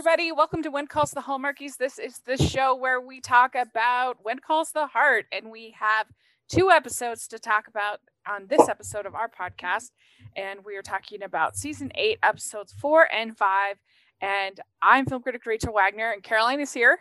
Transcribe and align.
everybody. 0.00 0.32
Welcome 0.32 0.62
to 0.62 0.70
When 0.70 0.86
Calls 0.86 1.10
the 1.10 1.20
Hallmarkies. 1.20 1.76
This 1.76 1.98
is 1.98 2.20
the 2.20 2.38
show 2.38 2.74
where 2.74 3.02
we 3.02 3.20
talk 3.20 3.54
about 3.54 4.16
When 4.22 4.38
Calls 4.38 4.72
the 4.72 4.86
Heart, 4.86 5.26
and 5.30 5.50
we 5.50 5.74
have 5.78 6.06
two 6.48 6.70
episodes 6.70 7.28
to 7.28 7.38
talk 7.38 7.68
about 7.68 8.00
on 8.26 8.46
this 8.46 8.66
episode 8.66 9.04
of 9.04 9.14
our 9.14 9.28
podcast. 9.28 9.90
And 10.34 10.64
we 10.64 10.74
are 10.76 10.82
talking 10.82 11.22
about 11.22 11.54
season 11.54 11.92
eight, 11.96 12.18
episodes 12.22 12.72
four 12.72 13.12
and 13.12 13.36
five. 13.36 13.76
And 14.22 14.58
I'm 14.80 15.04
film 15.04 15.20
critic 15.20 15.44
Rachel 15.44 15.74
Wagner, 15.74 16.12
and 16.12 16.22
Caroline 16.22 16.60
is 16.60 16.72
here. 16.72 16.98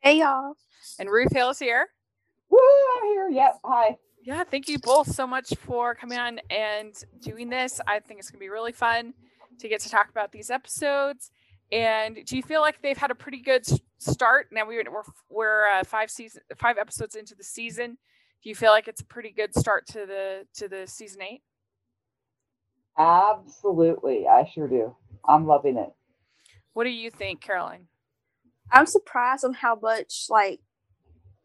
Hey, 0.00 0.20
y'all. 0.20 0.54
And 0.98 1.10
Ruth 1.10 1.34
Hill 1.34 1.50
is 1.50 1.58
here. 1.58 1.88
Woo, 2.48 2.58
I'm 2.96 3.08
here. 3.08 3.28
Yep. 3.28 3.58
Hi. 3.66 3.98
Yeah, 4.22 4.44
thank 4.44 4.66
you 4.66 4.78
both 4.78 5.12
so 5.12 5.26
much 5.26 5.52
for 5.58 5.94
coming 5.94 6.16
on 6.16 6.40
and 6.48 6.94
doing 7.20 7.50
this. 7.50 7.82
I 7.86 7.98
think 7.98 8.20
it's 8.20 8.30
going 8.30 8.38
to 8.38 8.44
be 8.44 8.48
really 8.48 8.72
fun 8.72 9.12
to 9.58 9.68
get 9.68 9.82
to 9.82 9.90
talk 9.90 10.08
about 10.08 10.32
these 10.32 10.48
episodes. 10.48 11.32
And 11.70 12.18
do 12.24 12.36
you 12.36 12.42
feel 12.42 12.60
like 12.60 12.80
they've 12.80 12.96
had 12.96 13.10
a 13.10 13.14
pretty 13.14 13.40
good 13.40 13.66
start? 13.98 14.48
Now 14.52 14.66
we're 14.66 14.84
we're, 14.90 15.02
we're 15.28 15.66
uh, 15.68 15.84
five 15.84 16.10
season 16.10 16.42
five 16.56 16.78
episodes 16.78 17.14
into 17.14 17.34
the 17.34 17.44
season. 17.44 17.98
Do 18.42 18.48
you 18.48 18.54
feel 18.54 18.70
like 18.70 18.88
it's 18.88 19.00
a 19.00 19.06
pretty 19.06 19.30
good 19.30 19.54
start 19.54 19.86
to 19.88 20.06
the 20.06 20.46
to 20.54 20.68
the 20.68 20.86
season 20.86 21.22
eight? 21.22 21.42
Absolutely, 22.96 24.26
I 24.26 24.48
sure 24.52 24.66
do. 24.66 24.96
I'm 25.28 25.46
loving 25.46 25.76
it. 25.76 25.92
What 26.72 26.84
do 26.84 26.90
you 26.90 27.10
think, 27.10 27.40
Caroline? 27.40 27.86
I'm 28.72 28.86
surprised 28.86 29.44
on 29.44 29.54
how 29.54 29.78
much 29.80 30.26
like 30.30 30.60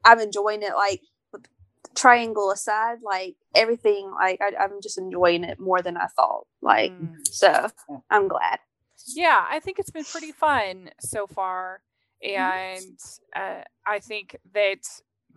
I'm 0.05 0.19
enjoying 0.19 0.63
it. 0.63 0.73
Like 0.75 1.01
with 1.33 1.47
triangle 1.95 2.51
aside, 2.51 2.99
like 3.03 3.35
everything, 3.53 4.11
like 4.11 4.39
I, 4.41 4.63
am 4.63 4.79
just 4.81 4.97
enjoying 4.97 5.43
it 5.43 5.59
more 5.59 5.81
than 5.81 5.97
I 5.97 6.07
thought. 6.15 6.45
Like 6.61 6.91
mm. 6.91 7.15
so, 7.25 7.69
I'm 8.09 8.27
glad. 8.27 8.59
Yeah, 9.07 9.45
I 9.49 9.59
think 9.59 9.79
it's 9.79 9.91
been 9.91 10.05
pretty 10.05 10.31
fun 10.31 10.89
so 10.99 11.27
far, 11.27 11.81
and 12.21 12.97
uh, 13.35 13.61
I 13.85 13.99
think 13.99 14.37
that 14.53 14.83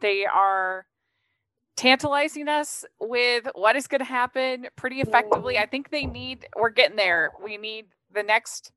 they 0.00 0.24
are 0.26 0.86
tantalizing 1.76 2.48
us 2.48 2.84
with 3.00 3.48
what 3.54 3.76
is 3.76 3.86
going 3.86 3.98
to 4.00 4.04
happen 4.04 4.68
pretty 4.76 5.00
effectively. 5.00 5.58
I 5.58 5.66
think 5.66 5.90
they 5.90 6.06
need. 6.06 6.46
We're 6.56 6.70
getting 6.70 6.96
there. 6.96 7.32
We 7.42 7.56
need 7.56 7.86
the 8.12 8.22
next. 8.22 8.72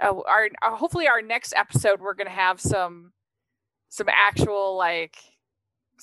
Uh, 0.00 0.20
our 0.28 0.48
uh, 0.62 0.76
hopefully 0.76 1.08
our 1.08 1.20
next 1.20 1.52
episode 1.56 2.00
we're 2.00 2.14
going 2.14 2.28
to 2.28 2.32
have 2.32 2.60
some 2.60 3.12
some 3.88 4.06
actual 4.08 4.76
like 4.76 5.16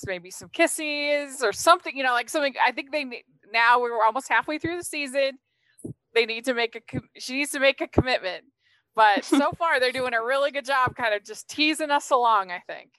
maybe 0.06 0.30
some 0.30 0.50
kisses 0.50 1.42
or 1.42 1.52
something 1.52 1.96
you 1.96 2.02
know 2.02 2.12
like 2.12 2.28
something 2.28 2.52
i 2.66 2.70
think 2.70 2.92
they 2.92 3.06
now 3.54 3.80
we're 3.80 4.04
almost 4.04 4.28
halfway 4.28 4.58
through 4.58 4.76
the 4.76 4.84
season 4.84 5.38
they 6.16 6.26
need 6.26 6.46
to 6.46 6.54
make 6.54 6.74
a 6.74 7.00
she 7.20 7.34
needs 7.34 7.52
to 7.52 7.60
make 7.60 7.80
a 7.80 7.86
commitment. 7.86 8.44
But 8.96 9.24
so 9.24 9.52
far 9.58 9.78
they're 9.78 9.92
doing 9.92 10.14
a 10.14 10.24
really 10.24 10.50
good 10.50 10.64
job 10.64 10.96
kind 10.96 11.14
of 11.14 11.22
just 11.22 11.48
teasing 11.48 11.90
us 11.92 12.10
along 12.10 12.50
i 12.50 12.60
think. 12.66 12.90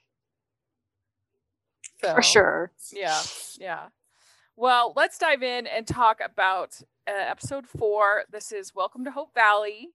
So, 2.00 2.14
for 2.14 2.22
sure. 2.22 2.72
yeah 2.92 3.20
yeah. 3.58 3.86
Well 4.56 4.94
let's 4.96 5.18
dive 5.18 5.42
in 5.42 5.66
and 5.66 5.86
talk 5.86 6.20
about 6.24 6.80
uh, 7.06 7.12
episode 7.12 7.66
four. 7.66 8.22
This 8.30 8.52
is 8.52 8.74
welcome 8.74 9.04
to 9.04 9.10
hope 9.10 9.34
valley. 9.34 9.88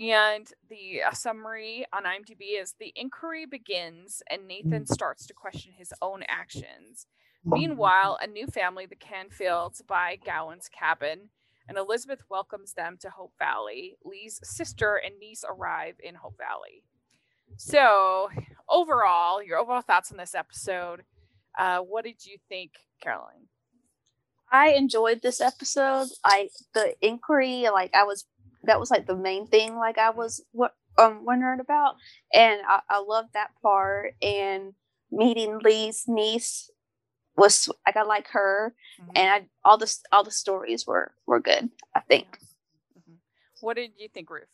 And 0.00 0.48
the 0.68 1.02
uh, 1.08 1.12
summary 1.12 1.84
on 1.92 2.04
imdb 2.04 2.60
is 2.60 2.74
the 2.78 2.92
inquiry 2.94 3.46
begins 3.46 4.22
and 4.30 4.46
nathan 4.46 4.86
starts 4.86 5.26
to 5.26 5.34
question 5.34 5.72
his 5.76 5.92
own 6.00 6.22
actions. 6.28 7.06
Meanwhile 7.44 8.18
a 8.22 8.28
new 8.28 8.46
family 8.46 8.86
the 8.86 8.96
canfields 8.96 9.84
buy 9.86 10.18
Gowen's 10.24 10.68
cabin 10.68 11.30
and 11.68 11.78
Elizabeth 11.78 12.20
welcomes 12.28 12.74
them 12.74 12.96
to 13.00 13.10
Hope 13.10 13.32
Valley. 13.38 13.96
Lee's 14.04 14.40
sister 14.42 14.96
and 14.96 15.18
niece 15.18 15.44
arrive 15.48 15.94
in 16.02 16.16
Hope 16.16 16.36
Valley. 16.38 16.84
So, 17.56 18.30
overall, 18.68 19.42
your 19.42 19.58
overall 19.58 19.82
thoughts 19.82 20.10
on 20.10 20.18
this 20.18 20.34
episode. 20.34 21.02
Uh, 21.58 21.78
what 21.78 22.04
did 22.04 22.26
you 22.26 22.38
think, 22.48 22.72
Caroline? 23.02 23.48
I 24.50 24.70
enjoyed 24.70 25.22
this 25.22 25.40
episode. 25.40 26.08
I 26.24 26.48
the 26.74 26.94
inquiry, 27.00 27.66
like 27.72 27.94
I 27.94 28.04
was, 28.04 28.24
that 28.64 28.80
was 28.80 28.90
like 28.90 29.06
the 29.06 29.16
main 29.16 29.46
thing. 29.46 29.76
Like 29.76 29.98
I 29.98 30.10
was 30.10 30.44
what 30.52 30.74
um 30.98 31.24
wondering 31.24 31.60
about, 31.60 31.96
and 32.32 32.60
I, 32.68 32.80
I 32.88 33.00
love 33.00 33.26
that 33.34 33.50
part. 33.62 34.14
And 34.22 34.74
meeting 35.10 35.60
Lee's 35.62 36.04
niece 36.06 36.70
was 37.36 37.68
like 37.86 37.96
I 37.96 38.02
like 38.02 38.28
her, 38.28 38.74
mm-hmm. 39.00 39.10
and 39.16 39.28
I, 39.28 39.46
all 39.64 39.78
the 39.78 39.92
all 40.12 40.24
the 40.24 40.30
stories 40.30 40.86
were 40.86 41.12
were 41.26 41.40
good. 41.40 41.70
I 41.94 42.00
think. 42.00 42.38
Mm-hmm. 42.98 43.14
What 43.60 43.76
did 43.76 43.92
you 43.98 44.08
think, 44.08 44.30
Ruth? 44.30 44.44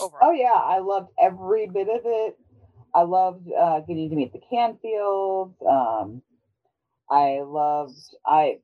Overall. 0.00 0.30
Oh 0.30 0.32
yeah, 0.32 0.52
I 0.54 0.78
loved 0.78 1.10
every 1.20 1.66
bit 1.66 1.88
of 1.88 2.02
it. 2.04 2.38
I 2.94 3.02
loved 3.02 3.48
uh, 3.52 3.80
getting 3.80 4.10
to 4.10 4.16
meet 4.16 4.32
the 4.32 4.40
Canfields. 4.52 5.54
Um, 5.66 6.22
I 7.10 7.40
loved 7.42 7.98
I, 8.26 8.58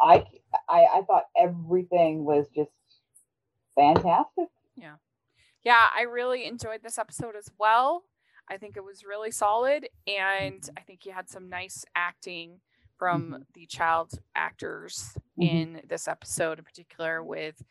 I 0.00 0.24
I 0.68 0.86
I 0.96 1.02
thought 1.06 1.24
everything 1.38 2.24
was 2.24 2.46
just 2.54 2.70
fantastic. 3.74 4.48
Yeah, 4.74 4.96
yeah, 5.62 5.86
I 5.94 6.02
really 6.02 6.44
enjoyed 6.46 6.82
this 6.82 6.98
episode 6.98 7.36
as 7.36 7.50
well. 7.58 8.04
I 8.48 8.58
think 8.58 8.76
it 8.76 8.84
was 8.84 9.04
really 9.04 9.30
solid, 9.30 9.88
and 10.06 10.60
mm-hmm. 10.60 10.74
I 10.76 10.80
think 10.82 11.06
you 11.06 11.12
had 11.12 11.28
some 11.28 11.48
nice 11.48 11.84
acting 11.94 12.60
from 12.98 13.22
mm-hmm. 13.30 13.42
the 13.54 13.66
child 13.66 14.12
actors 14.34 15.16
mm-hmm. 15.38 15.42
in 15.42 15.80
this 15.88 16.08
episode 16.08 16.58
in 16.58 16.64
particular 16.64 17.22
with 17.22 17.62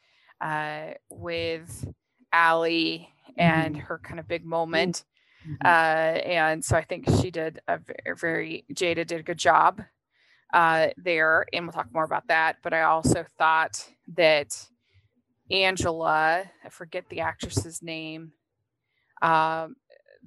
uh 0.41 0.91
with 1.09 1.88
Allie 2.31 3.09
and 3.38 3.75
mm-hmm. 3.75 3.86
her 3.86 4.00
kind 4.00 4.19
of 4.19 4.28
big 4.28 4.46
moment. 4.46 5.03
Mm-hmm. 5.47 5.56
Uh 5.66 6.19
and 6.19 6.66
so 6.66 6.75
I 6.75 6.84
think 6.84 7.09
she 7.22 7.31
did 7.31 7.59
a 7.68 7.78
very, 7.78 8.18
very 8.18 8.66
Jaeda 8.74 9.08
did 9.08 9.19
a 9.19 9.24
good 9.24 9.40
job 9.40 9.81
uh 10.53 10.88
there 10.97 11.46
and 11.53 11.66
we'll 11.66 11.74
talk 11.74 11.94
more 11.94 12.06
about 12.06 12.28
that, 12.28 12.57
but 12.63 12.74
I 12.74 12.84
also 12.84 13.25
thought 13.38 13.86
that 14.16 14.68
Angela, 15.52 16.44
I 16.63 16.69
forget 16.69 17.07
the 17.09 17.22
actress's 17.22 17.84
name, 17.84 18.34
um, 19.22 19.75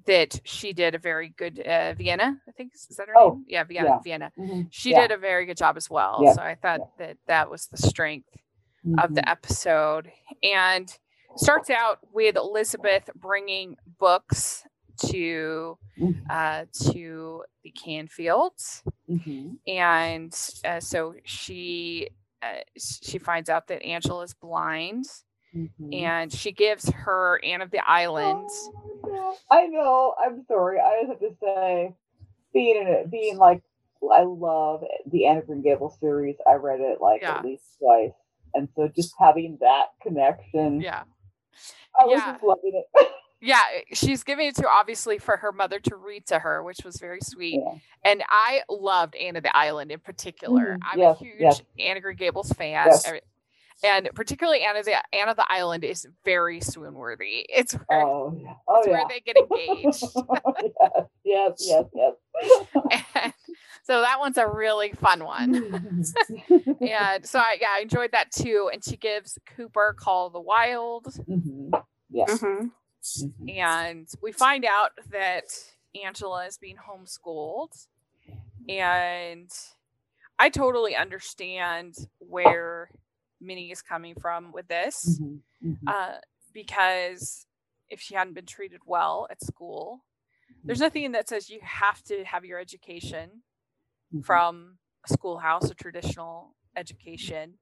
that 0.07 0.41
she 0.45 0.73
did 0.73 0.95
a 0.95 0.99
very 0.99 1.29
good 1.37 1.61
uh, 1.61 1.95
Vienna. 1.95 2.37
I 2.49 2.53
think 2.53 2.73
is 2.75 2.97
that 2.97 3.09
her 3.09 3.15
oh, 3.17 3.31
name? 3.31 3.45
Yeah, 3.49 3.65
Vienna. 3.65 3.89
Yeah. 3.89 3.99
Vienna. 4.03 4.33
Mm-hmm. 4.39 4.63
She 4.71 4.91
yeah. 4.91 5.03
did 5.03 5.13
a 5.13 5.19
very 5.19 5.47
good 5.47 5.57
job 5.57 5.77
as 5.77 5.91
well. 5.91 6.21
Yeah. 6.23 6.33
So 6.35 6.43
I 6.43 6.55
thought 6.55 6.99
that 6.99 7.17
that 7.27 7.51
was 7.51 7.67
the 7.67 7.79
strength 7.79 8.29
mm-hmm. 8.87 8.99
of 8.99 9.15
the 9.15 9.23
mm-hmm. 9.23 9.31
episode, 9.31 10.11
and 10.43 10.97
starts 11.37 11.71
out 11.71 11.99
with 12.13 12.37
Elizabeth 12.37 13.11
bringing 13.15 13.77
books 13.99 14.65
to 15.07 15.79
mm-hmm. 15.99 16.21
uh, 16.31 16.65
to 16.93 17.45
the 17.63 17.73
Canfields, 17.73 18.83
mm-hmm. 19.09 19.55
and 19.67 20.35
uh, 20.65 20.81
so 20.81 21.15
she 21.25 22.09
uh, 22.43 22.61
she 22.77 23.19
finds 23.19 23.49
out 23.49 23.69
that 23.69 23.83
Angela 23.83 24.23
is 24.23 24.35
blind 24.35 25.05
Mm-hmm. 25.55 25.93
And 25.93 26.33
she 26.33 26.53
gives 26.53 26.91
her 26.91 27.41
Anne 27.45 27.63
of 27.63 27.71
the 27.71 27.87
Islands. 27.89 28.53
Oh, 29.05 29.37
I 29.51 29.67
know. 29.67 30.15
I'm 30.21 30.45
sorry. 30.47 30.79
I 30.79 31.03
just 31.03 31.11
have 31.11 31.21
to 31.21 31.37
say, 31.43 31.95
being 32.53 32.77
in 32.77 32.87
it, 32.87 33.11
being 33.11 33.37
like, 33.39 33.63
I 34.03 34.23
love 34.23 34.85
the 35.07 35.27
Anne 35.27 35.39
of 35.39 35.47
Green 35.47 35.63
Gables 35.63 35.99
series. 35.99 36.37
I 36.47 36.55
read 36.55 36.81
it 36.81 37.01
like 37.01 37.23
yeah. 37.23 37.39
at 37.39 37.45
least 37.45 37.65
twice, 37.79 38.13
and 38.55 38.69
so 38.77 38.89
just 38.95 39.15
having 39.19 39.59
that 39.61 39.87
connection. 40.03 40.81
Yeah. 40.81 41.03
I 41.99 42.05
was 42.05 42.21
yeah. 42.21 42.33
just 42.33 42.45
loving 42.45 42.83
it. 42.95 43.09
yeah, 43.41 43.61
she's 43.93 44.23
giving 44.23 44.47
it 44.47 44.55
to 44.57 44.69
obviously 44.69 45.19
for 45.19 45.37
her 45.37 45.51
mother 45.51 45.81
to 45.81 45.97
read 45.97 46.27
to 46.27 46.39
her, 46.39 46.63
which 46.63 46.79
was 46.85 46.99
very 46.99 47.19
sweet. 47.21 47.61
Yeah. 47.65 47.79
And 48.05 48.23
I 48.29 48.63
loved 48.69 49.17
Anne 49.17 49.35
of 49.35 49.43
the 49.43 49.57
Island 49.57 49.91
in 49.91 49.99
particular. 49.99 50.75
Mm-hmm. 50.75 50.89
I'm 50.93 50.99
yes, 51.01 51.17
a 51.17 51.25
huge 51.25 51.37
yes. 51.41 51.63
Anne 51.81 51.97
of 51.97 52.05
Green 52.05 52.17
Gables 52.17 52.53
fan. 52.53 52.87
Yes 52.87 53.11
and 53.83 54.09
particularly 54.15 54.63
Anna 54.63 54.83
the 54.83 54.97
Anna 55.13 55.35
the 55.35 55.47
Island 55.49 55.85
is 55.85 56.07
very 56.25 56.61
swoon 56.61 56.95
worthy. 56.95 57.47
It's 57.49 57.73
where, 57.73 58.03
oh, 58.03 58.37
yeah. 58.41 58.55
oh, 58.69 58.79
it's 58.79 58.87
yeah. 58.87 58.93
where 58.93 59.07
they 59.09 59.21
get 59.21 59.37
engaged. 59.37 60.05
yes, 61.25 61.53
yes, 61.61 61.85
yes. 61.95 63.13
and 63.15 63.33
so 63.85 64.01
that 64.01 64.19
one's 64.19 64.37
a 64.39 64.47
really 64.49 64.93
fun 64.93 65.25
one. 65.25 65.55
and 66.81 67.27
so 67.27 67.39
I 67.39 67.57
yeah, 67.61 67.69
I 67.77 67.81
enjoyed 67.81 68.13
that 68.13 68.31
too. 68.33 68.71
And 68.73 68.85
she 68.85 68.97
gives 68.97 69.39
Cooper 69.57 69.95
Call 69.99 70.31
the 70.31 70.41
Wild. 70.41 71.07
Mm-hmm. 71.07 71.71
Yes. 72.11 72.39
Mm-hmm. 72.39 72.67
Mm-hmm. 73.25 73.49
And 73.49 74.09
we 74.23 74.33
find 74.33 74.65
out 74.65 74.91
that 75.11 75.45
Angela 76.05 76.47
is 76.47 76.59
being 76.59 76.77
homeschooled. 76.77 77.87
And 78.69 79.51
I 80.39 80.51
totally 80.51 80.95
understand 80.95 81.95
where 82.19 82.91
Minnie 83.41 83.71
is 83.71 83.83
coming 83.83 84.15
from 84.21 84.53
with 84.53 84.69
this. 84.69 85.21
Mm-hmm, 85.21 85.71
mm-hmm. 85.71 85.89
Uh, 85.89 86.19
because 86.53 87.47
if 87.89 88.01
she 88.01 88.15
hadn't 88.15 88.35
been 88.35 88.47
treated 88.47 88.81
well 88.87 89.27
at 89.31 89.43
school, 89.43 90.05
there's 90.65 90.79
mm-hmm. 90.79 90.85
nothing 90.85 91.13
that 91.13 91.29
says 91.29 91.49
you 91.49 91.61
have 91.63 92.03
to 92.05 92.25
have 92.25 92.45
your 92.45 92.59
education 92.59 93.43
mm-hmm. 94.15 94.21
from 94.23 94.79
a 95.09 95.13
schoolhouse, 95.13 95.71
a 95.71 95.75
traditional 95.75 96.55
education. 96.77 97.55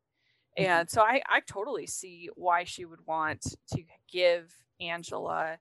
Mm-hmm. 0.59 0.71
And 0.71 0.91
so 0.91 1.03
I, 1.03 1.21
I 1.29 1.41
totally 1.41 1.87
see 1.87 2.31
why 2.35 2.65
she 2.65 2.85
would 2.85 3.07
want 3.07 3.43
to 3.75 3.83
give 4.11 4.55
Angela 4.81 5.59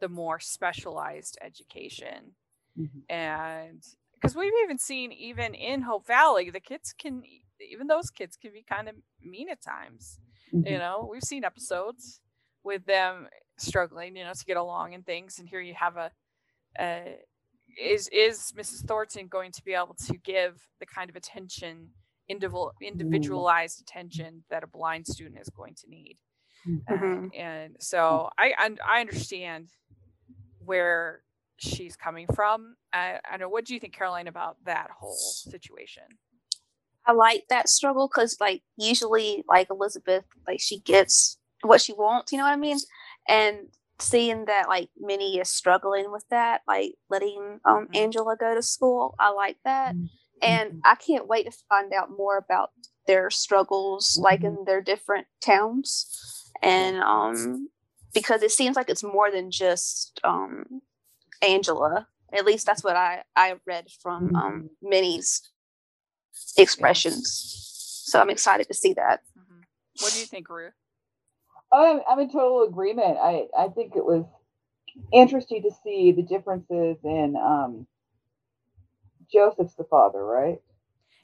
the 0.00 0.08
more 0.08 0.40
specialized 0.40 1.38
education. 1.40 2.34
Mhm. 2.78 3.02
And 3.08 3.84
because 4.22 4.36
we've 4.36 4.52
even 4.62 4.78
seen, 4.78 5.10
even 5.10 5.52
in 5.52 5.82
Hope 5.82 6.06
Valley, 6.06 6.48
the 6.48 6.60
kids 6.60 6.94
can, 6.96 7.24
even 7.60 7.88
those 7.88 8.08
kids 8.08 8.36
can 8.36 8.52
be 8.52 8.62
kind 8.62 8.88
of 8.88 8.94
mean 9.20 9.48
at 9.50 9.60
times. 9.60 10.20
Mhm. 10.54 10.70
You 10.70 10.78
know, 10.78 11.08
we've 11.10 11.24
seen 11.24 11.42
episodes 11.44 12.20
with 12.62 12.84
them 12.86 13.28
struggling, 13.58 14.14
you 14.16 14.22
know, 14.22 14.32
to 14.32 14.44
get 14.44 14.56
along 14.56 14.94
and 14.94 15.04
things. 15.04 15.40
And 15.40 15.48
here 15.48 15.60
you 15.60 15.74
have 15.74 15.96
a, 15.96 16.12
uh, 16.78 17.16
is 17.76 18.08
is 18.08 18.52
Mrs. 18.56 18.86
Thornton 18.86 19.26
going 19.28 19.50
to 19.50 19.64
be 19.64 19.72
able 19.74 19.94
to 20.06 20.16
give 20.18 20.60
the 20.78 20.86
kind 20.86 21.10
of 21.10 21.16
attention, 21.16 21.90
individual 22.28 22.72
individualized 22.80 23.80
attention 23.80 24.44
that 24.50 24.62
a 24.62 24.66
blind 24.66 25.06
student 25.06 25.40
is 25.40 25.48
going 25.48 25.74
to 25.76 25.88
need? 25.88 26.18
Uh, 26.86 26.92
Mhm. 26.92 27.30
and 27.34 27.76
so 27.80 28.30
I, 28.38 28.54
I 28.58 28.76
I 28.86 29.00
understand 29.00 29.70
where 30.58 31.24
she's 31.56 31.96
coming 31.96 32.26
from. 32.34 32.76
I, 32.92 33.20
I 33.30 33.36
know. 33.36 33.48
What 33.48 33.64
do 33.64 33.74
you 33.74 33.80
think, 33.80 33.94
Caroline, 33.94 34.28
about 34.28 34.56
that 34.64 34.90
whole 34.98 35.16
situation? 35.16 36.04
I 37.06 37.12
like 37.12 37.44
that 37.48 37.68
struggle 37.68 38.08
because, 38.08 38.36
like, 38.40 38.62
usually, 38.76 39.44
like 39.48 39.68
Elizabeth, 39.70 40.24
like 40.46 40.60
she 40.60 40.80
gets 40.80 41.38
what 41.62 41.80
she 41.80 41.92
wants. 41.92 42.32
You 42.32 42.38
know 42.38 42.44
what 42.44 42.52
I 42.52 42.56
mean? 42.56 42.78
And 43.28 43.68
seeing 43.98 44.46
that, 44.46 44.68
like, 44.68 44.90
Minnie 44.98 45.38
is 45.38 45.48
struggling 45.48 46.10
with 46.12 46.24
that, 46.30 46.62
like 46.66 46.94
letting 47.10 47.60
um 47.64 47.86
Mhm. 47.88 47.96
Angela 47.96 48.36
go 48.36 48.54
to 48.54 48.62
school, 48.62 49.14
I 49.18 49.30
like 49.30 49.58
that. 49.64 49.96
Mhm. 49.96 50.08
And 50.42 50.72
Mhm. 50.72 50.80
I 50.84 50.94
can't 50.96 51.26
wait 51.28 51.44
to 51.50 51.56
find 51.68 51.92
out 51.92 52.10
more 52.10 52.36
about 52.36 52.72
their 53.06 53.30
struggles, 53.30 54.18
like 54.18 54.44
in 54.44 54.64
their 54.64 54.80
different 54.80 55.26
towns, 55.40 56.50
and 56.62 56.98
um 56.98 57.68
because 58.14 58.42
it 58.42 58.50
seems 58.52 58.76
like 58.76 58.88
it's 58.90 59.02
more 59.02 59.30
than 59.30 59.50
just 59.50 60.20
um 60.24 60.82
Angela. 61.42 62.08
At 62.32 62.46
least 62.46 62.66
that's 62.66 62.84
what 62.84 62.96
I 62.96 63.24
I 63.36 63.56
read 63.66 63.88
from 64.02 64.32
um 64.36 64.70
Minnie's 64.82 65.42
expressions. 66.58 68.04
So 68.06 68.20
I'm 68.20 68.30
excited 68.30 68.68
to 68.68 68.74
see 68.74 68.94
that. 68.94 69.22
Mhm. 69.38 69.64
What 69.98 70.12
do 70.12 70.18
you 70.18 70.26
think, 70.26 70.48
Ruth? 70.50 70.74
I'm, 71.72 72.00
I'm 72.08 72.18
in 72.20 72.30
total 72.30 72.64
agreement. 72.64 73.18
I, 73.20 73.46
I 73.58 73.68
think 73.68 73.96
it 73.96 74.04
was 74.04 74.24
interesting 75.12 75.62
to 75.64 75.70
see 75.84 76.12
the 76.12 76.22
differences 76.22 76.98
in 77.04 77.36
um, 77.36 77.86
Joseph's 79.32 79.74
the 79.76 79.84
father, 79.84 80.24
right? 80.24 80.60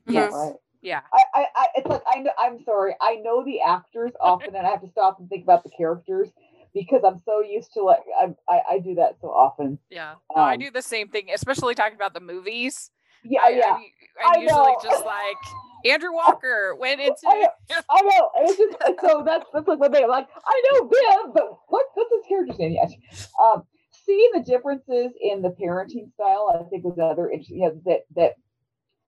Yes. 0.07 0.33
Right. 0.33 0.55
Yeah. 0.83 1.03
I, 1.13 1.23
I, 1.35 1.47
I 1.57 1.67
it's 1.77 1.89
like 1.89 2.03
I 2.13 2.21
know 2.21 2.31
I'm 2.39 2.65
sorry. 2.65 2.95
I 3.01 3.17
know 3.17 3.45
the 3.45 3.63
actors 3.63 4.13
often, 4.21 4.57
and 4.57 4.67
I 4.67 4.71
have 4.71 4.83
to 4.83 4.91
stop 4.91 5.21
and 5.21 5.29
think 5.29 5.45
about 5.45 5.65
the 5.65 5.71
characters 5.71 6.29
because 6.75 7.03
I'm 7.05 7.19
so 7.25 7.41
used 7.41 7.73
to 7.75 7.83
like 7.83 8.01
I 8.21 8.35
I, 8.49 8.61
I 8.73 8.79
do 8.79 8.95
that 8.97 9.17
so 9.21 9.29
often. 9.29 9.79
Yeah. 9.91 10.15
No, 10.35 10.43
I 10.43 10.55
Um, 10.55 10.61
do 10.61 10.71
the 10.71 10.83
same 10.83 11.09
thing, 11.09 11.29
especially 11.35 11.75
talking 11.75 11.97
about 11.97 12.15
the 12.15 12.21
movies. 12.21 12.91
Yeah, 13.25 13.41
I, 13.45 13.49
yeah. 13.51 13.73
I'm, 13.73 13.83
I'm 14.25 14.39
I 14.39 14.43
usually 14.43 14.59
know. 14.61 14.79
just 14.83 15.05
like 15.05 15.37
Andrew 15.85 16.13
Walker 16.15 16.77
went 16.79 17.01
into. 17.01 17.15
I 17.27 17.41
know. 17.41 17.49
I 17.91 18.03
know. 18.03 18.31
And 18.37 18.49
it's 18.49 18.59
just 18.59 19.01
so 19.01 19.23
that's 19.25 19.47
that's 19.53 19.67
like 19.69 19.79
what 19.81 19.93
they 19.93 20.07
like. 20.07 20.29
I 20.47 20.63
know 20.73 20.87
Viv, 20.89 21.35
but 21.35 21.45
what 21.69 21.87
what's 21.95 22.13
his 22.15 22.27
character's 22.29 22.59
name? 22.59 22.73
Yes. 22.73 23.29
Um, 23.43 23.65
seeing 24.07 24.31
the 24.35 24.41
differences 24.41 25.13
in 25.21 25.43
the 25.43 25.51
parenting 25.51 26.13
style, 26.15 26.53
I 26.55 26.69
think 26.71 26.85
was 26.85 26.97
another 26.97 27.29
interesting. 27.31 27.59
You 27.59 27.69
know 27.69 27.81
that 27.87 28.01
that 28.17 28.33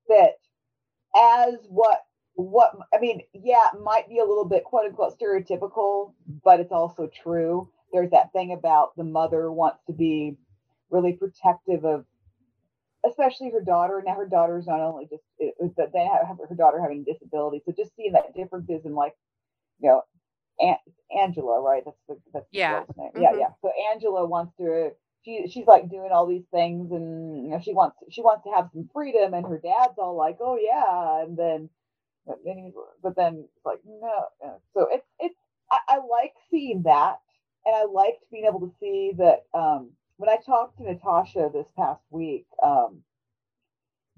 that 0.09 0.33
as 1.17 1.55
what 1.69 2.01
what 2.35 2.73
I 2.95 3.01
mean, 3.01 3.23
yeah, 3.35 3.69
it 3.75 3.83
might 3.83 4.09
be 4.09 4.19
a 4.19 4.25
little 4.25 4.47
bit 4.47 4.65
quote 4.65 4.87
unquote 4.87 5.19
stereotypical, 5.19 6.15
but 6.45 6.61
it's 6.61 6.73
also 6.73 7.09
true. 7.23 7.71
There's 7.93 8.11
that 8.13 8.33
thing 8.33 8.53
about 8.53 8.97
the 8.97 9.05
mother 9.05 9.53
wants 9.53 9.81
to 9.89 9.93
be 9.93 10.37
really 10.91 11.15
protective 11.15 11.85
of 11.85 12.05
especially 13.07 13.51
her 13.51 13.61
daughter. 13.63 14.03
Now 14.07 14.15
her 14.15 14.29
daughter's 14.29 14.67
not 14.67 14.81
only 14.81 15.07
just 15.11 15.23
it, 15.39 15.55
but 15.77 15.93
they 15.93 16.05
have 16.07 16.39
her 16.49 16.55
daughter 16.55 16.81
having 16.83 17.05
a 17.09 17.13
disability. 17.13 17.63
So 17.67 17.73
just 17.77 17.95
seeing 17.97 18.13
that 18.13 18.35
differences 18.37 18.85
in 18.85 18.95
like, 18.95 19.15
you 19.81 19.91
know, 19.91 20.03
Angela, 21.17 21.61
right? 21.61 21.83
That's 21.85 21.97
the 22.09 22.19
that's 22.33 22.47
Yeah. 22.53 22.71
girl's 22.71 22.89
name. 22.97 23.13
Yeah, 23.17 23.33
Mhm. 23.33 23.39
yeah. 23.39 23.49
So 23.63 23.73
Angela 23.93 24.27
wants 24.27 24.55
to 24.59 24.93
she 25.25 25.49
she's 25.49 25.67
like 25.67 25.91
doing 25.91 26.11
all 26.13 26.27
these 26.27 26.47
things 26.53 26.93
and 26.93 27.45
you 27.45 27.51
know 27.51 27.61
she 27.61 27.75
wants 27.75 27.97
she 28.11 28.23
wants 28.23 28.45
to 28.45 28.51
have 28.53 28.71
some 28.73 28.89
freedom 28.93 29.35
and 29.35 29.47
her 29.47 29.59
dad's 29.59 29.99
all 29.99 30.17
like, 30.17 30.39
Oh 30.41 30.57
yeah, 30.61 31.23
and 31.25 31.37
then 31.37 31.71
but 32.31 32.45
then 32.45 32.75
but 33.03 33.17
then 33.17 33.49
it's 33.57 33.67
like 33.67 33.81
no. 33.87 34.27
no. 34.43 34.61
So 34.75 34.89
it's 34.91 35.07
it's 35.21 35.37
I, 35.71 35.79
I 35.89 35.97
like 35.99 36.35
seeing 36.51 36.83
that 36.85 37.21
and 37.67 37.75
I 37.77 37.85
liked 37.85 38.25
being 38.31 38.47
able 38.47 38.61
to 38.61 38.73
see 38.81 39.13
that 39.19 39.47
um 39.55 39.93
when 40.19 40.31
I 40.31 40.37
talked 40.45 40.79
to 40.79 40.85
Natasha 40.85 41.51
this 41.53 41.69
past 41.77 42.03
week, 42.11 42.47
um, 42.63 43.05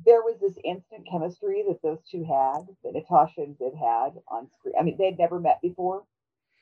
there 0.05 0.23
was 0.23 0.39
this 0.41 0.59
instant 0.65 1.07
chemistry 1.11 1.65
that 1.69 1.83
those 1.83 2.03
two 2.11 2.25
had, 2.25 2.67
that 2.85 2.95
Natasha 2.95 3.43
and 3.43 3.59
Viv 3.59 3.75
had 3.75 4.13
on 4.29 4.49
screen. 4.51 4.75
I 4.79 4.83
mean, 4.83 4.97
they'd 4.99 5.19
never 5.19 5.41
met 5.41 5.61
before. 5.63 6.05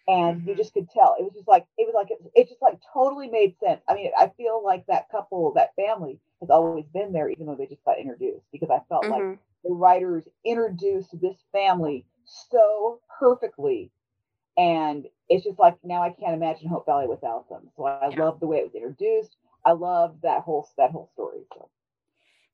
And 0.08 0.42
you 0.44 0.54
Mhm. 0.54 0.56
just 0.56 0.74
could 0.74 0.88
tell. 0.90 1.16
It 1.18 1.24
was 1.24 1.34
just 1.34 1.48
like 1.48 1.66
it 1.78 1.86
was 1.86 1.94
like 1.94 2.10
it, 2.10 2.18
it 2.34 2.48
just 2.48 2.62
like 2.62 2.78
totally 2.92 3.28
made 3.28 3.56
sense. 3.58 3.82
I 3.88 3.94
mean, 3.94 4.10
I 4.18 4.28
feel 4.36 4.62
like 4.64 4.86
that 4.86 5.08
couple, 5.10 5.52
that 5.54 5.74
family 5.76 6.20
has 6.40 6.50
always 6.50 6.78
been 6.78 7.12
there, 7.12 7.28
even 7.28 7.46
though 7.46 7.46
they 7.46 7.58
just 7.58 7.74
got 7.74 7.90
introduced, 7.92 8.38
because 8.46 8.70
I 8.70 8.74
felt 8.88 9.08
like 9.08 9.20
Mhm. 9.20 9.38
The 9.64 9.70
writers 9.72 10.24
introduced 10.44 11.10
this 11.20 11.36
family 11.52 12.06
so 12.24 13.00
perfectly 13.18 13.90
and 14.56 15.06
it's 15.28 15.44
just 15.44 15.58
like 15.58 15.76
now 15.84 16.02
i 16.02 16.10
can't 16.10 16.34
imagine 16.34 16.68
hope 16.68 16.86
valley 16.86 17.06
without 17.08 17.48
them 17.48 17.68
so 17.76 17.84
i 17.86 18.08
Yeah. 18.08 18.16
love 18.16 18.40
the 18.40 18.46
way 18.46 18.58
it 18.58 18.64
was 18.64 18.74
introduced 18.74 19.36
i 19.64 19.72
love 19.72 20.16
that 20.22 20.42
whole 20.42 20.68
that 20.78 20.90
whole 20.90 21.10
story 21.14 21.40
so 21.54 21.68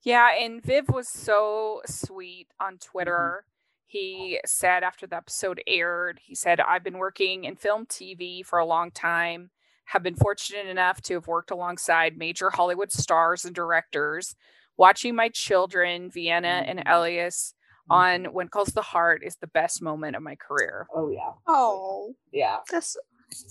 Yeah, 0.02 0.30
and 0.38 0.62
Viv 0.62 0.88
was 0.88 1.08
so 1.08 1.82
sweet 1.86 2.48
on 2.60 2.78
Twitter. 2.78 3.44
Mm-hmm. 3.44 3.48
He 3.86 4.40
said 4.46 4.82
after 4.82 5.06
the 5.06 5.16
episode 5.16 5.62
aired, 5.66 6.20
he 6.22 6.34
said, 6.34 6.60
I've 6.60 6.84
been 6.84 6.98
working 6.98 7.44
in 7.44 7.56
film 7.56 7.86
TV 7.86 8.44
for 8.44 8.58
a 8.58 8.66
long 8.66 8.90
time, 8.90 9.50
have 9.86 10.02
been 10.02 10.16
fortunate 10.16 10.66
enough 10.66 11.00
to 11.02 11.14
have 11.14 11.28
worked 11.28 11.50
alongside 11.50 12.16
major 12.18 12.50
Hollywood 12.50 12.92
stars 12.92 13.44
and 13.44 13.54
directors. 13.54 14.34
Watching 14.76 15.14
my 15.14 15.28
children, 15.30 16.10
Vienna 16.10 16.62
and 16.66 16.80
Mhm. 16.80 16.84
Elias, 16.86 17.54
on 17.88 18.26
When 18.26 18.48
Calls 18.48 18.68
the 18.68 18.82
Heart 18.82 19.22
is 19.24 19.36
the 19.36 19.46
best 19.46 19.80
moment 19.80 20.16
of 20.16 20.22
my 20.22 20.34
career. 20.36 20.86
oh 20.94 21.08
yeah 21.08 21.32
Oh, 21.46 22.14
yeah 22.32 22.58
that's. 22.70 22.96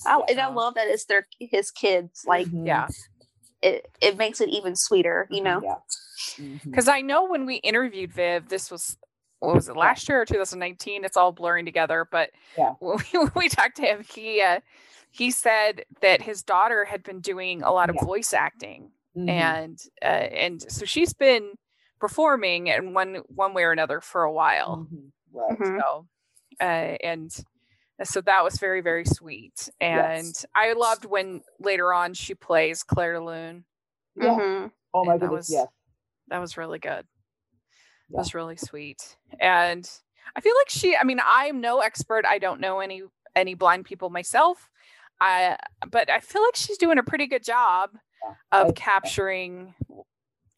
I, 0.06 0.22
and 0.30 0.40
I 0.40 0.48
love 0.48 0.76
that 0.76 0.88
it's 0.88 1.06
their 1.06 1.28
his 1.40 1.72
kids. 1.72 2.24
Like 2.28 2.48
Mhm. 2.48 2.66
Yeah. 2.68 2.88
it, 3.62 3.90
it 4.02 4.18
makes 4.18 4.42
it 4.42 4.50
even 4.50 4.76
sweeter. 4.76 5.28
You 5.32 5.42
know. 5.44 5.62
yeah. 5.64 5.76
Because 6.66 6.88
I 6.88 7.02
know 7.02 7.26
when 7.26 7.46
we 7.46 7.56
interviewed 7.56 8.12
Viv, 8.12 8.50
this 8.50 8.70
was 8.70 8.98
what 9.40 9.56
was 9.56 9.70
it 9.70 9.76
last 9.78 10.08
year 10.10 10.22
or 10.22 10.26
2019? 10.26 11.06
It's 11.06 11.18
all 11.18 11.32
blurring 11.32 11.66
together. 11.66 12.08
But 12.10 12.32
Yeah. 12.58 12.74
when 12.80 12.98
we, 13.14 13.20
when 13.20 13.32
we 13.36 13.50
talked 13.50 13.78
to 13.78 13.84
him, 13.84 14.04
he 14.04 14.42
uh, 14.42 14.60
he 15.12 15.32
said 15.32 15.86
that 16.02 16.22
his 16.22 16.44
daughter 16.44 16.84
had 16.86 17.04
been 17.04 17.22
doing 17.22 17.64
a 17.64 17.72
lot 17.72 17.90
of 17.90 17.96
Yeah. 17.96 18.04
voice 18.06 18.34
acting, 18.34 18.92
Mhm. 19.16 19.30
and 19.30 19.80
uh, 20.02 20.06
and 20.06 20.62
so 20.72 20.86
she's 20.86 21.14
been 21.14 21.54
performing 22.00 22.68
in 22.68 22.94
one 22.94 23.16
one 23.28 23.54
way 23.54 23.64
or 23.64 23.72
another 23.72 24.02
for 24.02 24.24
a 24.24 24.32
while. 24.32 24.88
Mhm. 24.92 25.12
right 25.34 25.60
Mhm. 25.60 25.80
So 25.82 26.08
uh, 26.62 26.64
and 26.64 27.32
so 28.04 28.22
that 28.22 28.44
was 28.44 28.58
very 28.58 28.82
very 28.82 29.06
sweet, 29.06 29.70
and 29.80 30.28
Yes. 30.28 30.46
I 30.54 30.74
loved 30.74 31.06
when 31.06 31.42
later 31.60 31.94
on 31.94 32.14
she 32.14 32.36
plays 32.36 32.84
Claire 32.84 33.20
Loon. 33.22 33.66
yeah 34.16 34.30
Mhm. 34.38 34.72
oh 34.94 35.04
my 35.06 35.14
and 35.14 35.22
that 35.22 35.26
goodness 35.28 35.48
was- 35.48 35.52
yes 35.52 35.68
That 36.30 36.40
was 36.40 36.58
really 36.58 36.80
good. 36.80 37.06
Yeah. 38.10 38.10
That 38.10 38.18
was 38.18 38.34
really 38.34 38.58
sweet. 38.58 39.16
And 39.40 39.90
I 40.36 40.42
feel 40.42 40.54
like 40.60 40.70
she 40.70 40.96
I 40.98 41.04
mean, 41.04 41.20
I'm 41.24 41.62
no 41.62 41.80
expert. 41.82 42.26
I 42.26 42.40
don't 42.40 42.60
know 42.60 42.80
any 42.80 43.04
any 43.36 43.54
blind 43.54 43.86
people 43.86 44.10
myself. 44.10 44.70
I 45.22 45.58
but 45.90 46.10
I 46.10 46.20
feel 46.20 46.42
like 46.44 46.56
she's 46.56 46.78
doing 46.80 46.98
a 46.98 47.04
pretty 47.04 47.28
good 47.28 47.44
job 47.44 47.92
Yeah, 48.26 48.62
of 48.62 48.76
capturing 48.76 49.74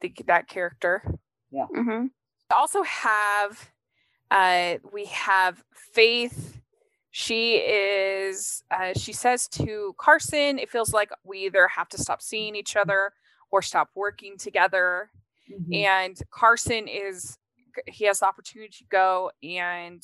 the, 0.01 0.13
that 0.25 0.47
character. 0.47 1.03
Mhm. 1.53 2.11
Also 2.51 2.83
have 2.83 3.71
uh 4.31 4.77
we 4.91 5.05
have 5.05 5.63
Faith. 5.73 6.59
She 7.11 7.55
is 7.57 8.63
uh 8.71 8.93
she 8.93 9.13
says 9.13 9.47
to 9.49 9.95
Carson, 9.97 10.59
it 10.59 10.69
feels 10.69 10.93
like 10.93 11.11
we 11.23 11.45
either 11.45 11.67
have 11.67 11.89
to 11.89 11.97
stop 11.97 12.21
seeing 12.21 12.55
each 12.55 12.75
other 12.75 13.11
or 13.51 13.61
stop 13.61 13.89
working 13.95 14.37
together 14.37 15.09
Mhm. 15.49 15.85
and 15.85 16.21
Carson 16.29 16.87
is 16.87 17.37
he 17.87 18.05
has 18.05 18.19
the 18.19 18.27
opportunity 18.27 18.69
to 18.77 18.83
go 18.89 19.31
and 19.43 20.03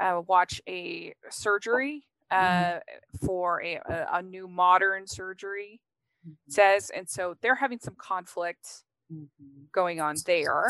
uh, 0.00 0.20
watch 0.26 0.60
a 0.68 1.14
surgery 1.30 2.04
uh, 2.30 2.34
Mhm. 2.34 2.80
for 3.24 3.62
a, 3.62 3.76
a, 3.76 4.08
a 4.14 4.22
new 4.22 4.48
modern 4.48 5.06
surgery 5.06 5.80
Mhm. 6.26 6.36
says 6.48 6.90
and 6.90 7.08
so 7.08 7.36
they're 7.40 7.54
having 7.56 7.78
some 7.78 7.96
conflict 7.96 8.84
Mhm. 9.12 9.70
going 9.72 10.00
on 10.00 10.16
there 10.26 10.66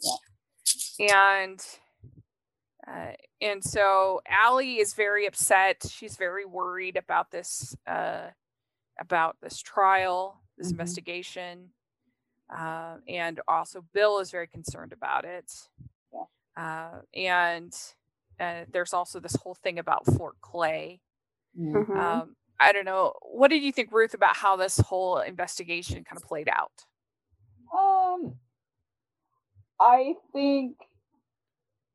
Yeah. 0.00 0.16
and 1.40 1.66
uh, 2.86 3.12
and 3.40 3.64
so 3.64 4.20
Allie 4.28 4.78
is 4.78 4.94
very 4.94 5.26
upset 5.26 5.84
she's 5.90 6.16
very 6.16 6.44
worried 6.44 6.96
about 6.96 7.30
this 7.30 7.76
uh, 7.86 8.30
about 9.00 9.36
this 9.40 9.60
trial, 9.60 10.40
this 10.56 10.68
Mhm. 10.68 10.72
investigation. 10.72 11.72
Uh, 12.48 12.98
and 13.08 13.40
also, 13.48 13.82
Bill 13.92 14.18
is 14.20 14.30
very 14.30 14.46
concerned 14.46 14.92
about 14.92 15.24
it. 15.24 15.50
Yeah. 16.12 16.24
Uh, 16.56 17.02
and 17.14 17.74
uh, 18.38 18.64
there's 18.70 18.92
also 18.92 19.18
this 19.20 19.36
whole 19.36 19.54
thing 19.56 19.78
about 19.78 20.06
Fort 20.16 20.40
Clay. 20.40 21.00
Mm. 21.58 21.72
Mhm. 21.86 21.96
Um, 21.98 22.36
I 22.60 22.72
don't 22.72 22.84
know. 22.86 23.14
What 23.22 23.48
did 23.50 23.62
you 23.62 23.72
think, 23.72 23.92
Ruth, 23.92 24.14
about 24.14 24.36
how 24.36 24.56
this 24.56 24.78
whole 24.78 25.18
investigation 25.18 26.04
kind 26.04 26.16
of 26.16 26.24
played 26.28 26.48
out? 26.48 26.72
Um, 27.76 28.34
I 29.80 30.14
think 30.32 30.76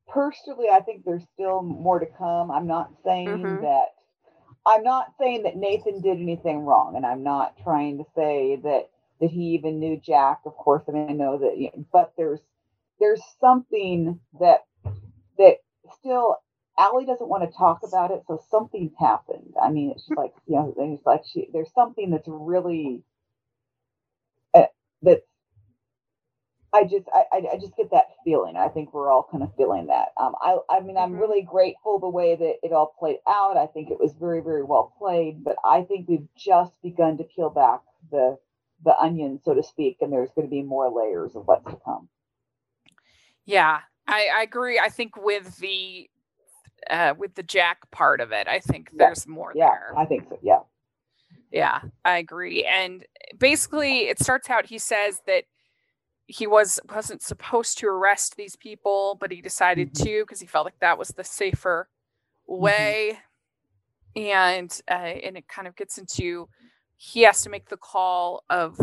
personally, 0.07 0.67
I 0.71 0.81
think 0.81 1.05
there's 1.05 1.25
still 1.33 1.61
more 1.61 1.99
to 1.99 2.07
come. 2.17 2.51
I'm 2.51 2.67
not 2.67 2.91
saying 3.05 3.59
Mhm. 3.59 3.61
that. 3.61 3.87
I'm 4.65 4.83
not 4.83 5.13
saying 5.19 5.43
that 5.43 5.57
Nathan 5.57 6.01
did 6.01 6.19
anything 6.19 6.65
wrong, 6.65 6.95
and 6.95 7.05
I'm 7.05 7.23
not 7.23 7.55
trying 7.63 7.97
to 7.99 8.05
say 8.15 8.57
that 8.63 8.89
that 9.21 9.31
he 9.31 9.55
even 9.55 9.79
knew 9.79 9.99
Jack. 9.99 10.41
Of 10.45 10.55
course, 10.57 10.83
I 10.87 10.91
mean 10.93 11.09
I 11.09 11.13
know 11.13 11.37
that, 11.39 11.85
but 11.91 12.13
there's 12.17 12.41
there's 12.99 13.21
something 13.39 14.19
that 14.39 14.65
that 15.37 15.57
still 15.99 16.37
Allie 16.79 17.05
doesn't 17.07 17.29
want 17.29 17.49
to 17.51 17.57
talk 17.57 17.81
about 17.83 18.11
it, 18.11 18.23
so 18.27 18.41
something's 18.51 18.93
happened. 18.99 19.55
I 19.61 19.71
mean, 19.71 19.91
it's 19.91 20.09
like 20.17 20.33
you 20.47 20.57
know, 20.57 20.73
it's 20.77 21.05
like 21.07 21.23
she 21.31 21.49
there's 21.53 21.73
something 21.73 22.11
that's 22.11 22.27
really 22.29 23.03
uh, 24.55 24.65
that's 25.03 25.21
I 26.73 26.83
just 26.83 27.07
I, 27.13 27.23
I 27.33 27.37
I 27.53 27.57
just 27.59 27.75
get 27.77 27.91
that 27.91 28.07
feeling. 28.23 28.55
I 28.57 28.67
think 28.69 28.93
we're 28.93 29.11
all 29.11 29.27
kind 29.31 29.43
of 29.43 29.55
feeling 29.57 29.87
that. 29.87 30.09
Um, 30.21 30.35
I 30.41 30.57
I 30.69 30.81
mean 30.81 30.97
I'm 30.97 31.15
Mhm. 31.15 31.19
really 31.19 31.41
grateful 31.41 31.99
the 31.99 32.09
way 32.09 32.35
that 32.35 32.55
it 32.63 32.73
all 32.73 32.93
played 32.99 33.17
out. 33.27 33.57
I 33.57 33.67
think 33.67 33.89
it 33.91 33.99
was 33.99 34.13
very 34.19 34.41
very 34.41 34.63
well 34.63 34.93
played, 34.99 35.43
but 35.43 35.57
I 35.65 35.83
think 35.83 36.07
we've 36.07 36.27
just 36.37 36.73
begun 36.83 37.17
to 37.17 37.23
peel 37.23 37.49
back 37.49 37.81
the 38.11 38.37
the 38.85 38.95
onion, 38.97 39.39
so 39.43 39.53
to 39.55 39.63
speak, 39.63 39.97
and 40.01 40.13
there's 40.13 40.31
going 40.35 40.47
to 40.47 40.51
be 40.51 40.63
more 40.63 40.89
layers 40.89 41.35
of 41.35 41.47
what's 41.47 41.65
to 41.65 41.77
come. 41.85 42.09
Yeah, 43.45 43.79
I, 44.07 44.27
I 44.37 44.43
agree. 44.43 44.79
I 44.79 44.89
think 44.89 45.17
with 45.17 45.57
the 45.57 46.09
uh, 46.89 47.13
with 47.17 47.35
the 47.35 47.43
Jack 47.43 47.89
part 47.91 48.21
of 48.21 48.31
it, 48.31 48.47
I 48.47 48.59
think 48.59 48.91
Yeah, 48.93 49.07
there's 49.07 49.27
more 49.27 49.53
Yeah, 49.55 49.67
there. 49.69 49.93
I 49.97 50.05
think 50.05 50.27
so. 50.29 50.39
Yeah. 50.41 50.59
Yeah, 51.51 51.81
I 52.05 52.17
agree. 52.17 52.65
And 52.65 53.05
basically, 53.37 54.09
it 54.09 54.19
starts 54.19 54.49
out. 54.49 54.67
He 54.67 54.77
says 54.77 55.21
that 55.27 55.45
he 56.27 56.47
was 56.47 56.79
wasn't 56.93 57.21
supposed 57.23 57.79
to 57.79 57.87
arrest 57.87 58.35
these 58.37 58.55
people, 58.55 59.17
but 59.19 59.31
he 59.31 59.41
decided 59.41 59.93
Mhm. 59.93 60.03
to 60.05 60.23
because 60.23 60.39
he 60.39 60.47
felt 60.47 60.65
like 60.65 60.79
that 60.79 60.97
was 60.97 61.09
the 61.09 61.23
safer 61.23 61.89
way. 62.47 63.19
And 64.15 64.71
uh, 64.89 64.93
and 64.93 65.37
it 65.37 65.47
kind 65.47 65.67
of 65.67 65.75
gets 65.75 65.97
into 65.97 66.49
he 66.97 67.21
has 67.23 67.41
to 67.43 67.49
make 67.49 67.69
the 67.69 67.77
call 67.77 68.43
of 68.49 68.79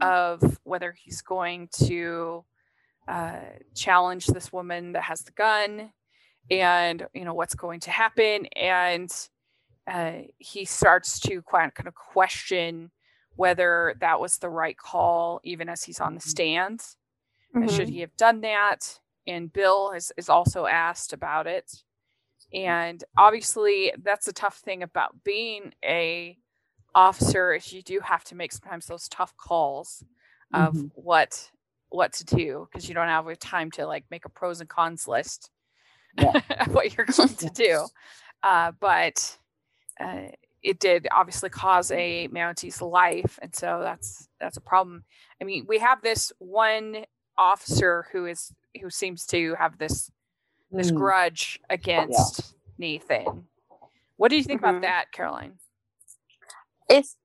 of 0.00 0.58
whether 0.64 0.92
he's 0.92 1.22
going 1.22 1.68
to 1.86 2.44
uh, 3.08 3.40
challenge 3.74 4.26
this 4.26 4.52
woman 4.52 4.92
that 4.92 5.02
has 5.04 5.22
the 5.22 5.32
gun, 5.32 5.92
and 6.50 7.06
you 7.14 7.24
know 7.24 7.34
what's 7.34 7.54
going 7.54 7.80
to 7.80 7.90
happen, 7.90 8.46
and 8.56 9.10
uh, 9.90 10.12
he 10.38 10.64
starts 10.64 11.20
to 11.20 11.42
quite 11.42 11.74
kind 11.74 11.88
of 11.88 11.94
question 11.94 12.90
whether 13.36 13.94
that 14.00 14.20
was 14.20 14.38
the 14.38 14.50
right 14.50 14.76
call, 14.76 15.40
even 15.44 15.68
as 15.68 15.84
he's 15.84 16.00
on 16.00 16.14
the 16.14 16.20
stand. 16.20 16.82
Uh, 17.62 17.66
Should 17.68 17.88
Mhm. 17.88 17.92
he 17.92 18.00
have 18.00 18.16
done 18.16 18.40
that? 18.42 19.00
And 19.26 19.52
Bill 19.52 19.92
is, 19.92 20.12
is 20.16 20.28
also 20.28 20.66
asked 20.66 21.12
about 21.12 21.46
it. 21.46 21.84
And 22.52 23.04
obviously, 23.16 23.92
that's 24.02 24.28
a 24.28 24.32
tough 24.32 24.58
thing 24.58 24.82
about 24.82 25.22
being 25.24 25.72
a 25.84 26.38
officer 26.94 27.52
is 27.54 27.72
you 27.72 27.82
do 27.82 28.00
have 28.00 28.24
to 28.24 28.34
make 28.34 28.52
sometimes 28.52 28.86
those 28.86 29.08
tough 29.08 29.36
calls 29.36 30.02
of 30.52 30.74
Mhm. 30.74 30.90
what 30.94 31.50
what 31.90 32.12
to 32.14 32.24
do 32.24 32.68
because 32.70 32.88
you 32.88 32.94
don't 32.94 33.08
have 33.08 33.38
time 33.38 33.70
to 33.70 33.86
like 33.86 34.04
make 34.10 34.24
a 34.24 34.28
pros 34.28 34.60
and 34.60 34.68
cons 34.68 35.08
list 35.08 35.50
Yeah. 36.18 36.64
what 36.70 36.96
you're 36.96 37.06
going 37.06 37.28
to 37.28 37.50
do. 37.50 37.86
Uh, 38.42 38.72
but 38.80 39.38
uh, 40.00 40.28
it 40.62 40.78
did 40.80 41.08
obviously 41.12 41.50
cause 41.50 41.90
a 41.90 42.28
Mountie's 42.28 42.82
life, 42.82 43.38
and 43.42 43.54
so 43.54 43.80
that's 43.82 44.28
that's 44.40 44.56
a 44.56 44.60
problem. 44.60 45.04
I 45.40 45.44
mean, 45.44 45.66
we 45.68 45.78
have 45.78 46.02
this 46.02 46.32
one 46.38 47.04
officer 47.36 48.06
who 48.12 48.26
is 48.26 48.52
who 48.80 48.90
seems 48.90 49.26
to 49.26 49.54
have 49.58 49.78
this 49.78 50.10
this 50.70 50.90
Mm. 50.92 50.96
grudge 50.96 51.60
against 51.70 52.54
Nathan. 52.78 53.46
What 54.16 54.28
do 54.30 54.36
you 54.36 54.42
think 54.44 54.60
Mhm. 54.60 54.68
about 54.68 54.82
that, 54.82 55.12
Caroline? 55.12 55.58
it's 56.90 57.16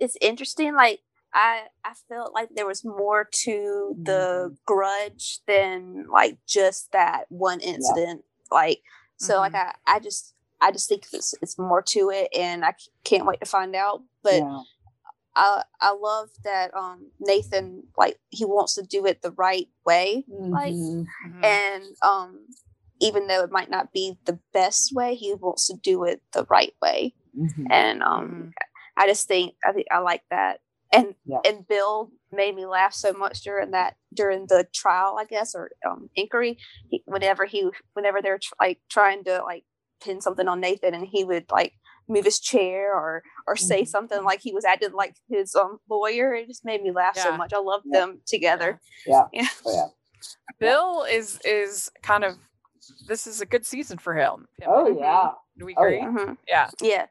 it's 0.00 0.16
interesting 0.20 0.74
like 0.74 1.00
i 1.34 1.62
i 1.84 1.92
felt 2.08 2.32
like 2.34 2.48
there 2.54 2.66
was 2.66 2.84
more 2.84 3.28
to 3.32 3.96
the 4.02 4.56
grudge 4.64 5.40
than 5.46 6.06
like 6.10 6.38
just 6.46 6.90
that 6.92 7.24
one 7.28 7.60
incident 7.60 8.22
like 8.50 8.80
so 9.16 9.38
like 9.38 9.54
i 9.54 9.74
i 9.86 9.98
just 9.98 10.34
i 10.60 10.70
just 10.70 10.88
think 10.88 11.04
it's, 11.12 11.34
it's 11.42 11.58
more 11.58 11.82
to 11.82 12.10
it 12.10 12.28
and 12.36 12.64
I 12.64 12.74
can't 13.04 13.26
wait 13.26 13.40
to 13.40 13.46
find 13.46 13.74
out 13.74 14.02
but 14.22 14.34
yeah. 14.34 14.60
i 15.36 15.62
i 15.80 15.92
love 15.92 16.28
that 16.44 16.74
um 16.74 17.10
nathan 17.20 17.84
like 17.96 18.18
he 18.30 18.44
wants 18.44 18.74
to 18.74 18.82
do 18.82 19.06
it 19.06 19.22
the 19.22 19.32
right 19.32 19.68
way 19.84 20.24
like 20.28 20.72
Mhm. 20.74 21.06
Mhm. 21.26 21.44
and 21.44 21.84
um 22.02 22.46
even 23.00 23.28
though 23.28 23.44
it 23.44 23.52
might 23.52 23.70
not 23.70 23.92
be 23.92 24.18
the 24.24 24.38
best 24.52 24.92
way 24.94 25.14
he 25.14 25.32
wants 25.34 25.66
to 25.68 25.76
do 25.76 26.04
it 26.04 26.20
the 26.32 26.44
right 26.50 26.74
way 26.82 27.14
Mhm. 27.36 27.66
and 27.70 28.02
um 28.02 28.52
I 28.96 29.06
just 29.06 29.28
think 29.28 29.54
I 29.64 29.70
think 29.72 29.86
I 29.92 29.98
like 29.98 30.22
that. 30.30 30.58
And 30.92 31.14
Yeah. 31.26 31.38
and 31.44 31.66
Bill 31.68 32.10
made 32.32 32.54
me 32.56 32.64
laugh 32.66 32.94
so 32.94 33.12
much 33.12 33.42
during 33.42 33.72
that 33.72 33.96
during 34.14 34.46
the 34.46 34.66
trial, 34.74 35.16
I 35.18 35.24
guess, 35.24 35.54
or 35.54 35.70
um, 35.88 36.08
inquiry. 36.14 36.58
He, 36.90 37.02
whenever 37.06 37.44
he 37.44 37.68
whenever 37.94 38.22
they're 38.22 38.38
tr- 38.38 38.54
like 38.60 38.80
trying 38.90 39.24
to 39.24 39.42
like 39.44 39.64
pin 40.02 40.20
something 40.20 40.48
on 40.48 40.60
Nathan, 40.60 40.94
and 40.94 41.06
he 41.06 41.24
would 41.24 41.50
like 41.50 41.74
move 42.08 42.24
his 42.24 42.40
chair 42.40 42.94
or 42.94 43.22
or 43.46 43.54
say 43.54 43.82
Mhm. 43.82 43.88
something 43.88 44.24
like 44.24 44.40
he 44.40 44.54
was 44.54 44.64
acting 44.64 44.92
like 44.94 45.16
his 45.28 45.54
um 45.54 45.78
lawyer. 45.90 46.32
It 46.34 46.46
just 46.48 46.64
made 46.64 46.82
me 46.82 46.90
laugh 46.90 47.16
so 47.18 47.36
much. 47.36 47.52
I 47.52 47.58
love 47.58 47.82
Yeah. 47.84 48.00
them 48.00 48.20
together. 48.26 48.80
Yeah. 49.06 49.24
Yeah. 49.32 49.48
Oh, 49.66 49.74
yeah. 49.74 49.88
Bill 50.58 51.02
is 51.04 51.38
is 51.44 51.90
kind 52.02 52.24
of 52.24 52.36
this 53.06 53.26
is 53.26 53.42
a 53.42 53.46
good 53.46 53.66
season 53.66 53.98
for 53.98 54.14
him. 54.14 54.46
Oh 54.66 54.88
yeah. 54.88 55.32
Do 55.58 55.66
we 55.66 55.74
Oh, 55.76 55.82
agree? 55.84 55.98
yeah. 55.98 56.08
Mhm. 56.08 56.36
yeah. 56.48 56.70
Yeah. 56.80 57.06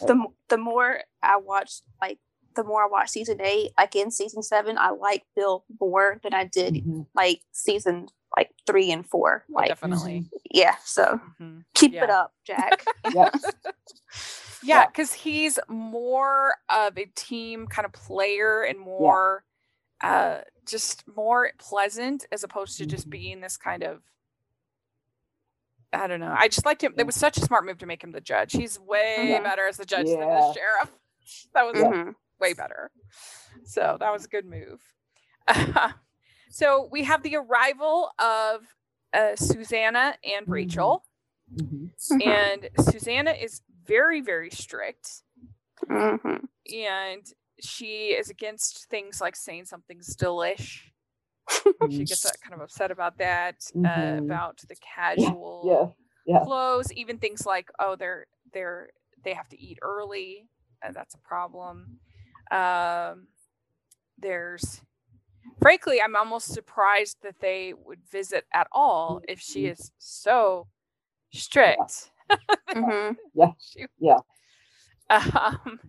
The 0.00 0.24
the 0.48 0.56
more 0.58 1.00
I 1.22 1.36
watched 1.36 1.82
like 2.00 2.18
the 2.54 2.64
more 2.64 2.82
I 2.84 2.86
watch 2.88 3.10
season 3.10 3.40
eight, 3.40 3.72
like 3.78 3.94
in 3.96 4.10
season 4.10 4.42
seven, 4.42 4.78
I 4.78 4.90
like 4.90 5.24
Bill 5.36 5.64
more 5.80 6.20
than 6.22 6.34
I 6.34 6.44
did 6.44 6.74
Mhm. 6.74 7.06
like 7.14 7.42
season 7.52 8.08
like 8.36 8.50
three 8.66 8.90
and 8.90 9.06
four. 9.06 9.44
Like 9.48 9.68
Definitely. 9.68 10.24
yeah, 10.50 10.76
so 10.84 11.20
Mhm. 11.40 11.64
keep 11.74 11.92
Yeah. 11.92 12.04
it 12.04 12.10
up, 12.10 12.34
Jack. 12.44 12.84
Yeah. 13.14 13.30
Yeah, 13.34 13.72
Yeah. 14.62 14.86
because 14.86 15.12
he's 15.12 15.58
more 15.68 16.54
of 16.70 16.96
a 16.96 17.06
team 17.14 17.66
kind 17.66 17.84
of 17.84 17.92
player 17.92 18.62
and 18.62 18.78
more, 18.78 19.44
uh, 20.02 20.42
just 20.64 21.04
more 21.08 21.50
pleasant 21.58 22.26
as 22.32 22.42
opposed 22.44 22.78
to 22.78 22.86
just 22.86 23.06
Mhm. 23.08 23.10
being 23.10 23.40
this 23.40 23.56
kind 23.56 23.82
of. 23.82 24.02
I 25.92 26.06
don't 26.06 26.20
know. 26.20 26.34
I 26.36 26.48
just 26.48 26.64
liked 26.64 26.82
him. 26.82 26.94
It 26.96 27.04
was 27.04 27.16
such 27.16 27.36
a 27.36 27.40
smart 27.42 27.66
move 27.66 27.78
to 27.78 27.86
make 27.86 28.02
him 28.02 28.12
the 28.12 28.20
judge. 28.20 28.52
He's 28.52 28.78
way 28.80 29.28
Yeah. 29.30 29.42
better 29.42 29.66
as 29.66 29.76
the 29.76 29.84
judge 29.84 30.06
than 30.06 30.20
the 30.20 30.52
sheriff. 30.54 30.90
That 31.54 31.62
was 31.66 31.76
Yeah. 31.80 32.12
Way 32.42 32.54
better. 32.54 32.90
So 33.64 33.96
that 34.00 34.12
was 34.12 34.24
a 34.24 34.28
good 34.28 34.44
move. 34.46 34.80
so 36.50 36.88
we 36.90 37.04
have 37.04 37.22
the 37.22 37.36
arrival 37.36 38.10
of 38.18 38.66
uh, 39.12 39.36
Susanna 39.36 40.16
and. 40.24 40.48
Rachel, 40.48 41.04
Mhm. 41.54 41.90
Mhm. 42.10 42.22
and 42.26 42.68
Susanna 42.80 43.30
is 43.30 43.62
very, 43.86 44.20
very 44.20 44.50
strict. 44.50 45.22
Mhm. 45.84 46.48
and 46.72 47.24
she 47.60 48.08
is 48.20 48.28
against 48.30 48.88
things 48.88 49.20
like 49.20 49.36
saying 49.36 49.66
something's 49.66 50.16
delish. 50.16 50.90
She 51.90 52.04
gets 52.04 52.24
uh, 52.26 52.30
kind 52.42 52.54
of 52.54 52.60
upset 52.60 52.90
about 52.90 53.18
that, 53.18 53.56
uh, 53.74 53.78
Mhm. 53.78 54.18
about 54.18 54.58
the 54.68 54.76
casual 54.76 55.62
Yes. 55.64 55.96
Yeah. 56.26 56.44
clothes, 56.44 56.92
even 56.92 57.18
things 57.18 57.46
like 57.46 57.70
oh 57.78 57.94
they're 57.96 58.26
they're 58.52 58.90
they 59.24 59.34
have 59.34 59.48
to 59.50 59.60
eat 59.60 59.78
early, 59.82 60.48
and 60.82 60.92
that's 60.94 61.14
a 61.14 61.18
problem. 61.18 62.00
Um, 62.52 63.28
there's 64.18 64.82
frankly, 65.60 66.00
I'm 66.02 66.16
almost 66.16 66.52
surprised 66.52 67.18
that 67.22 67.40
they 67.40 67.74
would 67.74 68.00
visit 68.10 68.46
at 68.54 68.68
all 68.72 69.20
if 69.28 69.40
she 69.40 69.66
Mhm. 69.66 69.72
is 69.72 69.92
so 69.98 70.68
strict. 71.32 72.10
Mhm. 72.74 73.16
She- 73.58 73.86
Yeah. 73.98 74.20
um 75.10 75.80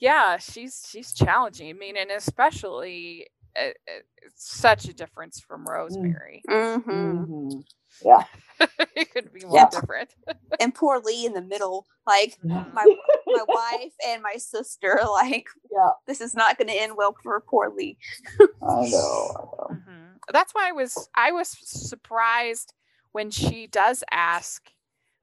yeah 0.00 0.38
she's 0.38 0.86
she's 0.90 1.12
challenging 1.14 1.68
i 1.70 1.72
mean 1.74 1.96
and 1.96 2.10
especially 2.10 3.26
uh, 3.58 3.68
uh, 3.70 4.00
it's 4.22 4.50
such 4.58 4.86
a 4.88 4.94
difference 4.94 5.40
from 5.40 5.66
rosemary 5.68 6.46
Mhm. 6.48 6.84
Mhm. 6.88 7.64
Yeah. 8.04 8.24
it 8.96 9.12
could 9.12 9.32
be 9.32 9.44
more 9.44 9.56
Yeah. 9.56 9.68
different. 9.70 10.14
and 10.60 10.74
poor 10.74 11.00
Lee 11.00 11.26
in 11.26 11.32
the 11.32 11.42
middle, 11.42 11.86
like 12.06 12.38
my 12.44 12.84
my 13.26 13.44
wife 13.48 13.92
and 14.06 14.22
my 14.22 14.34
sister, 14.36 15.00
like 15.12 15.46
yeah, 15.72 15.90
this 16.06 16.20
is 16.20 16.34
not 16.34 16.58
going 16.58 16.68
to 16.68 16.74
end 16.74 16.94
well 16.96 17.16
for 17.22 17.40
poor 17.40 17.72
Lee. 17.74 17.96
I 18.40 18.44
know. 18.44 18.48
I 18.62 18.86
know. 18.90 19.66
Mhm. 19.70 20.18
That's 20.32 20.52
why 20.54 20.68
I 20.68 20.72
was 20.72 21.08
I 21.16 21.32
was 21.32 21.56
surprised 21.64 22.74
when 23.12 23.30
she 23.30 23.66
does 23.66 24.04
ask 24.10 24.70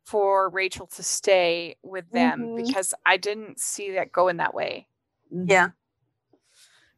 for 0.06 0.50
Rachel 0.50 0.88
to 0.88 1.04
stay 1.04 1.76
with 1.84 2.10
them 2.12 2.50
Mhm. 2.50 2.56
because 2.56 2.94
I 3.06 3.18
didn't 3.18 3.60
see 3.60 3.92
that 3.92 4.12
going 4.12 4.38
that 4.38 4.54
way. 4.54 4.88
Mhm. 5.34 5.50
Yeah. 5.50 5.70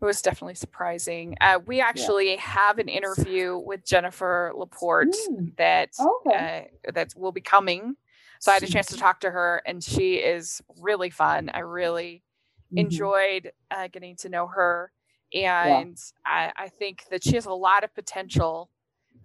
It 0.02 0.06
was 0.06 0.22
definitely 0.22 0.56
surprising. 0.56 1.36
Uh, 1.42 1.60
we 1.66 1.82
actually 1.82 2.38
have 2.38 2.80
an 2.80 2.88
interview 2.88 3.58
with 3.58 3.86
Jennifer 3.86 4.52
Laporte 4.56 5.14
Mm. 5.30 5.56
that 5.58 5.92
Okay. 6.00 6.72
uh, 6.88 6.92
that 6.94 7.14
will 7.18 7.34
be 7.34 7.42
coming. 7.42 7.98
So 8.40 8.52
I 8.52 8.54
had 8.54 8.64
a 8.64 8.68
chance 8.68 8.88
to 8.88 8.98
talk 8.98 9.20
to 9.22 9.32
her, 9.32 9.62
and 9.66 9.84
she 9.84 10.16
is 10.16 10.62
really 10.80 11.10
fun. 11.10 11.50
I 11.54 11.60
really 11.60 12.24
Mhm. 12.72 12.78
enjoyed 12.78 13.52
uh, 13.72 13.88
getting 13.90 14.16
to 14.18 14.30
know 14.30 14.48
her, 14.48 14.94
and 15.34 15.98
I, 16.26 16.54
I 16.56 16.70
think 16.70 17.04
that 17.10 17.24
she 17.24 17.36
has 17.36 17.46
a 17.46 17.54
lot 17.54 17.84
of 17.84 17.94
potential 17.94 18.70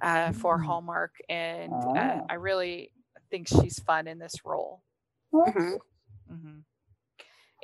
uh, 0.02 0.32
for 0.32 0.58
Mm. 0.58 0.64
Hallmark, 0.66 1.14
and 1.28 1.70
uh, 1.94 2.20
Ah. 2.20 2.26
I 2.28 2.34
really 2.34 2.90
think 3.30 3.46
she's 3.46 3.78
fun 3.78 4.08
in 4.08 4.18
this 4.18 4.44
role. 4.44 4.82
Mhm. 5.32 5.78
hmm 6.28 6.58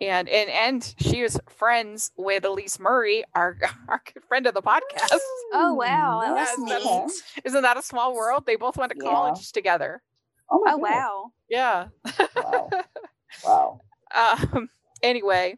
And 0.00 0.28
and 0.30 0.48
and 0.50 0.94
she 0.98 1.22
was 1.22 1.38
friends 1.48 2.10
with 2.16 2.44
Elise 2.46 2.78
Murray, 2.80 3.22
our 3.34 3.58
our 3.88 4.00
good 4.14 4.22
friend 4.24 4.46
of 4.46 4.54
the 4.54 4.62
podcast. 4.62 5.18
Oh 5.52 5.74
wow, 5.74 6.20
that 6.24 6.34
Yes, 6.36 6.56
was 6.58 6.68
that's- 6.68 7.24
neat. 7.36 7.44
Isn't 7.44 7.62
that 7.62 7.76
a 7.76 7.82
small 7.82 8.14
world? 8.14 8.44
They 8.46 8.56
both 8.56 8.76
went 8.78 8.92
to 8.92 8.98
Yeah. 9.02 9.10
college 9.10 9.52
together. 9.52 10.02
Oh, 10.50 10.62
my 10.64 10.72
Oh 10.72 10.76
wow. 10.78 11.32
Yeah. 11.48 11.88
Wow. 12.36 12.70
Wow. 13.44 13.80
um, 14.14 14.68
anyway, 15.04 15.56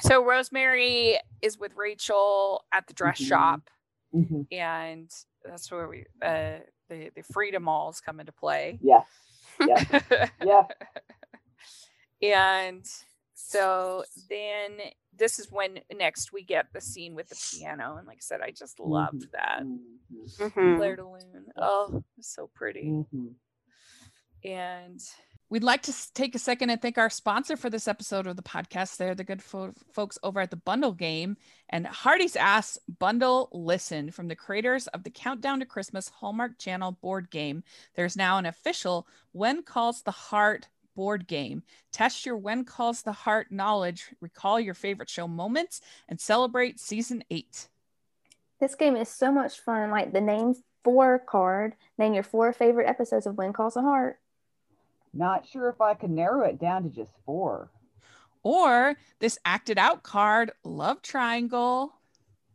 so 0.00 0.24
Rosemary 0.24 1.18
is 1.42 1.58
with 1.58 1.72
Rachel 1.76 2.64
at 2.72 2.86
the 2.86 2.92
dress 2.94 3.20
Mhm. 3.20 3.26
shop, 3.28 3.70
Mhm. 4.14 4.46
and 4.52 5.10
that's 5.44 5.70
where 5.72 5.88
we 5.88 6.04
uh, 6.22 6.58
the 6.88 7.10
the 7.16 7.22
freedom 7.22 7.64
malls 7.64 8.00
come 8.00 8.20
into 8.20 8.32
play. 8.32 8.78
Yeah. 8.82 9.02
Yeah. 9.60 10.28
yeah. 10.44 10.66
and 12.20 12.84
so 13.46 14.04
then 14.28 14.78
this 15.16 15.38
is 15.38 15.50
when 15.52 15.80
next 15.96 16.32
we 16.32 16.42
get 16.42 16.72
the 16.72 16.80
scene 16.80 17.14
with 17.14 17.28
the 17.28 17.36
piano, 17.58 17.96
and 17.96 18.06
like 18.06 18.16
I 18.16 18.20
said, 18.20 18.40
I 18.40 18.50
just 18.50 18.80
loved 18.80 19.30
that. 19.32 19.62
Mhm. 19.62 19.78
Mhm. 20.38 20.76
Clair 20.78 20.96
de 20.96 21.04
Lune. 21.06 21.46
Oh, 21.56 22.02
so 22.20 22.48
pretty. 22.54 22.84
Mhm. 22.84 23.34
And 24.44 25.00
We'd 25.50 25.62
like 25.62 25.82
to 25.82 26.12
take 26.14 26.34
a 26.34 26.38
second 26.38 26.70
and 26.70 26.80
thank 26.82 26.96
our 26.98 27.10
sponsor 27.10 27.56
for 27.56 27.68
this 27.70 27.86
episode 27.86 28.26
of 28.26 28.34
the 28.34 28.42
podcast. 28.42 28.96
They're 28.96 29.14
the 29.14 29.22
good 29.22 29.42
fo- 29.42 29.74
folks 29.92 30.18
over 30.22 30.40
at 30.40 30.50
the 30.50 30.56
Bundle 30.56 30.92
Game 30.92 31.36
and 31.68 31.86
Hardy's 31.86 32.34
Ass 32.34 32.78
Bundle 32.98 33.50
Listen 33.52 34.10
from 34.10 34.26
the 34.28 34.34
creators 34.34 34.86
of 34.88 35.04
the 35.04 35.10
Countdown 35.10 35.60
to 35.60 35.66
Christmas 35.66 36.08
Hallmark 36.08 36.58
Channel 36.58 36.92
board 36.92 37.30
game. 37.30 37.62
There's 37.94 38.16
now 38.16 38.38
an 38.38 38.46
official 38.46 39.06
When 39.32 39.62
Calls 39.62 40.02
the 40.02 40.10
Heart 40.10 40.68
board 40.94 41.26
game. 41.26 41.62
Test 41.92 42.24
your 42.24 42.36
When 42.36 42.64
Calls 42.64 43.02
the 43.02 43.12
Heart 43.12 43.50
knowledge, 43.50 44.14
recall 44.20 44.58
your 44.58 44.74
favorite 44.74 45.08
show 45.08 45.28
moments, 45.28 45.80
and 46.08 46.20
celebrate 46.20 46.80
season 46.80 47.24
eight. 47.30 47.68
This 48.60 48.74
game 48.74 48.96
is 48.96 49.08
so 49.08 49.32
much 49.32 49.60
fun. 49.60 49.90
Like 49.90 50.12
the 50.12 50.20
name 50.20 50.54
four 50.82 51.18
card, 51.18 51.74
name 51.98 52.14
your 52.14 52.22
four 52.22 52.52
favorite 52.52 52.88
episodes 52.88 53.26
of 53.26 53.36
When 53.36 53.52
Calls 53.52 53.74
the 53.74 53.82
Heart. 53.82 54.18
Not 55.12 55.46
sure 55.46 55.68
if 55.68 55.80
I 55.80 55.94
can 55.94 56.14
narrow 56.14 56.42
it 56.42 56.58
down 56.58 56.82
to 56.82 56.88
just 56.88 57.12
four. 57.24 57.70
Or 58.42 58.96
this 59.20 59.38
acted 59.44 59.78
out 59.78 60.02
card, 60.02 60.52
Love 60.64 61.02
Triangle. 61.02 61.94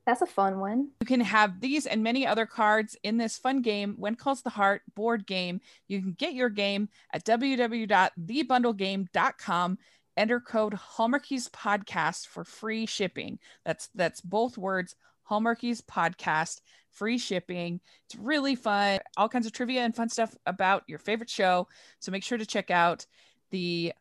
That's 0.10 0.24
a 0.24 0.26
fun 0.26 0.60
one. 0.60 0.90
You 1.02 1.06
can 1.06 1.22
have 1.22 1.62
these 1.62 1.86
and 1.86 2.02
many 2.02 2.26
other 2.26 2.48
cards 2.48 2.98
in 3.04 3.18
this 3.18 3.38
fun 3.38 3.62
game, 3.62 3.94
When 4.00 4.16
Calls 4.16 4.42
the 4.42 4.50
Heart 4.50 4.82
board 4.96 5.28
game. 5.28 5.62
You 5.88 6.02
can 6.02 6.14
get 6.14 6.34
your 6.34 6.50
game 6.50 6.90
at 7.14 7.24
www.thebundlegame.com. 7.26 9.78
Enter 10.18 10.40
code 10.40 10.74
Hallmarkies 10.74 11.52
Podcast 11.52 12.26
for 12.26 12.44
free 12.44 12.88
shipping. 12.88 13.38
That's 13.64 13.90
that's 13.94 14.22
both 14.22 14.58
words, 14.58 14.96
Hallmarkies 15.30 15.84
Podcast, 15.84 16.62
free 16.90 17.20
shipping. 17.20 17.80
It's 18.08 18.16
really 18.16 18.56
fun. 18.56 19.02
All 19.16 19.30
kinds 19.30 19.46
of 19.46 19.52
trivia 19.52 19.82
and 19.82 19.96
fun 19.96 20.10
stuff 20.10 20.36
about 20.48 20.86
your 20.88 20.98
favorite 20.98 21.30
show. 21.30 21.68
So 22.00 22.12
make 22.12 22.24
sure 22.24 22.40
to 22.40 22.48
check 22.48 22.72
out 22.72 23.06
the 23.52 23.94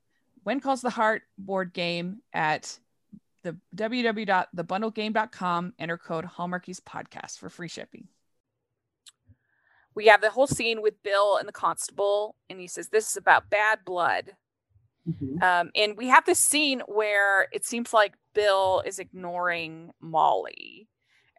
When 0.42 0.60
Calls 0.60 0.80
the 0.80 0.88
Heart 0.88 1.24
board 1.36 1.74
game 1.74 2.22
at 2.32 2.78
the 3.42 3.56
www.thebundlegame.com. 3.76 5.74
Enter 5.78 5.98
code 5.98 6.24
Hallmarkies 6.24 6.80
Podcast 6.80 7.38
for 7.38 7.48
free 7.48 7.68
shipping. 7.68 8.08
we 9.94 10.06
have 10.06 10.20
the 10.20 10.30
whole 10.30 10.46
scene 10.46 10.80
with 10.82 11.02
Bill 11.02 11.36
and 11.38 11.48
the 11.48 11.52
constable, 11.52 12.36
and 12.48 12.60
he 12.60 12.68
says, 12.68 12.88
This 12.88 13.10
is 13.10 13.16
about 13.16 13.50
bad 13.50 13.80
blood. 13.84 14.36
Mhm. 15.08 15.42
Um, 15.42 15.70
and 15.74 15.96
we 15.96 16.08
have 16.08 16.24
this 16.26 16.38
scene 16.38 16.82
where 16.86 17.48
it 17.52 17.64
seems 17.64 17.92
like 17.94 18.14
Bill 18.34 18.82
is 18.84 18.98
ignoring 18.98 19.90
Molly. 20.00 20.88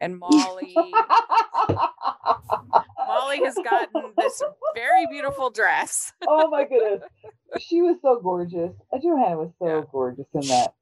And 0.01 0.17
Molly 0.17 0.73
Molly 3.07 3.41
has 3.43 3.55
gotten 3.63 4.13
this 4.17 4.41
very 4.75 5.05
beautiful 5.11 5.49
dress. 5.49 6.13
oh 6.27 6.49
my 6.49 6.63
goodness. 6.63 7.01
She 7.59 7.81
was 7.81 7.97
so 8.01 8.19
gorgeous. 8.21 8.71
Johannah 9.01 9.37
was 9.37 9.51
so 9.59 9.67
Yeah. 9.67 9.81
gorgeous 9.91 10.25
in 10.33 10.41
that. 10.41 10.73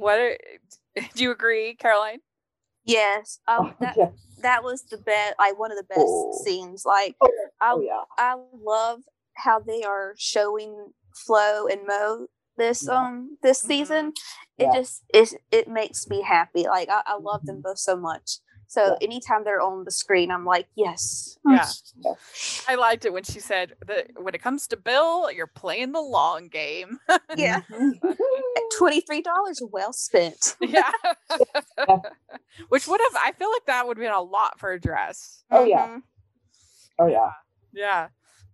What 0.00 0.18
are, 0.20 0.38
do 1.14 1.22
you 1.24 1.30
agree, 1.32 1.74
Caroline? 1.74 2.20
Yes. 2.84 3.40
Um, 3.48 3.58
Oh, 3.60 3.74
that 3.80 3.96
yeah. 3.96 4.10
that 4.42 4.64
was 4.64 4.82
the 4.90 4.98
best. 4.98 5.34
Like 5.38 5.58
one 5.58 5.72
of 5.72 5.78
the 5.78 5.84
best 5.84 6.00
Oh. 6.00 6.42
scenes. 6.44 6.84
Like 6.86 7.16
Oh, 7.20 7.30
I 7.60 7.72
oh 7.72 7.80
yeah. 7.80 8.02
I 8.18 8.36
love 8.62 9.00
how 9.34 9.60
they 9.60 9.82
are 9.84 10.14
showing 10.18 10.92
Flo 11.14 11.66
and 11.66 11.86
Mo 11.86 12.26
this 12.56 12.86
Yeah. 12.86 12.98
um 12.98 13.38
this 13.42 13.62
Mhm. 13.62 13.66
season. 13.68 14.12
It 14.58 14.64
Yeah. 14.64 14.72
just 14.74 15.04
it 15.14 15.34
it 15.50 15.68
makes 15.68 16.08
me 16.08 16.22
happy. 16.22 16.64
Like 16.66 16.88
I, 16.88 17.02
I 17.06 17.16
love 17.18 17.46
them 17.46 17.58
Mhm. 17.58 17.62
both 17.62 17.78
so 17.78 17.96
much. 17.96 18.38
So 18.70 18.84
Yeah. 18.84 18.96
anytime 19.00 19.44
they're 19.44 19.62
on 19.62 19.84
the 19.84 19.90
screen, 19.90 20.30
I'm 20.30 20.44
like, 20.44 20.68
yes. 20.76 21.38
Yeah. 21.48 21.66
Yeah. 22.04 22.12
I 22.68 22.74
liked 22.74 23.04
it 23.06 23.12
when 23.14 23.24
she 23.24 23.40
said 23.40 23.72
that 23.86 24.08
when 24.20 24.34
it 24.34 24.42
comes 24.42 24.66
to 24.68 24.76
Bill, 24.76 25.32
you're 25.32 25.46
playing 25.46 25.92
the 25.92 26.00
long 26.02 26.48
game. 26.48 26.98
Yeah. 27.36 27.62
Mhm. 27.70 27.98
Twenty 28.76 29.00
three 29.00 29.22
dollars 29.22 29.60
well 29.72 29.92
spent. 29.92 30.56
yeah. 30.60 30.90
Which 32.68 32.86
would 32.86 33.00
have, 33.10 33.22
I 33.22 33.32
feel 33.32 33.50
like 33.50 33.66
that 33.66 33.86
would 33.86 33.96
have 33.96 34.02
been 34.02 34.12
a 34.12 34.20
lot 34.20 34.58
for 34.58 34.72
a 34.72 34.80
dress. 34.80 35.42
Oh, 35.50 35.64
yeah. 35.64 35.86
Mhm. 35.88 36.02
oh 36.98 37.06
yeah. 37.06 37.30
Yeah. 37.72 38.08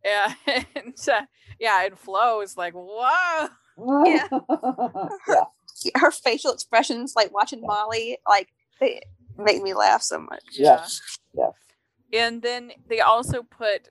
Yeah. 0.05 0.35
And 0.77 0.94
uh, 1.12 1.22
yeah. 1.59 1.85
And 1.87 1.98
Flo 1.98 2.40
is 2.40 2.57
like, 2.57 2.74
whoa. 2.74 3.48
Yeah. 4.07 4.29
yeah. 4.31 5.09
Yeah, 5.85 5.90
Her 5.98 6.11
facial 6.12 6.53
expressions, 6.53 7.14
like 7.16 7.33
watching 7.35 7.61
Molly, 7.62 8.18
like 8.29 8.48
they 8.81 9.00
make 9.38 9.62
me 9.62 9.75
laugh 9.75 10.03
so 10.03 10.18
much. 10.20 10.44
Yeah. 10.53 10.85
Yeah. 11.35 11.51
And 12.12 12.42
then 12.42 12.73
they 12.88 13.01
also 13.01 13.42
put 13.42 13.88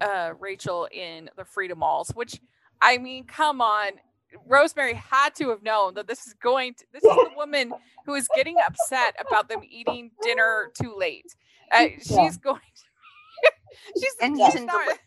uh, 0.00 0.32
Rachel 0.38 0.88
in 0.92 1.28
the 1.36 1.44
Freedom 1.44 1.78
Malls, 1.80 2.10
which 2.14 2.40
I 2.80 2.98
mean, 2.98 3.24
come 3.24 3.60
on. 3.60 3.92
Rosemary 4.46 4.92
had 4.94 5.34
to 5.36 5.48
have 5.48 5.62
known 5.62 5.94
that 5.94 6.06
this 6.06 6.26
is 6.26 6.34
going 6.34 6.74
to, 6.74 6.84
this 6.92 7.02
is 7.02 7.10
the 7.16 7.30
woman 7.36 7.72
who 8.04 8.14
is 8.14 8.28
getting 8.36 8.56
upset 8.66 9.14
about 9.18 9.48
them 9.48 9.60
eating 9.68 10.10
dinner 10.22 10.70
too 10.80 10.94
late. 10.96 11.34
Uh, 11.72 11.86
she's 11.98 12.10
Yeah. 12.10 12.30
going 12.42 12.60
to, 12.60 13.52
she's, 14.00 14.14
And 14.20 14.36
she's 14.36 14.62
not 14.62 14.84
deli- 14.86 14.98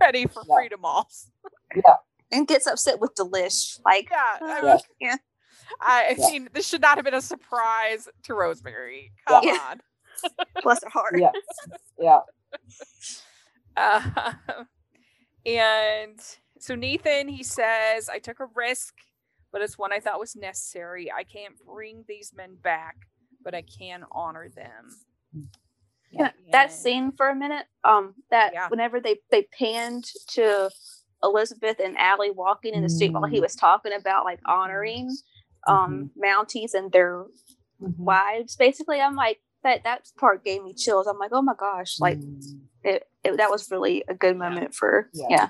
ready 0.00 0.26
for 0.26 0.42
Yeah. 0.48 0.54
Freedom 0.54 0.80
Malls. 0.80 1.28
Yeah. 1.74 1.94
And 2.30 2.46
gets 2.46 2.66
upset 2.68 3.00
with 3.00 3.14
Delish. 3.16 3.80
Like 3.84 4.08
Yeah. 4.10 4.38
I 4.42 4.62
mean, 4.62 4.78
yeah. 5.00 5.16
I 5.80 6.14
Yeah. 6.18 6.26
mean, 6.30 6.48
this 6.52 6.66
should 6.66 6.80
not 6.80 6.96
have 6.96 7.04
been 7.04 7.14
a 7.14 7.20
surprise 7.20 8.08
to 8.24 8.34
Rosemary. 8.34 9.12
Come 9.26 9.44
Yeah. 9.44 9.58
on. 9.70 9.80
bless 10.62 10.82
her 10.82 10.90
heart. 10.90 11.14
Yeah. 11.18 11.32
Yeah. 11.98 12.20
Uh, 13.76 14.02
and 15.46 16.20
so 16.58 16.74
Nathan, 16.74 17.28
he 17.28 17.42
says, 17.42 18.08
I 18.08 18.18
took 18.18 18.40
a 18.40 18.46
risk, 18.54 18.94
but 19.52 19.62
it's 19.62 19.78
one 19.78 19.92
I 19.92 20.00
thought 20.00 20.18
was 20.18 20.34
necessary. 20.36 21.10
I 21.12 21.22
can't 21.24 21.54
bring 21.64 22.04
these 22.08 22.32
men 22.34 22.56
back, 22.62 22.96
but 23.44 23.54
I 23.54 23.62
can 23.62 24.04
honor 24.10 24.48
them. 24.48 24.96
Yeah, 26.10 26.32
that 26.52 26.72
scene 26.72 27.12
for 27.12 27.28
a 27.28 27.34
minute. 27.34 27.66
Um, 27.84 28.14
that 28.30 28.52
Yeah. 28.54 28.68
whenever 28.68 28.98
they 28.98 29.20
they 29.30 29.42
panned 29.56 30.04
to 30.28 30.70
Elizabeth 31.22 31.80
and 31.80 31.98
Allie 31.98 32.30
walking 32.30 32.74
in 32.74 32.82
the 32.82 32.88
street 32.88 33.12
while 33.12 33.24
he 33.26 33.38
Mm. 33.38 33.42
was 33.42 33.54
talking 33.54 33.92
about 33.92 34.24
like 34.24 34.40
honoring 34.46 35.14
um 35.68 36.10
Mounties 36.22 36.74
and 36.74 36.92
their 36.92 37.26
Mhm. 37.82 37.96
wives, 37.98 38.56
basically, 38.56 39.00
I'm 39.00 39.16
like 39.16 39.40
that 39.64 39.84
that 39.84 40.08
part 40.18 40.44
gave 40.44 40.64
me 40.64 40.74
chills. 40.74 41.06
I'm 41.08 41.18
like, 41.18 41.32
oh 41.34 41.42
my 41.42 41.54
gosh, 41.58 42.00
like 42.00 42.20
Mm. 42.20 42.60
it, 42.84 43.04
it 43.24 43.38
that 43.38 43.50
was 43.50 43.70
really 43.70 44.04
a 44.08 44.14
good 44.14 44.36
moment 44.36 44.74
for 44.74 45.10
Yeah. 45.14 45.26
yeah. 45.30 45.48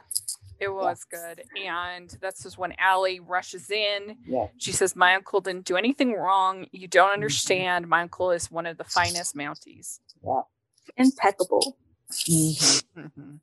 It 0.60 0.68
was 0.72 1.04
good. 1.04 1.44
And 1.56 2.10
that's 2.20 2.42
just 2.44 2.58
when 2.58 2.74
Allie 2.78 3.20
rushes 3.20 3.70
in. 3.70 4.16
Yeah. 4.26 4.46
She 4.58 4.72
says, 4.72 4.96
My 4.96 5.14
uncle 5.16 5.40
didn't 5.42 5.66
do 5.66 5.76
anything 5.76 6.14
wrong. 6.14 6.66
You 6.72 6.88
don't 6.88 7.12
understand. 7.12 7.88
My 7.88 8.02
uncle 8.02 8.32
is 8.32 8.50
one 8.50 8.66
of 8.66 8.78
the 8.78 8.84
finest 8.84 9.36
Mounties. 9.36 10.00
Yeah. 10.24 10.42
Impeccable. 10.96 11.76
Mhm. 12.12 12.82
hmm 12.94 13.36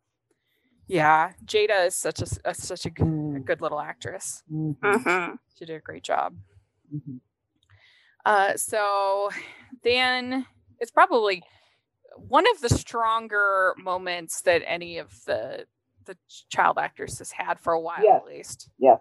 Yeah. 0.87 1.33
Jaeda 1.45 1.87
is 1.87 1.95
such 1.95 2.21
a, 2.21 2.27
a 2.45 2.53
such 2.55 2.85
a 2.85 2.91
good, 2.91 3.07
a 3.35 3.39
Mm, 3.39 3.45
good 3.45 3.61
little 3.61 3.79
actress. 3.81 4.43
mhm, 4.51 4.77
Mm-hmm. 4.83 5.35
She 5.57 5.65
did 5.65 5.75
a 5.75 5.79
great 5.81 6.03
job. 6.03 6.35
Mhm. 6.93 7.19
Uh, 8.25 8.55
so 8.57 9.29
then 9.83 10.45
it's 10.79 10.91
probably 10.91 11.43
one 12.17 12.45
of 12.55 12.61
the 12.61 12.69
stronger 12.69 13.75
moments 13.77 14.41
that 14.41 14.63
any 14.65 14.97
of 14.97 15.11
the 15.25 15.65
the 16.05 16.17
child 16.49 16.77
actors 16.77 17.17
has 17.17 17.31
had 17.31 17.59
for 17.59 17.73
a 17.73 17.79
while 17.79 18.03
Yes. 18.03 18.21
at 18.21 18.27
least. 18.27 18.69
Yes. 18.77 18.99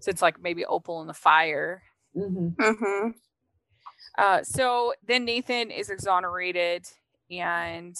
Since 0.00 0.20
like 0.22 0.40
maybe 0.40 0.64
Opal 0.66 1.00
in 1.00 1.06
the 1.06 1.14
Fire. 1.14 1.82
Mhm. 2.16 2.54
Mm-hmm. 2.56 3.10
Uh, 4.18 4.42
so 4.42 4.92
then 5.06 5.24
Nathan 5.24 5.70
is 5.70 5.88
exonerated 5.90 6.86
and 7.30 7.96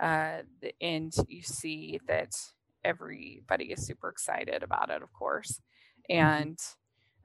uh 0.00 0.42
the- 0.60 0.74
and 0.80 1.12
you 1.26 1.42
see 1.42 1.98
that 2.06 2.34
everybody 2.84 3.72
is 3.72 3.84
super 3.84 4.08
excited 4.08 4.62
about 4.62 4.90
it, 4.90 5.02
of 5.02 5.12
course. 5.12 5.60
And 6.08 6.56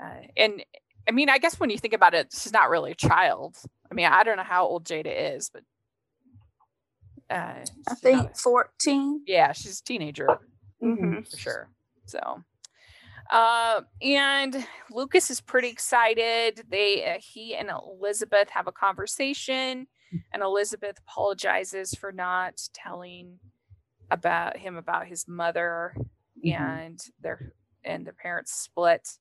uh, 0.01 0.21
and 0.37 0.63
I 1.07 1.11
mean, 1.11 1.29
I 1.29 1.37
guess 1.37 1.59
when 1.59 1.69
you 1.69 1.77
think 1.77 1.93
about 1.93 2.13
it, 2.13 2.27
she's 2.33 2.53
not 2.53 2.69
really 2.69 2.91
a 2.91 2.95
child. 2.95 3.57
I 3.91 3.93
mean, 3.93 4.05
I 4.05 4.23
don't 4.23 4.37
know 4.37 4.43
how 4.43 4.65
old 4.65 4.85
Jaeda 4.85 5.35
is, 5.35 5.49
but 5.49 5.63
uh, 7.29 7.63
I 7.87 7.95
think 7.95 8.31
a- 8.31 8.33
14. 8.35 9.23
yeah, 9.27 9.51
she's 9.51 9.79
a 9.79 9.83
teenager 9.83 10.27
Mm-hmm. 10.81 11.21
for 11.29 11.37
sure. 11.37 11.69
So, 12.07 12.43
uh, 13.31 13.81
and 14.01 14.67
Lucas 14.91 15.31
is 15.31 15.39
pretty 15.39 15.69
excited. 15.69 16.63
They, 16.69 17.05
uh, 17.05 17.19
he 17.21 17.55
and 17.55 17.69
Elizabeth 17.69 18.49
have 18.49 18.67
a 18.67 18.71
conversation, 18.73 19.87
and 20.33 20.43
Elizabeth 20.43 20.97
apologizes 21.07 21.93
for 21.95 22.11
not 22.11 22.61
telling 22.73 23.39
about 24.11 24.57
him 24.57 24.75
about 24.75 25.07
his 25.07 25.25
mother, 25.27 25.95
Mhm. 26.45 26.53
and 26.53 26.99
their 27.21 27.53
and 27.85 28.05
their 28.05 28.13
parents 28.13 28.53
split. 28.53 29.17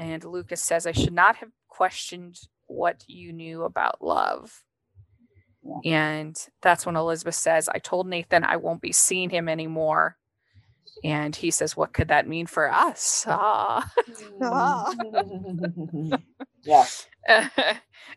And 0.00 0.24
Lucas 0.24 0.62
says, 0.62 0.86
"I 0.86 0.92
should 0.92 1.12
not 1.12 1.36
have 1.36 1.50
questioned 1.68 2.40
what 2.66 3.04
you 3.06 3.32
knew 3.32 3.64
about 3.64 4.02
love." 4.02 4.62
And 5.84 6.36
that's 6.62 6.86
when 6.86 6.96
Elizabeth 6.96 7.34
says, 7.34 7.68
I 7.68 7.78
told 7.78 8.06
Nathan 8.08 8.44
I 8.44 8.56
won't 8.56 8.80
be 8.80 8.92
seeing 8.92 9.28
him 9.30 9.46
anymore. 9.48 10.16
And 11.04 11.36
he 11.36 11.50
says, 11.50 11.76
What 11.76 11.92
could 11.92 12.08
that 12.08 12.26
mean 12.28 12.46
for 12.46 12.70
us? 12.72 13.24
Ah. 13.28 13.90
yeah. 16.64 16.86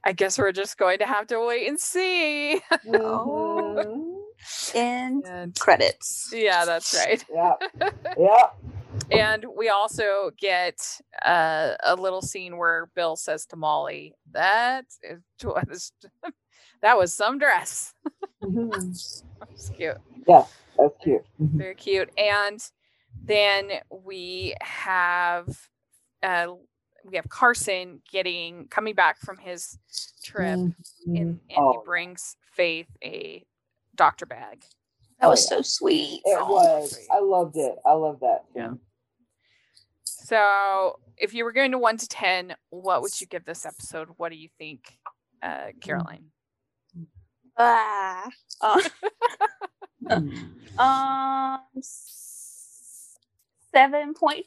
I 0.04 0.14
guess 0.16 0.38
we're 0.40 0.52
just 0.54 0.78
going 0.78 1.00
to 1.00 1.06
have 1.06 1.28
to 1.28 1.46
wait 1.46 1.68
and 1.68 1.80
see. 1.80 2.62
Mhm. 2.88 4.10
And 4.76 5.26
And 5.26 5.56
credits. 5.58 6.32
yeah, 6.34 6.66
that's 6.66 6.94
right. 6.96 7.24
Yeah. 7.34 7.54
Yeah. 8.20 8.48
And 9.14 9.46
we 9.56 9.70
also 9.70 10.32
get 10.40 10.80
uh, 11.24 11.76
a 11.84 11.96
little 11.96 12.22
scene 12.22 12.58
where 12.58 12.90
Bill 12.96 13.16
says 13.16 13.46
to 13.48 13.56
Molly, 13.56 14.14
That 14.32 14.86
is 15.04 15.20
was 15.44 15.92
that 16.82 16.98
was 16.98 17.14
some 17.14 17.38
dress. 17.38 17.94
Mhm. 18.44 18.74
It's 19.52 19.70
cute. 19.70 19.96
Yeah, 20.28 20.46
that's 20.78 20.96
cute. 21.02 21.24
Mhm. 21.42 21.58
very 21.58 21.76
cute 21.76 22.10
and 22.18 22.60
then 23.24 23.70
we 23.90 24.54
have 24.62 25.48
uh 26.24 26.48
we 27.06 27.16
have 27.16 27.30
carson 27.30 28.02
getting 28.12 28.68
coming 28.68 28.96
back 28.96 29.18
from 29.22 29.38
his 29.38 29.78
trip 30.24 30.60
Mhm. 30.60 30.76
and, 31.06 31.16
and 31.16 31.40
he 31.48 31.58
Oh, 31.58 31.82
brings 31.86 32.36
faith 32.52 32.88
a 33.02 33.46
doctor 33.96 34.26
bag 34.26 34.66
That 35.22 35.28
Oh, 35.28 35.30
was 35.30 35.44
yeah. 35.50 35.58
so 35.58 35.62
sweet. 35.62 36.22
It 36.26 36.38
Oh, 36.38 36.52
was. 36.52 36.92
sweet. 36.92 37.08
I 37.10 37.20
loved 37.20 37.56
it. 37.56 37.76
I 37.86 37.94
love 37.94 38.20
that. 38.20 38.44
Yeah. 38.54 38.74
Scene. 40.24 40.38
so 40.38 41.00
if 41.18 41.34
you 41.34 41.44
were 41.44 41.52
going 41.52 41.72
to 41.72 41.78
1 41.78 41.98
to 41.98 42.08
10 42.08 42.56
what 42.70 43.02
would 43.02 43.20
you 43.22 43.28
give 43.28 43.46
this 43.46 43.66
episode 43.66 44.08
what 44.18 44.32
do 44.32 44.38
you 44.38 44.50
think 44.58 44.98
uh 45.42 45.68
caroline 45.82 46.26
Ah. 47.58 48.30
Uh, 48.62 48.82
um, 50.80 51.60
7.5. 53.76 54.44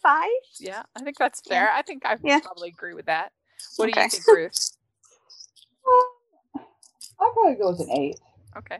yeah 0.60 0.82
i 0.96 1.00
think 1.02 1.16
that's 1.18 1.40
Yeah. 1.46 1.52
fair 1.66 1.70
i 1.72 1.82
think 1.82 2.04
i 2.06 2.16
Yeah. 2.22 2.40
probably 2.40 2.68
agree 2.68 2.94
with 2.94 3.06
that 3.06 3.32
what 3.76 3.92
do 3.92 4.00
you 4.00 4.08
think 4.08 4.26
ruth 4.26 4.76
I'll 7.18 7.32
probably 7.32 7.54
go 7.54 7.70
with 7.70 7.80
an 7.80 7.90
eight. 7.92 8.16
Okay, 8.58 8.78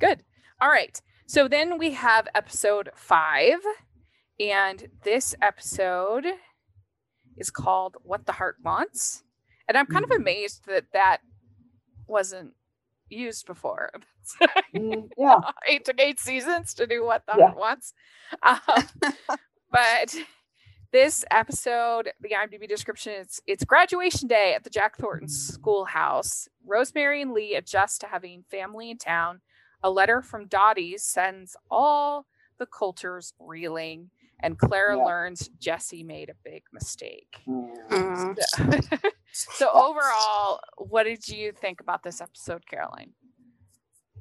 good. 0.00 0.24
All 0.60 0.68
right. 0.68 1.00
So 1.26 1.46
then 1.46 1.78
we 1.78 1.92
have 1.92 2.26
episode 2.34 2.90
five, 2.96 3.58
and 4.40 4.88
this 5.04 5.34
episode 5.42 6.26
is 7.36 7.50
called 7.50 7.96
What 8.02 8.26
the 8.26 8.32
Heart 8.32 8.56
Wants. 8.64 9.22
And 9.68 9.76
I'm 9.76 9.86
kind 9.86 10.04
of 10.04 10.10
Mhm. 10.10 10.16
amazed 10.16 10.64
that 10.66 10.92
that 10.92 11.18
wasn't 12.06 12.54
used 13.08 13.46
before. 13.46 13.90
Mm, 14.74 15.08
yeah. 15.16 15.40
it 15.66 15.84
took 15.86 15.98
eight 16.00 16.20
seasons 16.20 16.74
to 16.74 16.86
do 16.86 17.02
What 17.04 17.24
the 17.26 17.34
Yeah. 17.38 17.46
Heart 17.46 17.56
Wants. 17.56 17.94
Um, 18.42 18.60
but 19.70 20.14
this 20.92 21.24
episode, 21.30 22.12
the 22.20 22.30
IMDb 22.34 22.68
description, 22.68 23.14
it's 23.14 23.40
it's 23.46 23.64
graduation 23.64 24.28
day 24.28 24.54
at 24.54 24.64
the 24.64 24.70
Jack 24.70 24.96
Thornton 24.98 25.28
schoolhouse. 25.28 26.48
Rosemary 26.66 27.22
and 27.22 27.32
Lee 27.32 27.54
adjust 27.54 28.00
to 28.02 28.06
having 28.08 28.44
family 28.50 28.90
in 28.90 28.98
town. 28.98 29.40
A 29.82 29.90
letter 29.90 30.20
from 30.22 30.46
Dottie 30.46 30.98
sends 30.98 31.56
all 31.70 32.26
the 32.58 32.66
Coulters 32.66 33.32
reeling, 33.38 34.10
and 34.42 34.58
Clara 34.58 34.96
Yeah. 34.96 35.04
learns 35.04 35.48
Jesse 35.58 36.02
made 36.02 36.30
a 36.30 36.34
big 36.44 36.62
mistake. 36.72 37.36
Mm. 37.46 37.88
Mm. 37.88 39.02
so 39.32 39.70
overall, 39.72 40.60
what 40.76 41.04
did 41.04 41.26
you 41.28 41.52
think 41.52 41.80
about 41.80 42.02
this 42.02 42.20
episode, 42.20 42.66
Caroline? 42.66 43.12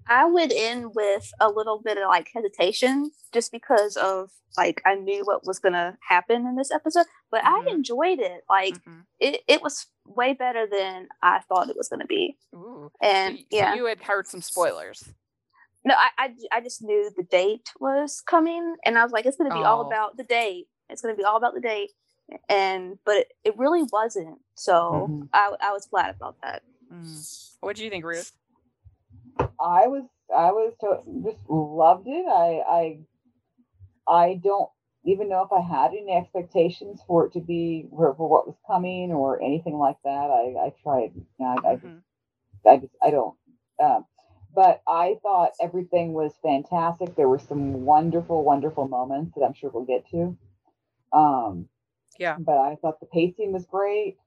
I 0.09 0.25
would 0.25 0.53
end 0.53 0.91
with 0.95 1.29
a 1.39 1.49
little 1.49 1.81
bit 1.83 1.97
of 1.97 2.07
like 2.07 2.29
hesitation 2.33 3.11
just 3.33 3.51
because 3.51 3.97
of 3.97 4.29
like 4.57 4.81
I 4.85 4.95
knew 4.95 5.21
what 5.25 5.45
was 5.45 5.59
gonna 5.59 5.97
happen 6.07 6.45
in 6.47 6.55
this 6.55 6.71
episode, 6.71 7.05
but 7.29 7.43
Mhm. 7.43 7.67
I 7.67 7.71
enjoyed 7.71 8.19
it. 8.19 8.43
Like 8.49 8.75
Mhm. 8.85 9.03
it, 9.19 9.41
it 9.47 9.61
was 9.61 9.87
way 10.05 10.31
better 10.33 10.65
than 10.65 11.09
I 11.21 11.41
thought 11.41 11.69
it 11.69 11.75
was 11.75 11.89
gonna 11.89 12.05
be. 12.05 12.37
Ooh. 12.55 12.89
And 13.01 13.37
so 13.39 13.43
yeah, 13.51 13.75
you 13.75 13.85
had 13.85 14.01
heard 14.03 14.27
some 14.27 14.41
spoilers. 14.41 15.03
No, 15.87 15.95
I, 15.95 16.25
I 16.25 16.29
j- 16.29 16.49
I 16.53 16.61
just 16.61 16.83
knew 16.83 17.11
the 17.17 17.23
date 17.23 17.69
was 17.79 18.21
coming, 18.21 18.75
and 18.85 18.97
I 18.99 19.03
was 19.03 19.13
like, 19.13 19.25
it's 19.27 19.37
gonna 19.37 19.53
be 19.55 19.63
all 19.63 19.83
Oh. 19.83 19.87
about 19.87 20.17
the 20.17 20.25
date. 20.25 20.67
It's 20.89 21.01
gonna 21.01 21.15
be 21.15 21.25
all 21.25 21.37
about 21.37 21.55
the 21.55 21.61
date, 21.61 21.91
and 22.49 22.99
but 23.05 23.17
it, 23.17 23.27
it 23.45 23.59
really 23.59 23.83
wasn't. 23.93 24.39
So 24.55 25.07
Mhm. 25.09 25.29
I 25.33 25.53
I 25.61 25.71
was 25.73 25.87
glad 25.87 26.15
about 26.15 26.37
that. 26.43 26.63
Mm. 26.93 27.57
What 27.61 27.77
do 27.77 27.83
you 27.85 27.91
think, 27.91 28.05
Ruth? 28.05 28.33
I 29.59 29.87
was 29.87 30.03
I 30.35 30.51
was 30.51 30.73
to, 30.81 31.01
just 31.23 31.39
loved 31.49 32.07
it. 32.07 32.25
I 32.27 32.63
I 32.67 32.99
I 34.07 34.35
don't 34.43 34.69
even 35.05 35.29
know 35.29 35.43
if 35.43 35.51
I 35.53 35.61
had 35.61 35.91
any 35.93 36.13
expectations 36.13 37.01
for 37.07 37.27
it 37.27 37.33
to 37.33 37.41
be 37.41 37.87
for, 37.91 38.15
for 38.15 38.29
what 38.29 38.47
was 38.47 38.57
coming 38.67 39.11
or 39.13 39.41
anything 39.41 39.77
like 39.77 39.97
that. 40.03 40.09
I 40.31 40.67
I 40.67 40.73
tried. 40.83 41.13
I, 41.41 41.55
I 41.71 41.75
just 41.75 41.85
Mhm. 41.85 42.03
I 42.67 42.77
just 42.77 42.93
I 43.03 43.11
don't. 43.11 43.35
Um, 43.79 44.05
but 44.53 44.81
I 44.87 45.17
thought 45.23 45.51
everything 45.61 46.13
was 46.13 46.37
fantastic. 46.41 47.15
There 47.15 47.29
were 47.29 47.39
some 47.39 47.85
wonderful, 47.85 48.43
wonderful 48.43 48.87
moments 48.87 49.33
that 49.35 49.43
I'm 49.43 49.53
sure 49.53 49.69
we'll 49.73 49.85
get 49.85 50.05
to. 50.11 50.37
Um, 51.13 51.69
Yeah. 52.17 52.37
But 52.37 52.57
I 52.57 52.75
thought 52.75 52.99
the 52.99 53.07
pacing 53.07 53.51
was 53.53 53.65
great, 53.65 54.17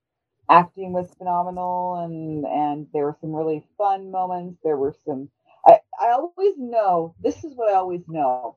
acting 0.51 0.93
was 0.93 1.13
phenomenal, 1.15 1.97
and 1.97 2.45
and 2.47 2.87
there 2.93 3.05
were 3.05 3.17
some 3.21 3.35
really 3.35 3.65
fun 3.79 4.11
moments. 4.11 4.59
There 4.65 4.77
were 4.77 4.95
some. 5.07 5.31
I 5.67 5.79
I 6.01 6.11
always 6.11 6.57
know 6.59 7.15
this 7.21 7.45
is 7.45 7.55
what 7.57 7.71
I 7.73 7.77
always 7.77 8.07
know 8.09 8.57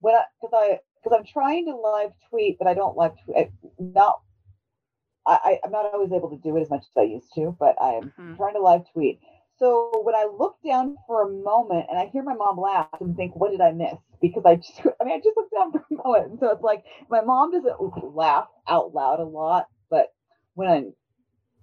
when 0.00 0.14
I 0.14 0.24
because 0.40 0.54
I 0.54 0.78
because 0.96 1.16
I'm 1.18 1.24
trying 1.24 1.66
to 1.66 1.76
live 1.76 2.12
tweet, 2.30 2.58
but 2.58 2.68
I 2.68 2.74
don't 2.74 2.96
live 2.96 3.12
tweet. 3.24 3.48
Not 3.78 4.20
I, 5.26 5.58
I'm 5.64 5.70
not 5.70 5.86
always 5.92 6.12
able 6.12 6.30
to 6.30 6.36
do 6.36 6.56
it 6.56 6.60
as 6.62 6.70
much 6.70 6.84
as 6.84 6.96
I 6.96 7.02
used 7.02 7.32
to, 7.34 7.54
but 7.58 7.76
I 7.80 7.92
am 7.94 8.12
Mhm. 8.18 8.36
trying 8.36 8.54
to 8.54 8.60
live 8.60 8.82
tweet. 8.92 9.20
So 9.60 9.92
when 10.04 10.16
I 10.16 10.26
look 10.38 10.56
down 10.66 10.96
for 11.06 11.22
a 11.22 11.30
moment 11.30 11.86
and 11.90 11.98
I 11.98 12.06
hear 12.06 12.24
my 12.24 12.34
mom 12.34 12.58
laugh 12.58 12.88
and 13.00 13.16
think, 13.16 13.36
what 13.36 13.52
did 13.52 13.60
I 13.60 13.72
miss? 13.72 13.94
Because 14.22 14.44
I 14.46 14.56
just, 14.56 14.80
I 15.00 15.04
mean, 15.04 15.14
I 15.14 15.18
just 15.18 15.36
looked 15.36 15.52
down 15.52 15.72
for 15.72 15.84
a 15.90 15.94
moment. 15.94 16.30
And 16.30 16.40
so 16.40 16.50
it's 16.50 16.62
like 16.62 16.84
my 17.10 17.22
mom 17.22 17.52
doesn't 17.52 18.14
laugh 18.16 18.48
out 18.68 18.94
loud 18.94 19.20
a 19.20 19.24
lot, 19.24 19.68
but 19.90 20.08
when 20.54 20.68
I, 20.68 20.84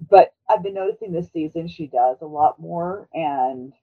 but 0.09 0.33
I've 0.49 0.63
been 0.63 0.75
noticing 0.75 1.11
this 1.11 1.31
season 1.33 1.67
she 1.67 1.87
does 1.87 2.17
a 2.21 2.27
lot 2.27 2.59
more. 2.59 3.09
And 3.13 3.73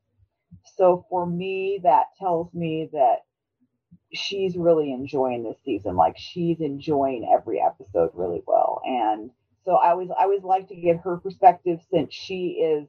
so 0.77 1.07
for 1.11 1.27
me, 1.27 1.81
that 1.83 2.07
tells 2.21 2.55
me 2.55 2.89
that 2.93 3.25
she's 4.13 4.57
really 4.57 4.93
enjoying 4.93 5.43
this 5.43 5.59
season. 5.65 5.97
Like 5.97 6.17
she's 6.17 6.61
enjoying 6.61 7.31
every 7.33 7.61
episode 7.61 8.11
really 8.15 8.43
well. 8.47 8.81
And 8.87 9.31
so 9.65 9.77
I 9.77 9.91
always 9.91 10.11
I 10.11 10.25
always 10.25 10.45
like 10.45 10.69
to 10.69 10.77
get 10.77 11.01
her 11.05 11.17
perspective 11.17 11.81
since 11.91 12.15
she 12.15 12.61
is 12.63 12.89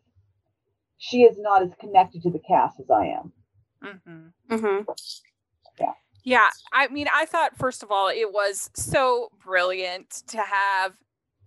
she 0.97 1.23
is 1.23 1.37
not 1.37 1.61
as 1.61 1.71
connected 1.79 2.21
to 2.23 2.29
the 2.31 2.39
cast 2.47 2.79
as 2.79 2.89
I 2.89 3.05
am. 3.07 3.33
Mm-hmm. 3.83 4.55
Mm-hmm. 4.55 4.91
Yeah, 6.27 6.49
I 6.73 6.87
mean, 6.87 7.05
I 7.13 7.25
thought 7.27 7.55
first 7.55 7.83
of 7.83 7.91
all 7.91 8.07
it 8.07 8.33
was 8.33 8.71
so 8.75 9.29
brilliant 9.43 10.09
to 10.29 10.41
have 10.41 10.93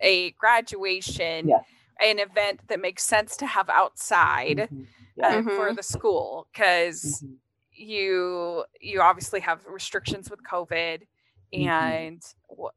a 0.01 0.31
graduation, 0.33 1.49
Yes. 1.49 1.65
an 2.01 2.21
event 2.21 2.61
that 2.69 2.81
makes 2.81 3.03
sense 3.03 3.37
to 3.39 3.47
have 3.47 3.69
outside 3.69 4.69
Mhm. 4.73 4.87
Yeah. 5.17 5.27
uh, 5.39 5.43
for 5.43 5.75
the 5.75 5.83
school 5.83 6.47
because 6.53 7.23
Mhm. 7.25 7.39
you 7.73 8.65
you 8.81 9.01
obviously 9.01 9.41
have 9.41 9.65
restrictions 9.67 10.31
with 10.31 10.45
COVID, 10.45 11.09
Mhm. 11.53 11.67
and 11.67 12.23
what 12.47 12.75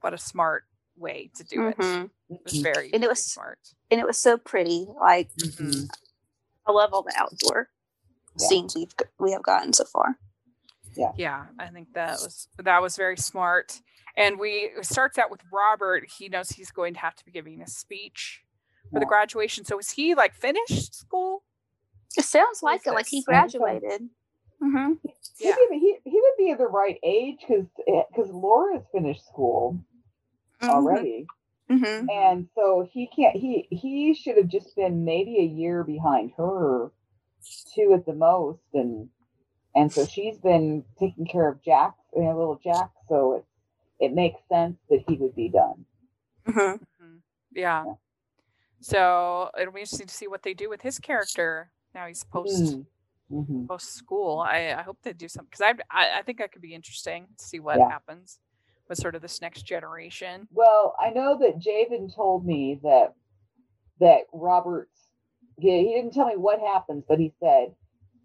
what 0.00 0.14
a 0.14 0.18
smart 0.18 0.64
way 0.96 1.30
to 1.36 1.44
do 1.44 1.68
it. 1.68 1.76
Mhm. 1.76 2.10
It 2.30 2.40
was 2.44 2.54
very, 2.62 2.90
And 2.94 3.04
it 3.04 3.08
was- 3.08 3.22
smart. 3.24 3.58
And 3.90 4.00
it 4.00 4.06
was 4.06 4.16
so 4.16 4.38
pretty. 4.38 4.86
Like 4.98 5.28
Mhm. 5.34 5.88
I 6.66 6.72
love 6.72 6.92
all 6.92 7.02
the 7.02 7.14
outdoor 7.16 7.68
Yeah. 8.38 8.46
scenes 8.48 8.74
we've 8.74 8.94
we 9.18 9.32
have 9.32 9.42
gotten 9.42 9.72
so 9.72 9.84
far. 9.84 10.18
Yeah, 10.94 11.12
Yeah, 11.16 11.46
I 11.58 11.68
think 11.68 11.94
that 11.94 12.20
was 12.20 12.48
that 12.58 12.82
was 12.82 12.96
very 12.96 13.16
smart. 13.16 13.80
And 14.16 14.38
we 14.38 14.70
it 14.76 14.84
starts 14.84 15.16
out 15.18 15.30
with 15.30 15.40
Robert. 15.52 16.04
He 16.18 16.28
knows 16.28 16.50
he's 16.50 16.70
going 16.70 16.94
to 16.94 17.00
have 17.00 17.14
to 17.16 17.24
be 17.24 17.30
giving 17.30 17.62
a 17.62 17.66
speech 17.66 18.42
for 18.92 19.00
the 19.00 19.06
graduation. 19.06 19.64
So 19.64 19.78
is 19.78 19.90
he 19.90 20.14
like 20.14 20.34
finished 20.34 20.94
school? 20.94 21.44
It 22.16 22.24
sounds 22.24 22.58
What 22.60 22.72
like 22.72 22.86
it. 22.86 22.90
Like 22.92 23.06
he 23.06 23.24
I 23.28 23.40
think 23.40 23.50
so. 23.52 23.58
graduated. 23.58 24.02
Mm-hmm. 24.62 24.92
He'd 25.38 25.46
Yeah. 25.48 25.54
be- 25.70 25.78
he, 25.78 25.96
he 26.04 26.20
would 26.20 26.36
be 26.36 26.52
the 26.54 26.66
right 26.68 26.98
age 27.02 27.38
because 27.40 27.64
because 28.10 28.30
Laura's 28.30 28.84
finished 28.92 29.26
school 29.26 29.82
already, 30.62 31.26
Mm-hmm. 31.72 32.06
and 32.10 32.48
so 32.54 32.88
he 32.92 33.08
can't. 33.14 33.36
He 33.36 33.66
he 33.70 34.14
should 34.14 34.36
have 34.36 34.48
just 34.48 34.76
been 34.76 35.04
maybe 35.04 35.38
a 35.38 35.44
year 35.44 35.84
behind 35.84 36.32
her, 36.36 36.90
two 37.74 37.92
at 37.94 38.04
the 38.06 38.14
most, 38.14 38.60
and 38.74 39.08
and 39.74 39.90
so 39.92 40.04
she's 40.06 40.38
been 40.38 40.84
taking 40.98 41.26
care 41.26 41.48
of 41.48 41.62
Jack, 41.62 41.94
you 42.14 42.22
know, 42.22 42.36
little 42.36 42.60
Jack. 42.62 42.90
So 43.08 43.34
it 44.00 44.06
it 44.06 44.12
makes 44.14 44.40
sense 44.48 44.76
that 44.90 45.04
he 45.08 45.16
would 45.16 45.34
be 45.34 45.48
done. 45.48 45.84
Mm-hmm. 46.48 47.04
Mhm. 47.04 47.20
Yeah. 47.52 47.84
Yeah. 47.86 47.94
So 48.80 49.50
it'll 49.58 49.72
be 49.72 49.80
interesting 49.80 50.08
to 50.08 50.14
see 50.14 50.28
what 50.28 50.42
they 50.42 50.54
do 50.54 50.68
with 50.68 50.82
his 50.82 50.98
character 50.98 51.70
now. 51.94 52.06
He's 52.06 52.24
post 52.24 52.76
Mm. 52.76 52.86
Mhm. 53.30 53.68
post 53.68 53.94
school. 53.94 54.40
I, 54.40 54.74
I 54.76 54.82
hope 54.82 54.98
they 55.02 55.12
do 55.14 55.28
something 55.28 55.48
because 55.50 55.62
I, 55.62 55.74
I 55.90 56.18
I 56.18 56.22
think 56.22 56.38
that 56.38 56.52
could 56.52 56.62
be 56.62 56.74
interesting 56.74 57.28
to 57.38 57.44
see 57.44 57.60
what 57.60 57.78
Yeah. 57.78 57.88
happens 57.88 58.40
with 58.92 58.98
sort 59.00 59.14
of 59.14 59.22
this 59.22 59.40
next 59.40 59.62
generation. 59.62 60.46
Well, 60.52 60.94
I 61.00 61.10
know 61.10 61.38
that 61.38 61.58
Javen 61.58 62.14
told 62.14 62.44
me 62.44 62.78
that 62.82 63.14
that 64.00 64.24
Robert's 64.34 65.08
he, 65.58 65.70
he 65.88 65.94
didn't 65.94 66.12
tell 66.12 66.26
me 66.26 66.36
what 66.36 66.60
happens, 66.60 67.04
but 67.08 67.18
he 67.18 67.32
said 67.40 67.74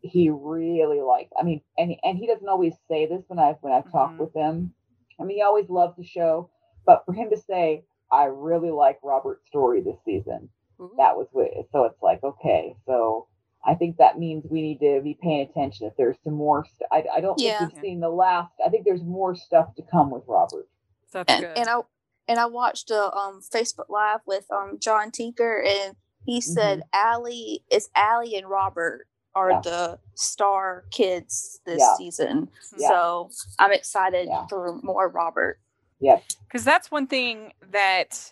he 0.01 0.30
really 0.30 1.01
liked. 1.01 1.32
I 1.39 1.43
mean, 1.43 1.62
and 1.77 1.95
and 2.03 2.17
he 2.17 2.27
doesn't 2.27 2.47
always 2.49 2.73
say 2.89 3.06
this 3.06 3.23
when 3.27 3.39
I 3.39 3.56
when 3.62 3.71
I've 3.71 3.89
talked 3.91 4.15
Mhm. 4.17 4.19
with 4.19 4.34
him. 4.36 4.73
I 5.19 5.23
mean, 5.23 5.38
he 5.38 5.41
always 5.43 5.69
loved 5.69 5.97
the 5.97 6.03
show, 6.06 6.49
but 6.86 7.03
for 7.06 7.13
him 7.13 7.30
to 7.30 7.38
say 7.38 7.86
I 8.12 8.25
really 8.25 8.71
like 8.71 8.99
Robert's 9.03 9.47
story 9.47 9.80
this 9.82 9.97
season, 10.03 10.49
Ooh. 10.82 10.91
that 10.97 11.15
was 11.15 11.27
what. 11.32 11.47
So 11.71 11.86
it's 11.86 12.01
like 12.01 12.21
okay, 12.23 12.75
so. 12.86 13.27
I 13.67 13.75
think 13.75 13.97
that 13.97 14.17
means 14.17 14.45
we 14.49 14.62
need 14.62 14.80
to 14.80 15.01
be 15.03 15.17
paying 15.21 15.41
attention. 15.41 15.88
If 15.88 15.97
there's 15.97 16.15
some 16.23 16.34
more, 16.34 16.65
st- 16.65 16.89
I, 16.91 17.17
I 17.17 17.21
don't 17.21 17.39
Yeah. 17.39 17.60
think 17.60 17.73
we've 17.73 17.82
seen 17.82 17.99
the 17.99 18.10
last. 18.10 18.53
I 18.65 18.69
think 18.69 18.86
there's 18.86 19.03
more 19.03 19.36
stuff 19.36 19.75
to 19.75 19.84
come 19.91 20.10
with 20.10 20.23
Robert. 20.25 20.67
That's 21.12 21.32
And, 21.32 21.43
good. 21.43 21.58
and 21.58 21.69
I 21.69 21.82
and 22.30 22.39
I 22.39 22.45
watched 22.45 22.89
a 22.91 23.13
um 23.15 23.41
Facebook 23.41 23.89
live 23.89 24.21
with 24.25 24.45
um 24.51 24.77
John 24.80 25.12
Tinker 25.12 25.62
and 25.62 25.95
he 26.25 26.39
said 26.41 26.84
Allie 26.93 27.63
is 27.69 27.89
Allie 27.95 28.36
and 28.36 28.49
Robert 28.49 29.08
are 29.36 29.51
Yeah. 29.51 29.62
the 29.63 29.99
star 30.15 30.86
kids 30.91 31.60
this 31.65 31.80
Yeah. 31.80 31.95
season. 31.97 32.49
Yeah. 32.77 32.88
So 32.89 33.30
I'm 33.60 33.71
excited 33.71 34.27
Yeah. 34.27 34.45
for 34.47 34.80
more 34.82 35.10
Robert. 35.10 35.60
Yes. 35.99 36.23
because 36.47 36.63
that's 36.63 36.89
one 36.91 37.08
thing 37.08 37.53
that 37.71 38.32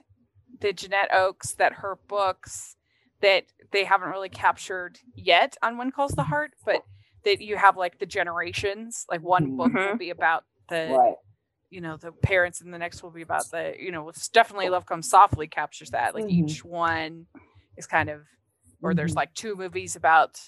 the 0.59 0.71
Janette 0.71 1.13
Oke's 1.13 1.53
that 1.55 1.73
her 1.73 1.97
books 2.07 2.74
that 3.21 3.45
they 3.71 3.83
haven't 3.83 4.09
really 4.09 4.29
captured 4.29 4.99
yet 5.15 5.55
on 5.61 5.77
When 5.77 5.91
Calls 5.91 6.11
the 6.11 6.23
Heart, 6.23 6.53
but 6.65 6.83
that 7.23 7.41
you 7.41 7.55
have 7.57 7.77
like 7.77 7.97
the 7.99 8.05
generations. 8.05 9.05
Like 9.09 9.21
one 9.21 9.55
book 9.57 9.73
will 9.73 9.79
Mhm. 9.81 9.99
be 9.99 10.09
about 10.11 10.45
the 10.69 10.95
Right. 10.97 11.15
you 11.69 11.81
know 11.81 11.97
the 11.97 12.11
parents, 12.11 12.61
and 12.61 12.73
the 12.73 12.77
next 12.77 13.01
will 13.03 13.11
be 13.11 13.21
about 13.23 13.49
the 13.51 13.75
you 13.79 13.91
know. 13.91 14.07
It's 14.09 14.29
definitely 14.29 14.69
Love 14.69 14.85
Comes 14.85 15.09
Softly 15.09 15.47
captures 15.47 15.91
that. 15.91 16.13
Like 16.13 16.25
Mhm. 16.25 16.29
each 16.49 16.63
one 16.63 17.27
is 17.77 17.87
kind 17.87 18.09
of, 18.09 18.27
or 18.83 18.93
there's 18.93 19.13
Mhm. 19.13 19.17
like 19.17 19.33
two 19.33 19.55
movies 19.55 19.95
about 19.95 20.39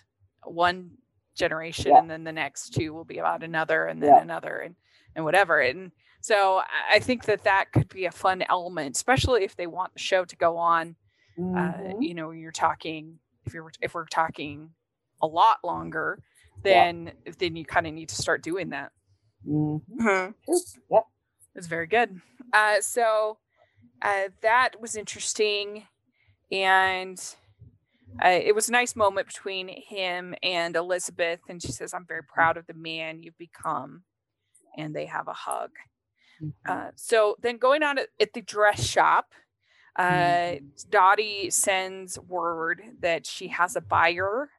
one 0.44 0.98
generation, 1.36 1.92
Yeah. 1.92 2.00
and 2.00 2.10
then 2.10 2.24
the 2.24 2.32
next 2.32 2.72
two 2.74 2.94
will 2.94 3.06
be 3.06 3.18
about 3.18 3.44
another, 3.44 3.86
and 3.88 4.02
then 4.02 4.10
Yeah. 4.16 4.22
another, 4.22 4.60
and 4.60 4.76
and 5.16 5.26
whatever. 5.26 5.60
And 5.62 5.92
so 6.22 6.62
I 6.90 7.00
think 7.00 7.26
that 7.26 7.44
that 7.44 7.72
could 7.72 7.90
be 7.90 8.06
a 8.06 8.12
fun 8.12 8.44
element, 8.50 8.96
especially 8.96 9.44
if 9.44 9.56
they 9.56 9.66
want 9.68 9.94
the 9.94 10.00
show 10.00 10.26
to 10.26 10.36
go 10.36 10.58
on. 10.58 10.96
Uh, 11.38 11.73
Mhm. 11.73 12.02
you 12.02 12.13
know, 12.15 12.32
you're 12.32 12.52
talking 12.52 13.19
if 13.45 13.54
you're 13.54 13.71
if 13.82 13.93
we're 13.93 14.06
talking 14.06 14.71
a 15.21 15.28
lot 15.28 15.60
longer, 15.63 16.19
Yeah. 16.63 16.91
then 16.93 17.13
then 17.39 17.56
you 17.56 17.65
kind 17.65 17.88
of 17.88 17.93
need 17.93 18.10
to 18.10 18.15
start 18.15 18.43
doing 18.43 18.69
that. 18.69 18.91
Mhm. 19.45 19.82
Mhm. 19.89 20.36
Yep. 20.89 21.04
It's 21.56 21.67
very 21.67 21.88
good. 21.88 22.21
Uh, 22.54 22.82
so 22.82 23.39
uh, 24.02 24.30
that 24.41 24.80
was 24.82 24.95
interesting, 24.95 25.88
and 26.52 27.36
uh, 28.23 28.28
it 28.30 28.56
was 28.56 28.69
a 28.69 28.71
nice 28.71 28.95
moment 28.95 29.28
between 29.28 29.67
him 29.69 30.36
and 30.43 30.76
Elizabeth. 30.76 31.41
And 31.50 31.62
she 31.62 31.71
says, 31.71 31.93
"I'm 31.93 32.06
very 32.06 32.23
proud 32.23 32.58
of 32.58 32.67
the 32.67 32.73
man 32.73 33.21
you've 33.23 33.38
become," 33.38 34.04
and 34.78 34.95
they 34.95 35.06
have 35.08 35.28
a 35.28 35.34
hug. 35.34 35.71
Mhm. 36.41 36.54
Uh, 36.67 36.91
so 36.95 37.38
then 37.41 37.58
going 37.58 37.84
on 37.84 37.97
at, 37.97 38.10
at 38.19 38.34
the 38.34 38.41
dress 38.41 38.84
shop, 38.84 39.34
uh, 39.98 40.02
Mhm. 40.60 40.90
Dottie 40.90 41.50
sends 41.50 42.20
word 42.20 42.82
that 43.00 43.26
she 43.26 43.48
has 43.50 43.76
a 43.76 43.82
buyer 43.82 44.50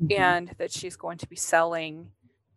Mhm. 0.00 0.12
and 0.18 0.54
that 0.58 0.72
she's 0.72 0.96
going 0.96 1.18
to 1.18 1.26
be 1.28 1.36
selling 1.36 2.12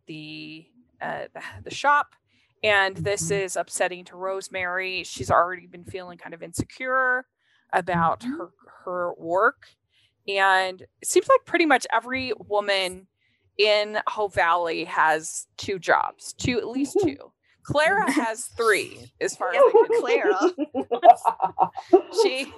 the 0.06 0.68
uh, 1.02 1.28
the, 1.34 1.42
the 1.64 1.74
shop. 1.74 2.16
And 2.64 2.96
this 2.98 3.30
Mhm. 3.32 3.42
is 3.44 3.56
upsetting 3.56 4.06
to 4.06 4.16
Rosemary. 4.16 5.04
She's 5.04 5.32
already 5.32 5.66
been 5.66 5.84
feeling 5.84 6.20
kind 6.20 6.36
of 6.36 6.44
insecure 6.44 7.26
about 7.74 8.20
Mhm. 8.22 8.38
her 8.38 8.52
her 8.86 9.14
work, 9.16 9.68
and 10.28 10.82
it 10.82 11.08
seems 11.08 11.28
like 11.28 11.44
pretty 11.46 11.66
much 11.66 11.88
every 11.92 12.34
woman 12.34 13.08
in 13.58 14.02
Hope 14.08 14.34
Valley 14.36 14.86
has 14.86 15.48
two 15.58 15.80
jobs, 15.80 16.34
two 16.34 16.58
at 16.60 16.68
least 16.68 16.98
two. 17.02 17.32
Clara 17.64 18.10
has 18.12 18.46
three, 18.58 19.12
as 19.22 19.36
far 19.36 19.50
as 19.50 19.58
I 19.58 19.72
can. 19.72 20.00
Clara. 20.02 21.72
She 22.24 22.52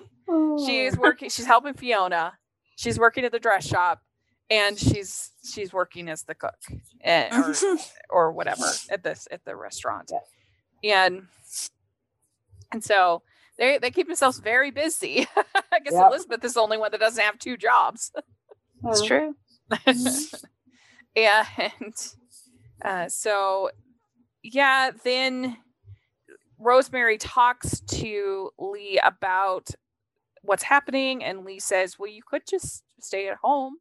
she 0.66 0.86
is 0.86 0.98
working 0.98 1.30
she's 1.30 1.46
helping 1.46 1.74
fiona 1.74 2.34
she's 2.78 2.98
working 2.98 3.26
at 3.26 3.32
the 3.34 3.40
dress 3.40 3.68
shop 3.68 4.02
and 4.50 4.80
she's 4.80 5.32
she's 5.44 5.74
working 5.74 6.08
as 6.10 6.24
the 6.24 6.34
cook 6.34 6.56
eh, 7.02 7.30
or, 7.38 7.54
or 8.10 8.32
whatever 8.32 8.64
at 8.90 9.04
this 9.04 9.28
at 9.32 9.44
the 9.44 9.54
restaurant 9.56 10.12
and 10.84 11.24
and 12.72 12.82
so 12.84 13.22
they 13.58 13.78
they 13.80 13.92
keep 13.92 14.08
themselves 14.08 14.40
very 14.40 14.72
busy 14.72 15.28
i 15.74 15.80
guess 15.80 15.92
Yep. 15.94 16.08
elizabeth 16.08 16.44
is 16.46 16.54
the 16.54 16.62
only 16.62 16.78
one 16.78 16.92
that 16.92 17.02
doesn't 17.02 17.22
have 17.24 17.38
two 17.38 17.58
jobs 17.58 18.12
That's 18.82 19.02
true. 19.06 19.36
and 21.16 21.94
uh, 22.84 23.10
so 23.10 23.70
yeah 24.44 24.92
then 25.04 25.58
rosemary 26.60 27.18
talks 27.18 27.80
to 27.82 28.50
lee 28.60 29.00
about 29.04 29.70
what's 30.42 30.64
happening 30.64 31.24
and 31.24 31.46
lee 31.46 31.60
says 31.60 31.98
well 31.98 32.10
you 32.10 32.22
could 32.26 32.44
just 32.48 32.84
stay 33.00 33.28
at 33.28 33.38
home 33.44 33.78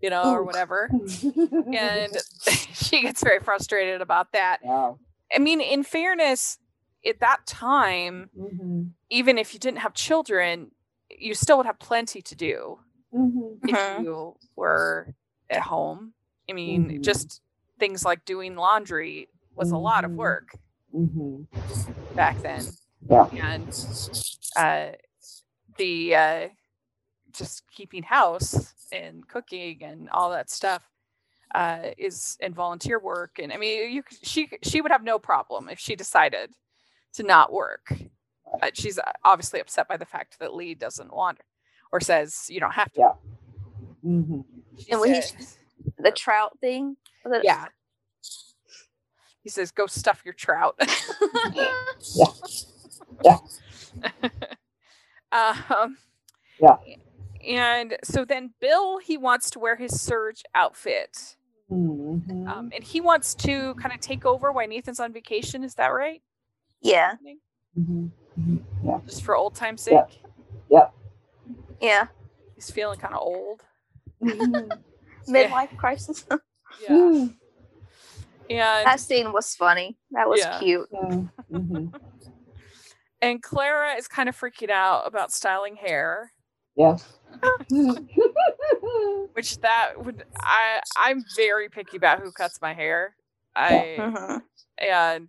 you 0.00 0.10
know 0.10 0.30
or 0.32 0.44
whatever 0.44 0.90
and 1.72 2.16
she 2.74 3.02
gets 3.02 3.22
very 3.22 3.40
frustrated 3.40 4.00
about 4.00 4.32
that 4.32 4.58
yeah. 4.64 4.92
i 5.34 5.38
mean 5.38 5.60
in 5.60 5.82
fairness 5.82 6.58
at 7.06 7.20
that 7.20 7.46
time 7.46 8.30
Mhm. 8.38 8.90
even 9.10 9.38
if 9.38 9.52
you 9.52 9.60
didn't 9.60 9.80
have 9.80 9.94
children 9.94 10.70
you 11.10 11.34
still 11.34 11.58
would 11.58 11.66
have 11.66 11.78
plenty 11.78 12.22
to 12.22 12.34
do 12.34 12.78
Mhm. 13.14 13.58
if 13.68 13.76
Mhm. 13.76 14.02
you 14.02 14.36
were 14.56 15.14
at 15.50 15.60
home. 15.60 16.14
I 16.48 16.54
mean, 16.54 16.88
Mhm. 16.88 17.02
just 17.02 17.42
things 17.78 18.02
like 18.04 18.24
doing 18.24 18.56
laundry 18.56 19.28
was 19.56 19.70
a 19.72 19.76
lot 19.76 20.04
of 20.04 20.10
Mhm. 20.12 20.16
work 20.16 20.56
Mhm. 20.94 21.46
back 22.14 22.40
then. 22.42 22.64
Yeah. 23.08 23.26
And 23.32 23.68
uh, 24.56 24.92
the 25.78 26.14
uh, 26.16 26.48
just 27.32 27.64
keeping 27.70 28.02
house 28.02 28.74
and 28.92 29.26
cooking 29.28 29.82
and 29.82 30.08
all 30.10 30.30
that 30.30 30.50
stuff. 30.50 30.82
uh, 31.54 31.90
is 31.98 32.38
in 32.40 32.54
volunteer 32.54 32.98
work, 32.98 33.38
and 33.38 33.52
I 33.52 33.58
mean, 33.58 33.92
you 33.92 34.02
c- 34.10 34.18
she 34.22 34.50
she 34.62 34.80
would 34.80 34.90
have 34.90 35.02
no 35.04 35.18
problem 35.18 35.68
if 35.68 35.78
she 35.78 35.94
decided 35.96 36.50
to 37.12 37.22
not 37.22 37.52
work. 37.52 37.92
But 38.60 38.74
she's 38.76 38.98
uh, 38.98 39.12
obviously 39.24 39.60
upset 39.60 39.86
by 39.86 39.98
the 39.98 40.06
fact 40.06 40.38
that 40.38 40.54
Lee 40.54 40.74
doesn't 40.74 41.12
want 41.14 41.38
her 41.38 41.44
or 41.92 42.00
says 42.00 42.46
you 42.48 42.58
don't 42.58 42.72
have 42.72 42.90
to. 42.94 43.00
Yeah. 43.00 43.12
hmm 44.02 44.40
And 44.90 45.00
when 45.00 45.14
he- 45.14 45.22
The 45.98 46.10
trout 46.12 46.58
thing. 46.60 46.96
Was 47.26 47.42
yeah. 47.44 47.66
He 49.42 49.50
says, 49.50 49.70
"Go 49.70 49.86
stuff 49.86 50.22
your 50.24 50.34
trout." 50.34 50.80
Yeah. 52.14 52.26
Yeah. 53.24 53.38
um, 55.70 55.96
Yeah. 56.60 56.76
And 57.46 57.96
so 58.04 58.24
then 58.24 58.54
Bill, 58.60 58.98
he 58.98 59.16
wants 59.16 59.50
to 59.50 59.58
wear 59.58 59.76
his 59.76 60.00
Serge 60.00 60.42
outfit, 60.54 61.36
hmm 61.68 62.18
um, 62.48 62.70
and 62.74 62.84
he 62.84 63.00
wants 63.00 63.34
to 63.36 63.74
kind 63.74 63.94
of 63.94 64.00
take 64.00 64.24
over 64.26 64.52
while 64.52 64.68
Nathan's 64.68 65.00
on 65.00 65.12
vacation. 65.12 65.64
Is 65.64 65.74
that 65.76 65.88
right? 65.88 66.22
Yeah. 66.80 67.16
hmm 67.74 68.06
hmm 68.36 68.56
Yeah. 68.84 68.98
Just 69.06 69.24
for 69.24 69.34
old 69.36 69.54
time's 69.54 69.82
sake. 69.82 69.94
Yeah. 70.70 70.88
Yeah. 71.80 72.06
He's 72.54 72.70
feeling 72.70 72.98
kind 72.98 73.14
of 73.14 73.20
old. 73.20 73.62
Mhm. 74.22 74.78
Midlife 75.28 75.76
crisis. 75.76 76.24
Yeah. 76.80 77.22
And 78.60 78.86
that 78.86 79.00
scene 79.00 79.32
was 79.32 79.54
funny. 79.54 79.96
That 80.12 80.28
was 80.28 80.40
Yeah. 80.40 80.58
cute. 80.58 80.88
Mhm. 80.92 81.92
and 83.20 83.42
Clara 83.42 83.94
is 83.94 84.08
kind 84.08 84.28
of 84.28 84.36
freaking 84.38 84.70
out 84.70 85.06
about 85.06 85.32
styling 85.32 85.76
hair. 85.76 86.32
Yes. 86.76 87.06
which 89.34 89.58
that 89.60 89.92
would 90.04 90.24
I 90.40 90.80
I'm 90.96 91.24
very 91.36 91.68
picky 91.68 91.96
about 91.96 92.20
who 92.20 92.30
cuts 92.32 92.60
my 92.60 92.72
hair. 92.74 93.16
I 93.54 93.96
Mhm. 93.98 94.42
and 94.78 95.28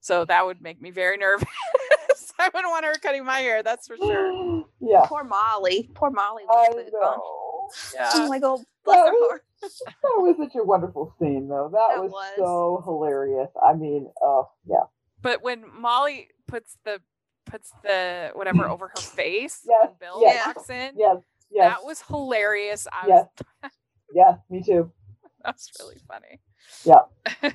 so 0.00 0.24
that 0.24 0.44
would 0.46 0.60
make 0.62 0.80
me 0.80 0.90
very 0.90 1.16
nervous. 1.16 1.48
I 2.38 2.48
wouldn't 2.54 2.70
want 2.70 2.86
her 2.86 2.94
cutting 3.02 3.24
my 3.24 3.40
hair, 3.40 3.62
that's 3.62 3.86
for 3.86 3.96
sure. 3.98 4.64
yeah. 4.80 5.02
Poor 5.06 5.24
Molly. 5.24 5.90
Poor 5.94 6.10
Molly 6.10 6.44
I 6.48 6.68
was 6.70 6.86
the- 6.86 6.90
know. 6.92 7.20
Oh 7.22 7.68
Yeah. 7.94 8.26
my 8.28 8.38
god, 8.38 8.60
bless 8.84 8.96
her 8.98 9.12
was- 9.12 9.28
heart. 9.28 9.44
That 10.02 10.16
was 10.18 10.36
such 10.38 10.56
a 10.56 10.64
wonderful 10.64 11.14
scene, 11.18 11.48
though. 11.48 11.68
That, 11.72 11.88
That 11.96 12.02
was, 12.02 12.10
was. 12.12 12.32
so 12.36 12.82
hilarious. 12.84 13.50
I 13.64 13.74
mean, 13.74 14.10
oh 14.22 14.48
yeah. 14.66 14.84
But 15.22 15.42
when 15.42 15.64
Molly 15.78 16.28
puts 16.46 16.76
the 16.84 17.00
puts 17.46 17.72
the 17.82 18.30
whatever 18.34 18.68
over 18.68 18.88
her 18.88 18.96
face 19.00 19.60
Yes, 19.68 19.88
and 19.88 19.98
Bill 19.98 20.20
yes. 20.22 20.46
walks 20.46 20.70
in, 20.70 20.92
Yes. 20.96 21.16
Yes. 21.50 21.74
that 21.78 21.84
was 21.84 22.02
hilarious. 22.02 22.86
I 22.92 23.06
Yes. 23.08 23.26
was 23.62 23.72
Yes. 24.14 24.38
Me 24.50 24.62
too. 24.62 24.90
that's 25.44 25.70
really 25.80 25.98
funny. 26.08 26.40
Yeah. 26.84 27.50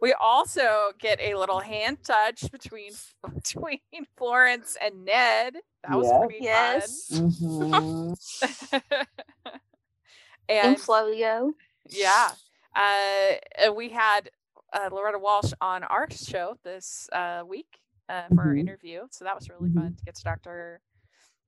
we 0.00 0.12
also 0.14 0.92
get 0.98 1.20
a 1.20 1.34
little 1.34 1.60
hand 1.60 1.98
touch 2.04 2.50
between 2.50 2.92
between 3.34 3.78
Florence 4.16 4.76
and 4.82 5.04
Ned. 5.04 5.56
That 5.88 5.96
was 5.96 6.08
Yes. 6.08 6.18
pretty 6.18 6.44
Yes. 6.44 7.08
fun. 7.10 8.14
Mm-hmm. 8.72 8.80
And 10.48 10.76
Floyo. 10.78 11.52
yeah, 11.88 12.30
uh, 12.74 13.72
we 13.72 13.88
had 13.90 14.30
uh, 14.72 14.88
Loretta 14.92 15.18
Walsh 15.18 15.52
on 15.60 15.84
our 15.84 16.08
show 16.10 16.56
this 16.64 17.08
uh, 17.12 17.42
week 17.46 17.80
uh, 18.08 18.22
for 18.34 18.42
our 18.42 18.54
Mhm. 18.54 18.60
interview, 18.60 19.06
so 19.10 19.24
that 19.24 19.34
was 19.34 19.48
really 19.48 19.70
fun 19.70 19.94
to 19.96 20.04
get 20.04 20.14
to 20.16 20.22
talk 20.22 20.42
to 20.42 20.48
her. 20.50 20.80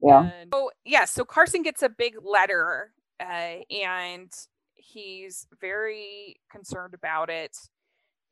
Yeah. 0.00 0.30
And, 0.40 0.48
oh 0.52 0.70
yeah, 0.84 1.04
so 1.04 1.24
Carson 1.24 1.62
gets 1.62 1.82
a 1.82 1.88
big 1.88 2.14
letter, 2.24 2.92
uh, 3.20 3.58
and 3.70 4.32
he's 4.74 5.46
very 5.60 6.40
concerned 6.50 6.94
about 6.94 7.30
it, 7.30 7.56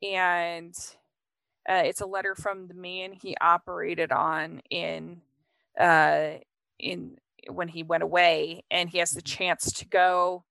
and 0.01 0.73
uh, 1.69 1.83
it's 1.85 2.01
a 2.01 2.05
letter 2.05 2.35
from 2.35 2.67
the 2.67 2.73
man 2.73 3.11
he 3.13 3.35
operated 3.41 4.11
on 4.11 4.61
in 4.69 5.21
uh, 5.79 6.37
in 6.79 7.17
when 7.49 7.67
he 7.67 7.83
went 7.83 8.03
away, 8.03 8.63
and 8.71 8.89
he 8.89 8.97
has 8.97 9.11
the 9.11 9.21
chance 9.21 9.71
to 9.73 9.85
go 9.85 10.43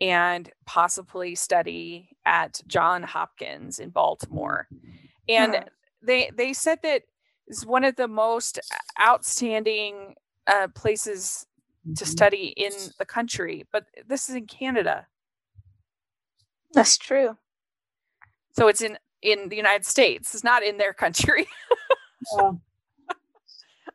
and 0.00 0.50
possibly 0.66 1.34
study 1.34 2.16
at 2.24 2.60
John 2.66 3.02
Hopkins 3.02 3.78
in 3.78 3.90
Baltimore, 3.90 4.68
and 5.28 5.54
Hmm. 5.54 5.60
they 6.02 6.30
they 6.34 6.52
said 6.52 6.80
that 6.82 7.02
is 7.48 7.66
one 7.66 7.84
of 7.84 7.96
the 7.96 8.08
most 8.08 8.58
outstanding 9.00 10.14
uh, 10.46 10.68
places 10.74 11.46
to 11.96 12.04
Mhm. 12.04 12.08
study 12.08 12.46
in 12.56 12.72
the 12.98 13.04
country, 13.04 13.66
but 13.72 13.86
this 14.06 14.28
is 14.28 14.34
in 14.36 14.46
Canada. 14.46 15.06
That's 16.72 16.96
true. 16.98 17.36
So 18.52 18.68
it's 18.68 18.80
in 18.82 18.98
in 19.22 19.48
the 19.50 19.56
United 19.56 19.84
States. 19.84 20.34
It's 20.34 20.44
not 20.44 20.62
in 20.62 20.78
their 20.78 20.94
country. 20.94 21.46
Yeah. 22.38 22.52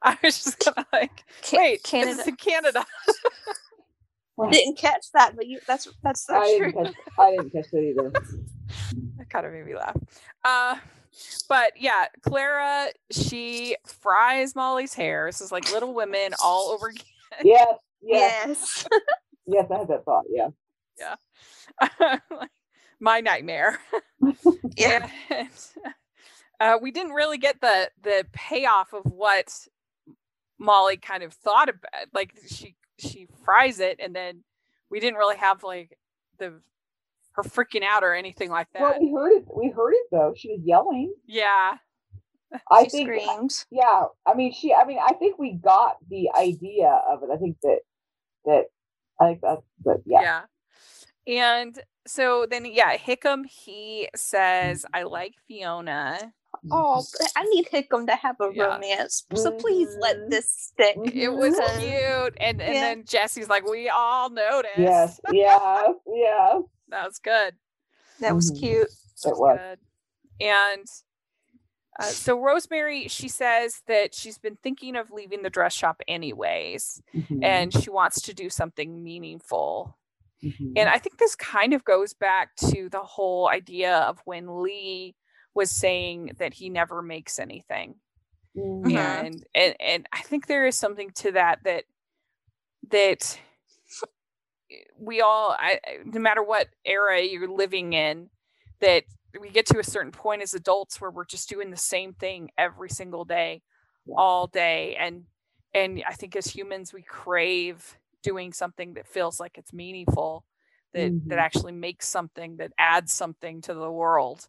I 0.01 0.17
was 0.23 0.43
just 0.43 0.59
gonna 0.63 0.85
like, 0.91 1.23
wait, 1.53 1.83
Canada. 1.83 2.15
this 2.17 2.25
is. 4.37 4.57
Didn't 4.57 4.77
catch 4.77 5.11
that, 5.13 5.35
but 5.35 5.47
you 5.47 5.59
that's 5.67 5.87
that's 6.03 6.25
so 6.25 6.35
I 6.35 6.57
true. 6.57 6.71
didn't 6.71 6.85
catch. 6.85 6.95
I 7.19 7.31
didn't 7.31 7.49
catch 7.51 7.71
that 7.71 7.81
either. 7.81 8.09
that 9.17 9.29
kind 9.29 9.45
of 9.45 9.53
made 9.53 9.65
me 9.65 9.75
laugh. 9.75 9.97
Uh, 10.43 10.75
but 11.47 11.73
yeah, 11.77 12.05
Clara, 12.21 12.87
she 13.11 13.77
fries 13.85 14.55
Molly's 14.55 14.93
hair. 14.93 15.27
This 15.27 15.41
is 15.41 15.51
like 15.51 15.71
Little 15.71 15.93
Women 15.93 16.33
all 16.43 16.69
over 16.71 16.87
again. 16.87 17.03
Yes. 17.43 17.67
Yes. 18.01 18.85
Yes. 18.85 18.87
Yes. 19.47 19.67
I 19.69 19.77
had 19.77 19.87
that 19.89 20.03
thought. 20.05 20.23
Yeah. 20.27 20.47
Like, 22.31 22.49
My 22.99 23.21
nightmare. 23.21 23.79
yeah. 24.75 25.07
And, 25.29 25.49
uh, 26.59 26.77
we 26.81 26.89
didn't 26.89 27.11
really 27.13 27.37
get 27.37 27.61
the 27.61 27.91
the 28.01 28.25
payoff 28.33 28.93
of 28.93 29.03
what 29.05 29.53
Molly 30.59 30.97
kind 30.97 31.23
of 31.23 31.33
thought 31.33 31.69
about. 31.69 32.07
Like 32.13 32.33
she 32.47 32.75
she 32.99 33.27
fries 33.43 33.79
it, 33.79 33.99
and 33.99 34.15
then 34.15 34.43
we 34.89 34.99
didn't 34.99 35.17
really 35.19 35.37
have 35.37 35.63
like 35.63 35.97
the 36.39 36.53
her 37.33 37.43
freaking 37.43 37.83
out 37.83 38.03
or 38.03 38.13
anything 38.13 38.49
like 38.49 38.67
that. 38.73 38.81
Well, 38.81 38.99
we 39.01 39.11
heard 39.11 39.31
it. 39.37 39.45
We 39.55 39.69
heard 39.69 39.93
it 39.93 40.07
though. 40.11 40.33
She 40.35 40.49
was 40.49 40.61
yelling. 40.63 41.13
yeah, 41.27 41.77
I 42.71 42.83
she 42.85 42.89
think. 42.89 43.07
screamed. 43.09 43.65
Yeah. 43.71 44.03
I 44.25 44.33
mean, 44.33 44.53
she. 44.53 44.73
I 44.73 44.85
mean, 44.85 44.99
I 45.03 45.13
think 45.13 45.37
we 45.37 45.53
got 45.53 45.97
the 46.09 46.29
idea 46.39 46.99
of 47.11 47.23
it. 47.23 47.29
I 47.33 47.37
think 47.37 47.57
that. 47.63 47.79
That. 48.45 48.65
I 49.19 49.25
think 49.27 49.41
that's 49.41 49.61
But 49.83 49.97
yeah. 50.05 50.21
yeah. 50.21 50.41
And 51.27 51.79
so 52.05 52.45
then, 52.49 52.65
yeah, 52.65 52.97
Hickam 52.97 53.45
he 53.47 54.09
says, 54.15 54.85
"I 54.93 55.03
like 55.03 55.33
Fiona." 55.47 56.33
Oh, 56.71 57.03
I 57.35 57.43
need 57.45 57.67
Hickam 57.71 58.07
to 58.07 58.15
have 58.15 58.37
a 58.39 58.49
Yeah. 58.51 58.75
romance. 58.75 59.25
So 59.35 59.51
please 59.51 59.95
let 60.01 60.17
this 60.29 60.49
stick. 60.49 60.97
It 61.05 61.29
was 61.33 61.55
Mhm. 61.55 61.79
cute, 61.79 62.37
and 62.39 62.61
and 62.61 62.75
Yeah. 62.75 62.81
then 62.81 63.05
Jesse's 63.05 63.49
like, 63.49 63.65
"We 63.65 63.89
all 63.89 64.29
noticed." 64.29 64.77
Yes. 64.77 65.19
Yeah. 65.31 65.93
Yeah. 66.07 66.61
that 66.89 67.05
was 67.05 67.19
good. 67.19 67.55
That 68.19 68.35
was 68.35 68.51
Mhm. 68.51 68.59
cute. 68.59 68.89
That 69.23 69.29
It 69.31 69.37
was. 69.37 69.59
good. 69.59 69.79
And 70.41 70.87
uh, 71.99 72.03
so 72.05 72.39
Rosemary, 72.39 73.07
she 73.07 73.29
says 73.29 73.81
that 73.87 74.13
she's 74.13 74.37
been 74.37 74.57
thinking 74.57 74.95
of 74.97 75.11
leaving 75.11 75.43
the 75.43 75.49
dress 75.49 75.73
shop 75.73 76.01
anyways, 76.07 77.01
Mhm. 77.15 77.43
and 77.43 77.73
she 77.73 77.89
wants 77.89 78.21
to 78.23 78.33
do 78.33 78.49
something 78.49 79.03
meaningful. 79.03 79.97
Mhm. 80.43 80.73
And 80.77 80.89
I 80.89 80.99
think 80.99 81.17
this 81.17 81.35
kind 81.35 81.73
of 81.73 81.85
goes 81.85 82.13
back 82.13 82.55
to 82.57 82.89
the 82.89 83.03
whole 83.03 83.47
idea 83.49 83.97
of 83.99 84.19
when 84.25 84.61
Lee 84.61 85.15
was 85.55 85.71
saying 85.71 86.33
that 86.39 86.55
he 86.55 86.69
never 86.69 87.01
makes 87.01 87.39
anything. 87.39 87.95
Mhm. 88.55 89.25
And 89.25 89.45
and 89.55 89.75
and 89.79 90.07
I 90.13 90.21
think 90.23 90.47
there 90.47 90.65
is 90.67 90.77
something 90.77 91.11
to 91.17 91.33
that 91.33 91.63
that 91.65 91.85
that 92.91 93.39
we 94.97 95.21
all 95.21 95.55
I, 95.57 95.79
no 96.05 96.19
matter 96.19 96.43
what 96.43 96.69
era 96.85 97.21
you're 97.21 97.47
living 97.49 97.93
in 97.93 98.29
that 98.79 99.03
we 99.39 99.49
get 99.49 99.65
to 99.67 99.79
a 99.79 99.83
certain 99.83 100.11
point 100.11 100.41
as 100.41 100.53
adults 100.53 100.99
where 100.99 101.11
we're 101.11 101.25
just 101.25 101.49
doing 101.49 101.69
the 101.71 101.77
same 101.77 102.13
thing 102.13 102.49
every 102.57 102.89
single 102.89 103.25
day 103.25 103.61
Yeah. 104.05 104.15
all 104.15 104.47
day 104.47 104.95
and 104.95 105.25
and 105.73 106.03
I 106.07 106.13
think 106.13 106.35
as 106.35 106.47
humans 106.47 106.93
we 106.93 107.01
crave 107.03 107.97
doing 108.23 108.53
something 108.53 108.93
that 108.95 109.07
feels 109.07 109.39
like 109.39 109.57
it's 109.57 109.73
meaningful 109.73 110.45
that 110.93 111.13
that 111.29 111.37
Mhm. 111.37 111.39
actually 111.39 111.73
makes 111.73 112.07
something 112.07 112.57
that 112.57 112.71
adds 112.77 113.11
something 113.13 113.61
to 113.61 113.73
the 113.73 113.91
world 113.91 114.47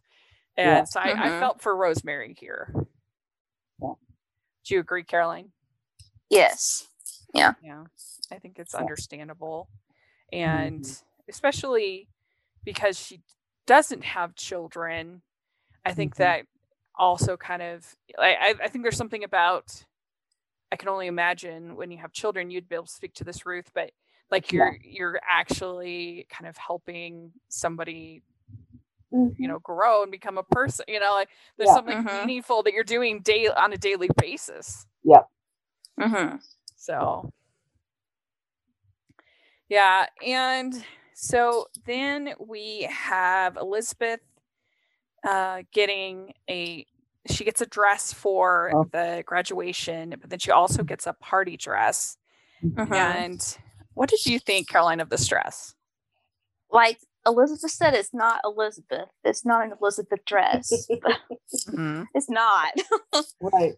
and 0.57 0.67
Yeah. 0.69 0.83
so 0.85 0.99
I, 0.99 1.11
I 1.11 1.29
Mhm. 1.29 1.39
felt 1.39 1.61
for 1.61 1.75
rosemary 1.75 2.33
here 2.39 2.73
Yeah. 3.81 3.93
do 4.65 4.73
you 4.75 4.79
agree 4.79 5.03
caroline 5.03 5.51
Yes. 6.29 6.87
yeah 7.33 7.53
Yeah. 7.61 7.85
i 8.31 8.39
think 8.39 8.59
it's 8.59 8.73
Yeah. 8.73 8.79
understandable 8.81 9.69
and 10.33 10.81
Mhm. 10.83 11.03
especially 11.29 12.09
because 12.63 12.99
she 12.99 13.21
doesn't 13.65 14.03
have 14.03 14.35
children 14.35 15.21
i 15.85 15.93
think 15.93 16.15
Mhm. 16.15 16.17
that 16.19 16.45
also 16.95 17.37
kind 17.37 17.61
of 17.61 17.95
I, 18.17 18.35
I- 18.35 18.63
I 18.63 18.67
think 18.69 18.83
there's 18.83 18.97
something 18.97 19.23
about 19.23 19.85
i 20.71 20.75
can 20.75 20.89
only 20.89 21.07
imagine 21.07 21.75
when 21.75 21.91
you 21.91 21.97
have 21.99 22.11
children 22.11 22.49
you'd 22.49 22.67
be 22.67 22.75
able 22.75 22.85
to 22.87 22.91
speak 22.91 23.13
to 23.15 23.23
this 23.23 23.45
ruth 23.45 23.71
but 23.73 23.91
like 24.31 24.51
you're 24.51 24.75
you're 24.83 25.19
actually 25.29 26.25
kind 26.29 26.47
of 26.47 26.57
helping 26.57 27.31
somebody 27.49 28.21
Mhm. 29.13 29.35
you 29.37 29.47
know 29.47 29.59
grow 29.59 30.03
and 30.03 30.11
become 30.11 30.37
a 30.37 30.43
person 30.43 30.85
you 30.87 30.99
know 30.99 31.11
like 31.13 31.29
there's 31.57 31.67
Yeah. 31.69 31.75
something 31.75 32.03
Mhm. 32.03 32.25
meaningful 32.25 32.63
that 32.63 32.73
you're 32.73 32.83
doing 32.83 33.21
day 33.21 33.47
on 33.47 33.71
a 33.73 33.77
daily 33.77 34.09
basis 34.17 34.85
Yeah. 35.03 35.23
Mhm. 35.99 36.41
so 36.75 37.31
yeah 39.69 40.05
and 40.25 40.83
so 41.13 41.67
then 41.85 42.33
we 42.39 42.83
have 42.91 43.57
elizabeth 43.57 44.19
uh 45.25 45.63
getting 45.73 46.33
a 46.49 46.85
she 47.29 47.43
gets 47.43 47.61
a 47.61 47.65
dress 47.65 48.13
for 48.13 48.71
Oh. 48.73 48.85
the 48.91 49.23
graduation 49.25 50.15
but 50.21 50.29
then 50.29 50.39
she 50.39 50.51
also 50.51 50.83
gets 50.83 51.07
a 51.07 51.13
party 51.13 51.57
dress 51.57 52.17
Mhm. 52.63 52.91
and 52.91 53.57
what 53.93 54.09
did 54.09 54.25
you 54.25 54.39
think 54.39 54.69
caroline 54.69 54.99
of 54.99 55.09
this 55.09 55.27
dress 55.27 55.73
Like 56.71 56.99
Elizabeth 57.27 57.71
said, 57.71 57.93
it's 57.93 58.13
not 58.13 58.41
Elizabeth. 58.45 59.09
It's 59.23 59.45
not 59.45 59.65
an 59.65 59.73
Elizabeth 59.81 60.25
dress. 60.25 60.87
it's 62.15 62.29
not. 62.29 62.73
Right. 63.41 63.75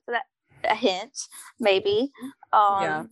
a 0.66 0.76
hint, 0.76 1.18
maybe. 1.60 2.12
Um, 2.54 2.82
Yeah. 2.82 3.04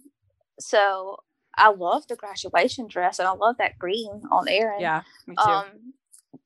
So 0.59 1.17
I 1.57 1.69
love 1.71 2.07
the 2.07 2.15
graduation 2.15 2.88
dress, 2.88 3.19
and 3.19 3.27
I 3.27 3.31
love 3.33 3.57
that 3.59 3.79
green 3.79 4.21
on 4.31 4.47
Erin. 4.47 4.81
yeah 4.81 5.01
me 5.27 5.35
too 5.35 5.41
Um, 5.51 5.93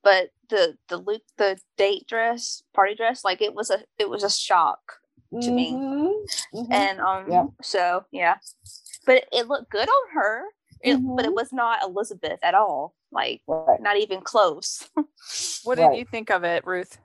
but 0.04 0.32
the 0.50 0.78
the 0.90 0.98
Luke 0.98 1.24
the 1.38 1.60
date 1.78 2.08
dress, 2.08 2.64
party 2.74 2.96
dress, 2.96 3.24
like 3.24 3.42
it 3.42 3.54
was 3.54 3.70
a 3.70 3.84
it 4.00 4.10
was 4.10 4.24
a 4.24 4.30
shock, 4.30 5.00
To 5.42 5.52
me. 5.52 5.74
Mhm, 5.74 6.14
mhm. 6.56 6.68
and 6.72 7.00
um, 7.02 7.26
Yeah. 7.32 7.46
so 7.62 8.06
yeah, 8.12 8.38
but 9.06 9.18
it, 9.18 9.30
it 9.32 9.48
looked 9.48 9.72
good 9.72 9.88
on 9.90 10.10
her. 10.16 10.44
It, 10.82 10.98
But 11.16 11.26
it 11.26 11.32
Mhm. 11.32 11.36
was 11.36 11.54
not 11.54 11.84
Elizabeth 11.84 12.40
at 12.44 12.56
all. 12.56 12.96
Like 13.12 13.42
Right. 13.48 13.82
not 13.82 13.98
even 13.98 14.22
close. 14.22 14.90
what 15.64 15.76
did 15.76 15.88
right. 15.88 15.98
you 15.98 16.06
think 16.06 16.30
of 16.30 16.44
it 16.44 16.66
ruth 16.66 16.98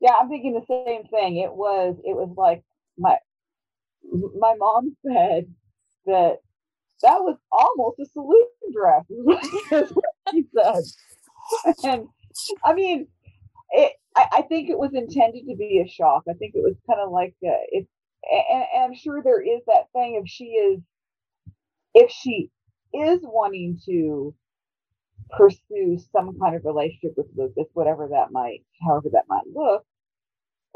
Yeah, 0.00 0.12
I'm 0.20 0.28
thinking 0.28 0.54
the 0.54 0.66
same 0.66 1.04
thing. 1.04 1.38
It 1.38 1.52
was 1.52 1.96
it 2.04 2.14
was 2.14 2.32
like 2.36 2.62
my 2.98 3.16
my 4.38 4.54
mom 4.58 4.96
said 5.06 5.46
that 6.06 6.38
that 7.02 7.20
was 7.20 7.36
almost 7.50 7.98
a 8.00 8.06
saloon 8.12 8.46
dress. 8.72 9.04
is 9.10 9.90
what 9.92 10.06
she 10.30 10.44
said. 10.56 10.84
And 11.84 12.08
I 12.64 12.72
mean, 12.72 13.08
it. 13.72 13.92
I, 14.16 14.26
I 14.32 14.42
think 14.42 14.68
it 14.70 14.78
was 14.78 14.92
intended 14.94 15.46
to 15.48 15.56
be 15.56 15.82
a 15.84 15.88
shock. 15.88 16.24
I 16.28 16.34
think 16.34 16.54
it 16.54 16.62
was 16.62 16.76
kind 16.86 17.00
of 17.00 17.10
like 17.10 17.34
uh, 17.44 17.50
it, 17.70 17.86
and, 18.30 18.64
and 18.74 18.84
I'm 18.84 18.94
sure 18.94 19.22
there 19.22 19.42
is 19.42 19.60
that 19.66 19.90
thing 19.92 20.20
if 20.22 20.28
she 20.28 20.44
is 20.44 20.80
if 21.94 22.10
she 22.10 22.50
is 22.94 23.20
wanting 23.22 23.80
to 23.86 24.34
pursue 25.36 25.98
some 26.12 26.38
kind 26.38 26.56
of 26.56 26.64
relationship 26.64 27.14
with 27.16 27.26
Lucas, 27.36 27.68
whatever 27.74 28.08
that 28.08 28.32
might, 28.32 28.60
however 28.86 29.08
that 29.12 29.24
might 29.28 29.46
look, 29.54 29.84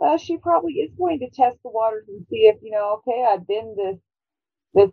uh, 0.03 0.17
she 0.19 0.37
probably 0.37 0.75
is 0.75 0.91
going 0.99 1.19
to 1.21 1.31
test 1.31 1.59
the 1.63 1.71
waters 1.71 2.05
and 2.09 2.25
see 2.31 2.47
if 2.47 2.57
you 2.63 2.71
know, 2.71 3.01
okay, 3.01 3.25
I've 3.29 3.47
been 3.47 3.75
this 3.77 3.99
this 4.75 4.91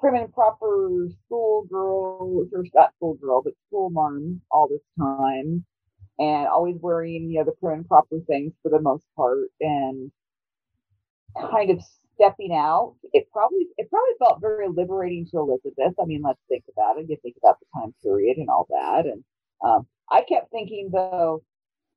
prim 0.00 0.16
and 0.16 0.32
proper 0.32 1.08
school 1.26 1.66
schoolgirl, 1.68 2.48
or 2.52 2.64
not 2.74 2.92
schoolgirl, 2.96 3.42
but 3.42 3.54
school 3.68 3.90
marm 3.90 4.40
all 4.50 4.68
this 4.68 4.82
time, 4.98 5.64
and 6.18 6.48
always 6.48 6.76
wearing 6.80 7.30
you 7.30 7.38
know 7.38 7.44
the 7.44 7.52
prim 7.52 7.80
and 7.80 7.88
proper 7.88 8.18
things 8.26 8.52
for 8.62 8.70
the 8.70 8.80
most 8.80 9.04
part, 9.16 9.48
and 9.60 10.10
kind 11.50 11.70
of 11.70 11.80
stepping 12.16 12.54
out. 12.54 12.96
It 13.12 13.28
probably 13.32 13.68
it 13.78 13.90
probably 13.90 14.14
felt 14.18 14.40
very 14.40 14.68
liberating 14.68 15.26
to 15.32 15.38
Elizabeth. 15.38 15.94
I 16.00 16.06
mean, 16.06 16.22
let's 16.24 16.40
think 16.48 16.64
about 16.72 16.98
it. 16.98 17.06
You 17.08 17.16
think 17.22 17.36
about 17.42 17.58
the 17.60 17.66
time 17.80 17.94
period 18.02 18.38
and 18.38 18.50
all 18.50 18.66
that, 18.70 19.06
and 19.06 19.24
um, 19.64 19.86
I 20.10 20.22
kept 20.22 20.50
thinking 20.50 20.90
though, 20.92 21.42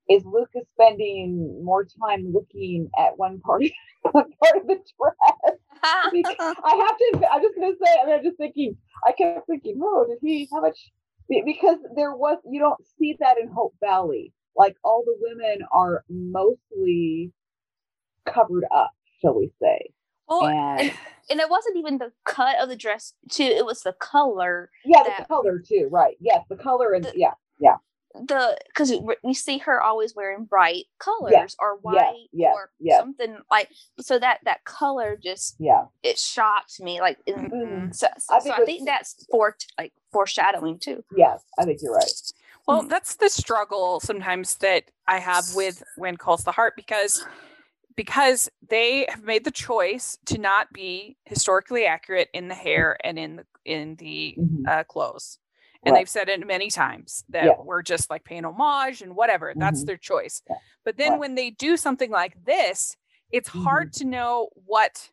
is 0.10 0.24
Lucas 0.26 0.64
spending 0.74 1.64
more 1.64 1.86
time 1.86 2.32
looking 2.34 2.90
at 3.00 3.18
one 3.18 3.40
part, 3.42 3.64
one 4.12 4.32
part 4.44 4.58
of 4.62 4.68
the 4.68 4.76
dress? 4.76 5.58
Because 6.12 6.36
I 6.40 6.76
have 6.76 7.22
to. 7.22 7.30
I'm 7.32 7.42
just 7.42 7.56
gonna 7.56 7.74
say. 7.84 7.96
I 8.02 8.06
mean, 8.06 8.16
I'm 8.16 8.24
just 8.24 8.38
thinking. 8.38 8.78
I 9.08 9.14
kept 9.14 9.48
thinking, 9.48 9.80
oh, 9.84 10.06
did 10.10 10.20
he? 10.22 10.50
How 10.54 10.62
much? 10.62 10.92
Because 11.30 11.78
there 11.96 12.14
was. 12.16 12.38
You 12.50 12.60
don't 12.60 12.82
see 13.00 13.16
that 13.20 13.38
in 13.42 13.50
Hope 13.50 13.76
Valley. 13.82 14.34
Like 14.56 14.76
all 14.84 15.04
the 15.06 15.16
women 15.22 15.66
are 15.72 16.04
mostly 16.10 17.32
covered 18.26 18.66
up, 18.76 18.92
shall 19.22 19.36
we 19.38 19.52
say? 19.62 19.92
Well 20.30 20.48
And 20.48 20.92
and 21.30 21.40
it 21.40 21.50
wasn't 21.50 21.78
even 21.78 21.98
the 21.98 22.12
cut 22.26 22.58
of 22.60 22.70
the 22.70 22.76
dress 22.76 23.14
too. 23.30 23.44
It 23.44 23.66
was 23.66 23.82
the 23.84 23.94
color. 23.94 24.70
yeah, 24.86 25.04
the 25.04 25.26
color 25.26 25.60
too. 25.60 25.88
Right? 25.92 26.16
Yes, 26.20 26.44
the 26.50 26.56
color 26.56 26.94
and 26.94 27.04
The- 27.06 27.14
yeah, 27.16 27.32
the 28.28 28.58
because 28.68 28.92
we 29.24 29.36
see 29.36 29.60
her 29.60 29.82
always 29.84 30.16
wearing 30.16 30.44
bright 30.46 30.86
colors 30.98 31.56
or 31.60 31.76
white 31.84 32.28
yes, 32.34 32.52
or 32.56 32.72
yes. 32.80 33.00
something 33.00 33.38
like 33.52 33.70
so 34.02 34.18
that 34.18 34.40
that 34.46 34.64
color 34.64 35.16
just 35.16 35.56
yeah. 35.60 35.86
it 36.02 36.18
shocked 36.18 36.80
me 36.82 37.00
like 37.02 37.20
in, 37.28 37.36
Mhm. 37.36 37.96
so, 37.96 38.08
so 38.18 38.34
I 38.34 38.38
I 38.38 38.40
think 38.40 38.56
think, 38.56 38.70
it 38.70 38.82
was- 38.82 38.86
that's 38.88 39.26
for 39.30 39.56
like 39.78 39.94
foreshadowing 40.12 40.80
too 40.80 41.04
Yes, 41.16 41.44
I 41.60 41.66
think 41.66 41.82
you're 41.84 41.94
right. 41.94 42.12
Well, 42.68 42.82
that's 42.82 43.16
the 43.16 43.30
struggle 43.30 44.00
sometimes 44.00 44.56
that 44.58 44.86
I 45.08 45.20
have 45.20 45.46
with 45.56 45.84
when 45.96 46.18
calls 46.18 46.44
the 46.44 46.52
heart 46.52 46.74
because 46.76 47.24
because 47.96 48.50
they 48.68 49.06
have 49.10 49.24
made 49.24 49.44
the 49.44 49.52
choice 49.52 50.18
to 50.26 50.38
not 50.38 50.72
be 50.74 51.18
historically 51.26 51.86
accurate 51.86 52.30
in 52.34 52.48
the 52.48 52.56
hair 52.56 52.98
and 53.04 53.18
in 53.20 53.36
the 53.38 53.46
in 53.66 53.96
the 53.98 54.36
Mhm. 54.40 54.68
uh, 54.68 54.84
clothes. 54.86 55.38
And 55.84 55.94
Right. 55.94 56.00
they've 56.02 56.10
said 56.10 56.28
it 56.30 56.46
many 56.48 56.70
times 56.72 57.24
that 57.30 57.46
Yeah. 57.46 57.62
we're 57.64 57.84
just 57.84 58.10
like 58.10 58.24
paying 58.24 58.46
homage 58.46 59.02
and 59.02 59.16
whatever. 59.16 59.54
That's 59.56 59.84
Mhm. 59.84 59.86
their 59.88 59.98
choice. 59.98 60.42
Yeah. 60.50 60.56
But 60.84 60.98
then 60.98 61.12
Right. 61.12 61.20
when 61.20 61.36
they 61.36 61.52
do 61.52 61.78
something 61.78 62.10
like 62.10 62.44
this, 62.46 62.98
it's 63.32 63.50
hard 63.50 63.94
to 63.94 64.06
know 64.06 64.50
what 64.66 65.12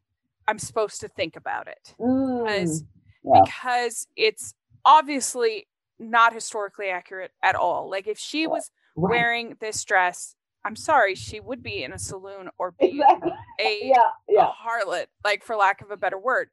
I'm 0.48 0.58
supposed 0.58 1.00
to 1.02 1.08
think 1.08 1.36
about 1.36 1.68
it 1.68 1.94
Because- 1.98 2.82
Mm, 2.82 2.86
yeah. 3.24 3.40
because 3.44 4.06
it's 4.16 4.54
obviously 4.84 5.68
not 5.98 6.32
historically 6.32 6.88
accurate 6.88 7.32
at 7.42 7.56
all. 7.56 7.90
Like 7.90 8.06
if 8.06 8.18
she 8.18 8.46
Right. 8.46 8.52
was 8.52 8.70
wearing 8.94 9.56
this 9.60 9.84
dress, 9.84 10.34
I'm 10.66 10.76
sorry, 10.76 11.16
she 11.16 11.40
would 11.40 11.62
be 11.64 11.84
in 11.84 11.94
a 11.94 12.00
saloon 12.00 12.50
or 12.58 12.72
be 12.82 12.92
Exactly. 12.92 13.32
a, 13.60 13.96
Yeah, 13.96 14.10
a 14.38 14.44
yeah. 14.44 14.46
harlot, 14.46 15.06
like 15.24 15.44
for 15.44 15.56
lack 15.56 15.82
of 15.82 15.92
a 15.92 15.98
better 15.98 16.18
word. 16.18 16.50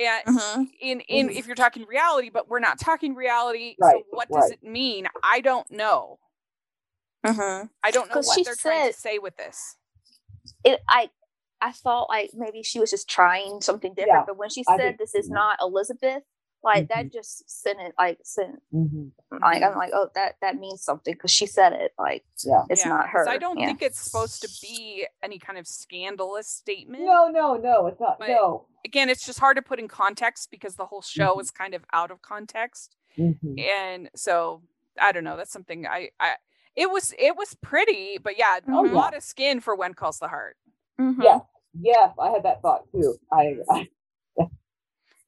And 0.00 0.24
Mm-hmm. 0.28 0.64
in 0.80 1.00
in 1.02 1.30
Mhm. 1.30 1.36
if 1.36 1.46
you're 1.48 1.56
talking 1.56 1.86
reality, 1.86 2.30
but 2.30 2.48
we're 2.50 2.60
not 2.60 2.80
talking 2.80 3.16
reality. 3.16 3.76
Right, 3.80 3.94
So 3.94 4.06
what 4.10 4.32
does 4.32 4.50
right. 4.50 4.52
it 4.52 4.62
mean? 4.64 5.08
I 5.24 5.42
don't 5.42 5.70
know. 5.72 6.20
Mm-hmm. 7.26 7.66
I 7.84 7.92
don't 7.92 8.10
know 8.10 8.20
what 8.20 8.44
they're 8.44 8.56
trying 8.56 8.82
to 8.82 8.92
say 8.92 9.18
with 9.18 9.36
this. 9.38 9.76
it 10.64 10.80
i 10.88 11.10
i 11.60 11.72
thought 11.72 12.08
like 12.08 12.30
maybe 12.34 12.62
she 12.62 12.80
was 12.80 12.90
just 12.90 13.08
trying 13.08 13.60
something 13.60 13.94
different 13.94 14.08
Yeah, 14.08 14.26
but 14.26 14.38
when 14.38 14.50
she 14.50 14.64
said 14.64 14.96
this 14.98 15.14
is 15.14 15.30
mhm. 15.30 15.34
not 15.34 15.58
elizabeth 15.62 16.22
like 16.66 16.88
Mm-hmm. 16.88 16.98
that 17.00 17.12
just 17.12 17.48
sent 17.48 17.78
it 17.80 17.94
like 17.98 18.18
sent 18.24 18.60
Mhm. 18.74 19.12
like 19.40 19.62
i'm 19.62 19.76
like 19.78 19.92
oh 19.94 20.08
that 20.14 20.34
that 20.42 20.56
means 20.56 20.82
something 20.82 21.14
because 21.14 21.30
she 21.30 21.46
said 21.46 21.72
it 21.72 21.92
like 21.98 22.24
Yeah. 22.44 22.64
it's 22.68 22.84
Yeah, 22.84 22.90
not 22.90 23.04
'cause 23.04 23.12
her 23.12 23.28
I 23.30 23.38
don't 23.38 23.58
yeah. 23.58 23.66
think 23.68 23.80
it's 23.82 24.00
supposed 24.00 24.42
to 24.42 24.48
be 24.60 25.06
any 25.22 25.38
kind 25.38 25.58
of 25.58 25.66
scandalous 25.66 26.48
statement. 26.48 27.04
No, 27.04 27.28
no, 27.28 27.54
no. 27.54 27.86
It's 27.86 28.00
not. 28.00 28.18
But- 28.18 28.28
no. 28.28 28.66
Again, 28.84 29.08
it's 29.08 29.24
just 29.24 29.38
hard 29.38 29.56
to 29.56 29.62
put 29.62 29.78
in 29.78 29.88
context 29.88 30.50
because 30.50 30.76
the 30.76 30.86
whole 30.86 31.02
show 31.02 31.36
Mhm. 31.36 31.40
is 31.42 31.50
kind 31.50 31.72
of 31.74 31.84
out 31.92 32.10
of 32.10 32.20
context. 32.20 32.96
Mhm. 33.18 33.58
and 33.60 34.10
so 34.14 34.62
I 35.00 35.12
don't 35.12 35.24
know. 35.24 35.36
That's 35.38 35.52
something 35.52 35.86
I, 35.86 36.10
I 36.20 36.34
it 36.74 36.90
was 36.90 37.14
it 37.18 37.36
was 37.36 37.54
pretty, 37.62 38.18
but 38.18 38.36
yeah, 38.38 38.58
Oh, 38.68 38.84
a 38.84 38.88
yeah. 38.88 38.92
lot 38.94 39.14
of 39.16 39.22
skin 39.22 39.60
for 39.60 39.74
when 39.74 39.94
calls 39.94 40.18
the 40.18 40.28
heart. 40.28 40.56
Mhm. 41.00 41.22
yeah, 41.22 41.38
yes. 41.80 42.12
I 42.18 42.30
had 42.30 42.42
that 42.42 42.60
thought 42.62 42.82
too. 42.92 43.14
I. 43.32 43.56
I 43.70 43.88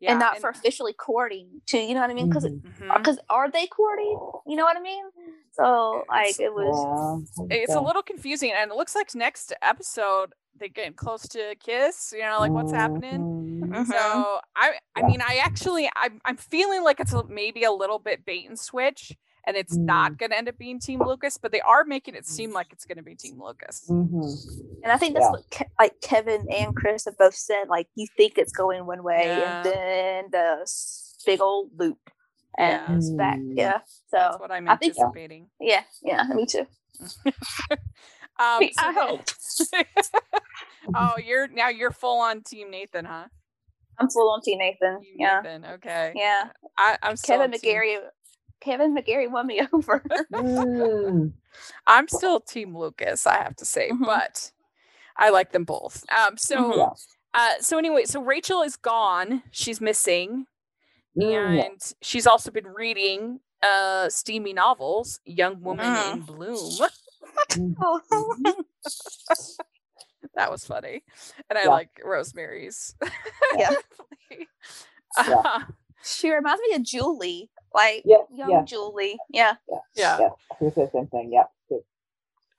Yeah, 0.00 0.10
and 0.12 0.18
not 0.18 0.38
for 0.38 0.50
officially 0.50 0.92
courting 0.92 1.60
too 1.66 1.78
you 1.78 1.94
know 1.94 2.00
what 2.00 2.10
i 2.10 2.14
mean 2.14 2.28
because 2.28 2.44
mhm. 2.44 2.62
Mhm. 2.64 3.18
are 3.30 3.50
they 3.50 3.66
courting 3.66 4.18
you 4.46 4.56
know 4.56 4.64
what 4.64 4.76
i 4.76 4.80
mean 4.80 5.04
so 5.52 6.04
like 6.08 6.36
it 6.38 6.52
was 6.52 6.86
Yeah, 6.86 7.16
it's 7.50 7.74
a 7.74 7.80
little 7.80 8.02
confusing, 8.02 8.52
and 8.52 8.70
it 8.70 8.76
looks 8.76 8.94
like 8.94 9.14
next 9.14 9.52
episode 9.62 10.34
they 10.58 10.68
get 10.68 10.96
close 10.96 11.22
to 11.28 11.54
kiss. 11.60 12.12
You 12.16 12.22
know, 12.24 12.40
like 12.40 12.54
what's 12.54 12.72
happening. 12.72 13.26
Mhm. 13.62 13.68
Mhm. 13.72 13.86
So 13.86 14.40
I 14.56 14.78
I 14.96 15.00
Yeah. 15.00 15.06
mean 15.08 15.20
I 15.22 15.40
actually 15.44 15.88
I'm 15.96 16.20
I'm 16.24 16.36
feeling 16.36 16.82
like 16.84 17.00
it's 17.00 17.12
a, 17.12 17.24
maybe 17.28 17.64
a 17.64 17.72
little 17.72 17.98
bit 17.98 18.24
bait 18.24 18.46
and 18.48 18.58
switch 18.58 19.12
and 19.48 19.56
it's 19.56 19.74
not 19.76 20.12
Mm. 20.12 20.18
going 20.18 20.30
to 20.30 20.36
end 20.38 20.48
up 20.48 20.58
being 20.58 20.78
Team 20.78 21.00
Lucas, 21.04 21.38
but 21.38 21.50
they 21.52 21.60
are 21.62 21.84
making 21.84 22.14
it 22.14 22.26
seem 22.26 22.52
like 22.52 22.68
it's 22.70 22.84
going 22.84 22.98
to 22.98 23.02
be 23.02 23.14
Team 23.16 23.40
Lucas. 23.42 23.86
Mhm. 23.88 24.22
and 24.84 24.92
i 24.92 24.96
think 24.98 25.14
that's 25.14 25.24
Yeah. 25.24 25.30
what 25.30 25.50
Ke- 25.50 25.72
like 25.80 26.00
kevin 26.00 26.46
and 26.52 26.76
chris 26.76 27.06
have 27.06 27.16
both 27.18 27.34
said 27.34 27.68
like 27.68 27.88
you 27.96 28.06
think 28.16 28.36
it's 28.38 28.52
going 28.52 28.86
one 28.86 29.02
way 29.02 29.24
Yeah. 29.26 29.56
and 29.56 29.64
then 29.64 30.24
the 30.30 30.70
big 31.26 31.40
old 31.40 31.70
loop 31.78 31.98
and 32.58 32.82
Yeah. 32.88 32.96
it's 32.96 33.10
back 33.10 33.38
Mm. 33.38 33.56
yeah 33.56 33.78
That's 34.12 34.34
so 34.34 34.38
what 34.40 34.50
I'm 34.52 34.68
I 34.68 34.76
think- 34.76 34.96
anticipating. 34.98 35.48
yeah 35.60 35.82
yeah 36.02 36.22
me 36.34 36.46
too 36.46 36.66
Um, 38.40 38.60
Me- 38.60 38.72
so 38.72 38.86
I 38.86 38.92
hope. 38.92 39.24
oh, 40.94 41.14
you're 41.18 41.48
now 41.48 41.68
you're 41.70 41.90
full 41.90 42.20
on 42.20 42.42
Team 42.42 42.70
Nathan, 42.70 43.04
huh? 43.04 43.26
I'm 43.98 44.08
full 44.08 44.30
on 44.30 44.40
Team 44.42 44.58
Nathan. 44.58 45.00
You, 45.02 45.14
Yeah. 45.18 45.40
Nathan, 45.42 45.64
Okay. 45.74 46.12
Yeah. 46.14 46.50
I, 46.78 46.96
I'm 47.02 47.16
still 47.16 47.38
Kevin 47.38 47.52
on 47.54 47.58
team- 47.58 47.74
McGarry 47.74 47.98
Kevin 48.60 48.94
McGarry 48.94 49.30
won 49.30 49.46
me 49.46 49.60
over. 49.72 50.02
Mm. 50.32 51.32
I'm 51.86 52.08
still 52.08 52.40
Team 52.40 52.76
Lucas, 52.76 53.26
I 53.26 53.34
have 53.36 53.56
to 53.56 53.64
say, 53.64 53.90
Mhm. 53.90 54.04
but 54.04 54.52
I 55.16 55.30
like 55.30 55.52
them 55.52 55.64
both. 55.64 56.04
Um, 56.10 56.36
so, 56.36 56.56
Mhm. 56.72 56.98
Uh, 57.34 57.54
so 57.60 57.78
anyway, 57.78 58.04
so 58.04 58.22
Rachel 58.22 58.62
is 58.62 58.76
gone. 58.76 59.42
She's 59.50 59.80
missing, 59.80 60.46
Mm, 61.16 61.32
yeah. 61.56 61.64
and 61.66 61.92
she's 62.02 62.26
also 62.26 62.50
been 62.50 62.66
reading 62.68 63.40
uh 63.62 64.08
steamy 64.08 64.52
novels, 64.52 65.20
Young 65.24 65.60
Woman 65.62 65.86
Mm. 65.86 66.12
in 66.12 66.20
Bloom. 66.22 66.78
That 70.34 70.50
was 70.50 70.64
funny, 70.64 71.02
and 71.50 71.58
I 71.58 71.64
Yeah. 71.64 71.68
like 71.70 72.00
Rosemary's. 72.04 72.94
Yeah. 73.56 73.70
Yeah. 75.26 75.42
Uh, 75.44 75.60
she 76.04 76.30
reminds 76.30 76.60
me 76.68 76.74
of 76.76 76.82
Julie. 76.84 77.50
Like 77.74 78.02
Yeah, 78.04 78.18
young 78.34 78.50
yeah. 78.50 78.62
Julie. 78.64 79.18
Yeah. 79.30 79.54
yeah. 79.68 79.78
Yeah. 80.20 80.28
I 80.52 80.64
was 80.64 80.74
the 80.74 80.90
same 80.92 81.06
thing. 81.08 81.32
Yeah. 81.32 81.44
good. 81.68 81.82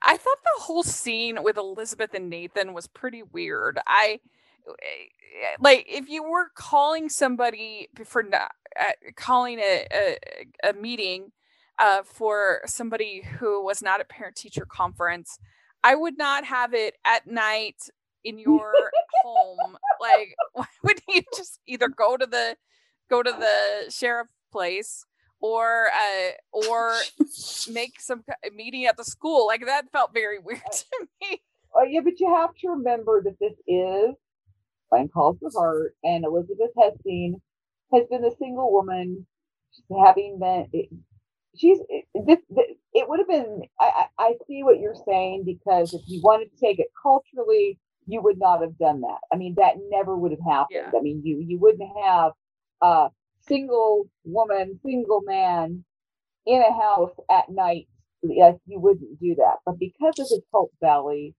I 0.04 0.18
thought 0.18 0.38
the 0.44 0.64
whole 0.64 0.84
scene 0.84 1.44
with 1.44 1.58
Elizabeth 1.58 2.14
and 2.14 2.30
Nathan 2.30 2.74
was 2.74 2.88
pretty 2.88 3.24
weird. 3.24 3.80
I 3.88 4.20
eh, 4.68 5.56
like 5.60 5.86
if 5.90 6.10
you 6.10 6.24
were 6.24 6.50
calling 6.56 7.10
somebody 7.10 7.90
for 8.06 8.24
not 8.24 8.52
uh, 8.80 8.92
calling 9.16 9.60
a, 9.60 9.86
a 9.94 10.70
a 10.70 10.74
meeting 10.74 11.32
uh, 11.80 12.04
for 12.04 12.62
somebody 12.66 13.22
who 13.40 13.64
was 13.64 13.82
not 13.82 14.00
at 14.00 14.10
parent 14.10 14.36
teacher 14.36 14.66
conference, 14.66 15.40
I 15.84 15.96
would 15.96 16.18
not 16.18 16.46
have 16.46 16.74
it 16.74 16.96
at 17.06 17.28
night 17.28 17.78
in 18.24 18.40
your 18.40 18.74
home. 19.24 19.78
Like, 20.02 20.34
why 20.54 20.66
would 20.84 21.02
you 21.10 21.24
just 21.36 21.60
either 21.68 21.90
go 21.90 22.16
to 22.16 22.26
the 22.26 22.56
go 23.10 23.22
to 23.22 23.32
the 23.32 23.92
sheriff 23.92 24.28
place 24.52 25.06
or 25.42 25.88
uh, 25.88 26.32
or 26.52 26.96
make 27.72 28.00
some 28.00 28.24
meeting 28.54 28.86
at 28.86 28.98
the 28.98 29.04
school. 29.04 29.48
Like 29.48 29.66
that 29.66 29.92
felt 29.92 30.14
very 30.14 30.40
weird 30.40 30.62
to 30.72 31.08
me. 31.22 31.42
Oh 31.76 31.84
yeah, 31.84 32.02
but 32.04 32.20
you 32.20 32.34
have 32.34 32.54
to 32.62 32.70
remember 32.70 33.22
that 33.24 33.38
this 33.40 33.54
is 33.68 34.16
Playing 34.90 35.10
Calls 35.10 35.38
the 35.42 35.52
Heart, 35.56 35.96
and 36.04 36.26
Elizabeth 36.26 36.72
Hessing 36.78 37.40
has 37.94 38.04
been 38.10 38.26
a 38.26 38.36
single 38.38 38.72
woman, 38.72 39.26
having 40.04 40.40
been. 40.40 40.68
It, 40.74 40.90
she's 41.56 41.80
it, 41.90 42.06
this, 42.26 42.40
this. 42.50 42.66
It 42.94 43.08
would 43.08 43.20
have 43.20 43.28
been. 43.28 43.62
I, 43.80 44.08
I 44.20 44.24
I 44.24 44.34
see 44.48 44.64
what 44.64 44.80
you're 44.80 44.96
saying 45.08 45.44
because 45.46 45.94
if 45.94 46.02
you 46.08 46.22
wanted 46.24 46.50
to 46.52 46.60
take 46.60 46.80
it 46.80 46.88
culturally, 47.02 47.80
you 48.08 48.22
would 48.22 48.40
not 48.40 48.62
have 48.62 48.78
done 48.78 49.02
that. 49.02 49.20
I 49.32 49.38
mean, 49.38 49.56
that 49.58 49.76
never 49.90 50.18
would 50.18 50.32
have 50.32 50.46
happened. 50.46 50.92
Yeah. 50.92 50.92
I 50.98 51.02
mean, 51.02 51.22
you 51.24 51.44
you 51.48 51.60
wouldn't 51.60 51.88
have 52.04 52.32
a 52.82 53.10
single 53.50 54.08
woman, 54.26 54.80
single 54.86 55.22
man 55.24 55.86
in 56.48 56.62
a 56.62 56.74
house 56.74 57.14
at 57.32 57.50
night. 57.50 57.88
Yes, 58.24 58.56
you 58.68 58.80
wouldn't 58.80 59.20
do 59.22 59.36
that. 59.38 59.58
But 59.66 59.80
because 59.80 60.20
of 60.20 60.30
this 60.30 60.42
cult 60.52 60.72
valley, 60.82 61.36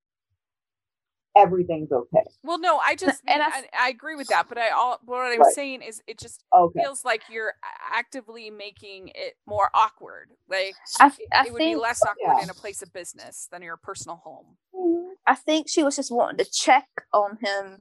everything's 1.36 1.92
okay. 1.92 2.24
Well, 2.44 2.58
no, 2.58 2.78
I 2.78 2.96
just 2.96 3.24
And 3.28 3.42
mean, 3.42 3.42
I 3.42 3.50
I, 3.50 3.64
I 3.78 3.88
agree 3.90 4.16
with 4.16 4.28
that, 4.28 4.48
but 4.48 4.58
I 4.58 4.70
all 4.70 4.98
what 5.04 5.32
I'm 5.32 5.44
Right. 5.44 5.54
saying 5.54 5.82
is 5.82 6.02
it 6.08 6.18
just 6.18 6.44
Okay. 6.54 6.84
feels 6.84 7.04
like 7.04 7.24
you're 7.28 7.54
actively 7.92 8.50
making 8.50 9.10
it 9.14 9.34
more 9.46 9.70
awkward. 9.74 10.30
Like 10.48 10.78
I, 11.00 11.12
it, 11.18 11.30
I 11.32 11.46
it 11.46 11.52
would 11.52 11.64
be 11.64 11.76
less 11.76 12.04
awkward 12.06 12.38
Yeah. 12.38 12.40
in 12.40 12.50
a 12.50 12.54
place 12.54 12.82
of 12.82 12.92
business 12.94 13.48
than 13.52 13.62
your 13.62 13.76
personal 13.76 14.18
home. 14.24 14.56
Mm-hmm. 14.74 15.12
I 15.26 15.34
think 15.36 15.68
she 15.68 15.82
was 15.84 15.96
just 15.96 16.12
wanting 16.12 16.44
to 16.44 16.50
check 16.52 16.86
on 17.12 17.38
him. 17.42 17.80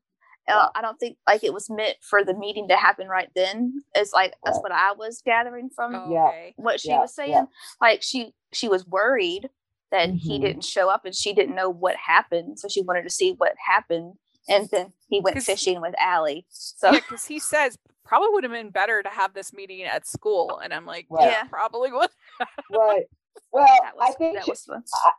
Uh, 0.49 0.69
I 0.75 0.81
don't 0.81 0.97
think 0.99 1.17
like 1.27 1.43
it 1.43 1.53
was 1.53 1.69
meant 1.69 1.95
for 2.01 2.23
the 2.23 2.33
meeting 2.33 2.67
to 2.69 2.75
happen 2.75 3.07
right 3.07 3.29
then. 3.35 3.83
It's 3.95 4.13
like 4.13 4.33
that's 4.43 4.57
Right. 4.57 4.63
what 4.63 4.71
I 4.71 4.91
was 4.93 5.21
gathering 5.25 5.69
from 5.75 5.95
Oh, 5.95 6.13
Okay. 6.27 6.53
what 6.57 6.79
she 6.81 6.89
Yeah, 6.89 6.99
was 7.01 7.13
saying. 7.15 7.31
yeah. 7.31 7.45
Like 7.81 8.01
she 8.01 8.33
she 8.51 8.67
was 8.67 8.85
worried 8.87 9.49
that 9.91 10.09
he 10.11 10.37
Mhm. 10.37 10.41
didn't 10.41 10.63
show 10.63 10.89
up 10.89 11.05
and 11.05 11.15
she 11.15 11.33
didn't 11.33 11.55
know 11.55 11.69
what 11.69 11.95
happened, 11.95 12.59
so 12.59 12.67
she 12.67 12.81
wanted 12.81 13.03
to 13.03 13.09
see 13.09 13.33
what 13.33 13.53
happened. 13.65 14.13
And 14.47 14.67
then 14.69 14.93
he 15.09 15.19
went 15.19 15.41
fishing 15.43 15.79
with 15.81 15.93
Allie. 15.99 16.45
So 16.49 16.91
Yeah, 16.91 16.99
because 16.99 17.25
he 17.25 17.39
says 17.39 17.77
probably 18.03 18.29
would 18.31 18.43
have 18.43 18.51
been 18.53 18.71
better 18.71 19.03
to 19.03 19.09
have 19.09 19.33
this 19.35 19.53
meeting 19.53 19.83
at 19.83 20.07
school, 20.07 20.57
and 20.63 20.73
I'm 20.73 20.85
like, 20.85 21.05
Right. 21.09 21.29
yeah, 21.29 21.43
probably 21.43 21.91
would. 21.91 22.09
Right. 22.71 23.05
Well, 23.51 23.65
was 23.95 24.09
I 24.09 24.11
think 24.17 24.39
she- 24.43 24.51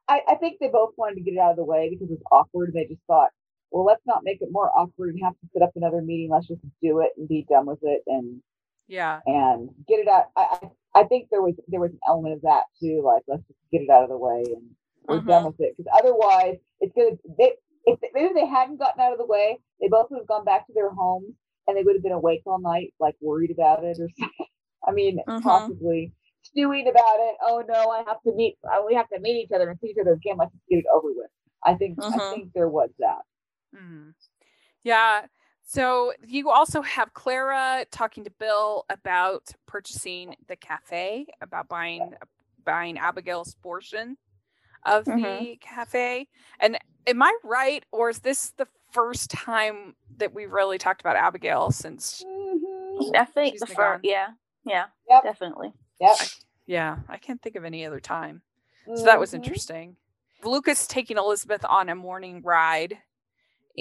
I, 0.09 0.21
I 0.29 0.35
think 0.37 0.59
they 0.61 0.69
both 0.69 0.95
wanted 0.97 1.17
to 1.17 1.21
get 1.23 1.35
it 1.35 1.39
out 1.39 1.51
of 1.53 1.57
the 1.57 1.65
way 1.65 1.89
because 1.91 2.11
it's 2.13 2.23
awkward. 2.31 2.73
They 2.75 2.85
just 2.87 3.01
thought, 3.07 3.31
well, 3.73 3.85
let's 3.87 4.03
not 4.07 4.25
make 4.25 4.43
it 4.43 4.49
more 4.53 4.71
awkward 4.79 5.11
and 5.15 5.25
have 5.25 5.35
to 5.35 5.49
set 5.53 5.63
up 5.63 5.73
another 5.77 6.03
meeting. 6.03 6.31
Let's 6.31 6.49
just 6.49 6.63
do 6.83 7.01
it 7.01 7.13
and 7.19 7.29
be 7.29 7.47
done 7.51 7.67
with 7.67 7.81
it 7.83 8.03
and 8.09 8.43
Yeah. 8.89 9.21
and 9.27 9.71
get 9.89 10.01
it 10.01 10.09
out. 10.09 10.27
I 10.37 10.43
I, 10.97 11.01
think 11.05 11.29
there 11.31 11.43
was 11.43 11.55
there 11.69 11.81
was 11.81 11.93
an 11.93 12.01
element 12.09 12.35
of 12.37 12.43
that 12.43 12.65
too. 12.81 13.03
Like 13.05 13.23
let's 13.29 13.43
just 13.47 13.59
get 13.73 13.83
it 13.83 13.91
out 13.91 14.05
of 14.05 14.11
the 14.11 14.19
way 14.19 14.43
and 14.57 14.65
we're 15.07 15.21
done 15.21 15.45
with 15.45 15.57
it 15.61 15.75
because 15.77 15.91
otherwise 15.97 16.57
it's 16.81 16.95
gonna 16.97 17.17
they 17.39 17.55
if 17.87 18.01
they, 18.01 18.09
maybe 18.15 18.35
they 18.35 18.47
hadn't 18.47 18.79
gotten 18.79 19.01
out 19.03 19.13
of 19.13 19.19
the 19.19 19.27
way, 19.27 19.59
they 19.81 19.89
both 19.89 20.09
would 20.11 20.19
have 20.21 20.29
gone 20.29 20.45
back 20.45 20.67
to 20.67 20.73
their 20.75 20.91
homes 20.91 21.35
and 21.67 21.77
they 21.77 21.83
would 21.83 21.97
have 21.97 22.03
been 22.05 22.13
awake 22.13 22.43
all 22.47 22.61
night, 22.61 22.95
like 23.01 23.17
worried 23.21 23.51
about 23.51 23.85
it 23.85 23.99
or 24.01 24.09
something. 24.19 24.47
I 24.87 24.93
mean, 24.93 25.19
Mhm. 25.29 25.43
possibly 25.43 26.13
stewing 26.43 26.89
about 26.89 27.19
it. 27.21 27.37
Oh 27.43 27.65
no, 27.69 27.91
I 27.91 27.99
have 28.07 28.23
to 28.27 28.35
meet. 28.35 28.57
uh, 28.65 28.83
We 28.87 28.95
have 28.95 29.09
to 29.11 29.21
meet 29.21 29.45
each 29.45 29.53
other 29.55 29.71
and 29.71 29.79
see 29.81 29.89
each 29.91 29.99
other 30.01 30.15
again. 30.15 30.37
Let's 30.39 30.53
just 30.53 30.65
get 30.71 30.79
it 30.81 30.87
over 30.95 31.09
with. 31.09 31.31
I 31.65 31.75
think 31.75 32.01
I 32.15 32.21
Mhm. 32.21 32.31
think 32.31 32.53
there 32.55 32.69
was 32.69 32.91
that. 33.01 33.21
Mhm. 33.75 34.15
Yeah. 34.83 35.27
So 35.63 36.13
you 36.27 36.51
also 36.51 36.83
have 36.83 37.15
Clara 37.15 37.85
talking 37.91 38.25
to 38.25 38.31
Bill 38.31 38.85
about 38.91 39.51
purchasing 39.67 40.35
the 40.49 40.57
cafe, 40.57 41.27
about 41.41 41.69
buying 41.69 42.15
buying 42.65 42.99
Abigail's 42.99 43.55
portion 43.57 44.17
of 44.85 45.07
Mhm. 45.07 45.49
the 45.49 45.57
cafe. 45.61 46.29
And 46.61 46.79
am 47.07 47.23
I 47.23 47.37
right, 47.45 47.85
or 47.93 48.11
is 48.11 48.21
this 48.21 48.51
the 48.53 48.67
first 48.93 49.31
time 49.31 49.97
that 50.19 50.33
we've 50.35 50.53
really 50.53 50.79
talked 50.79 51.01
about 51.01 51.17
Abigail 51.17 51.71
since? 51.71 52.25
Mhm. 52.25 53.17
I 53.17 53.25
think 53.25 53.59
the 53.61 53.67
first, 53.67 54.05
yeah, 54.05 54.35
yeah, 54.65 54.89
Yep. 55.09 55.23
definitely. 55.23 55.73
Yep. 56.01 56.19
Yeah, 56.67 56.99
I 57.09 57.17
can't 57.19 57.41
think 57.43 57.57
of 57.57 57.65
any 57.65 57.85
other 57.87 58.01
time. 58.01 58.43
So 58.95 59.05
that 59.05 59.21
was 59.21 59.33
Mhm. 59.33 59.37
interesting. 59.37 59.97
Lucas 60.43 60.87
taking 60.87 61.17
Elizabeth 61.19 61.65
on 61.65 61.89
a 61.89 61.95
morning 61.95 62.43
ride, 62.43 63.03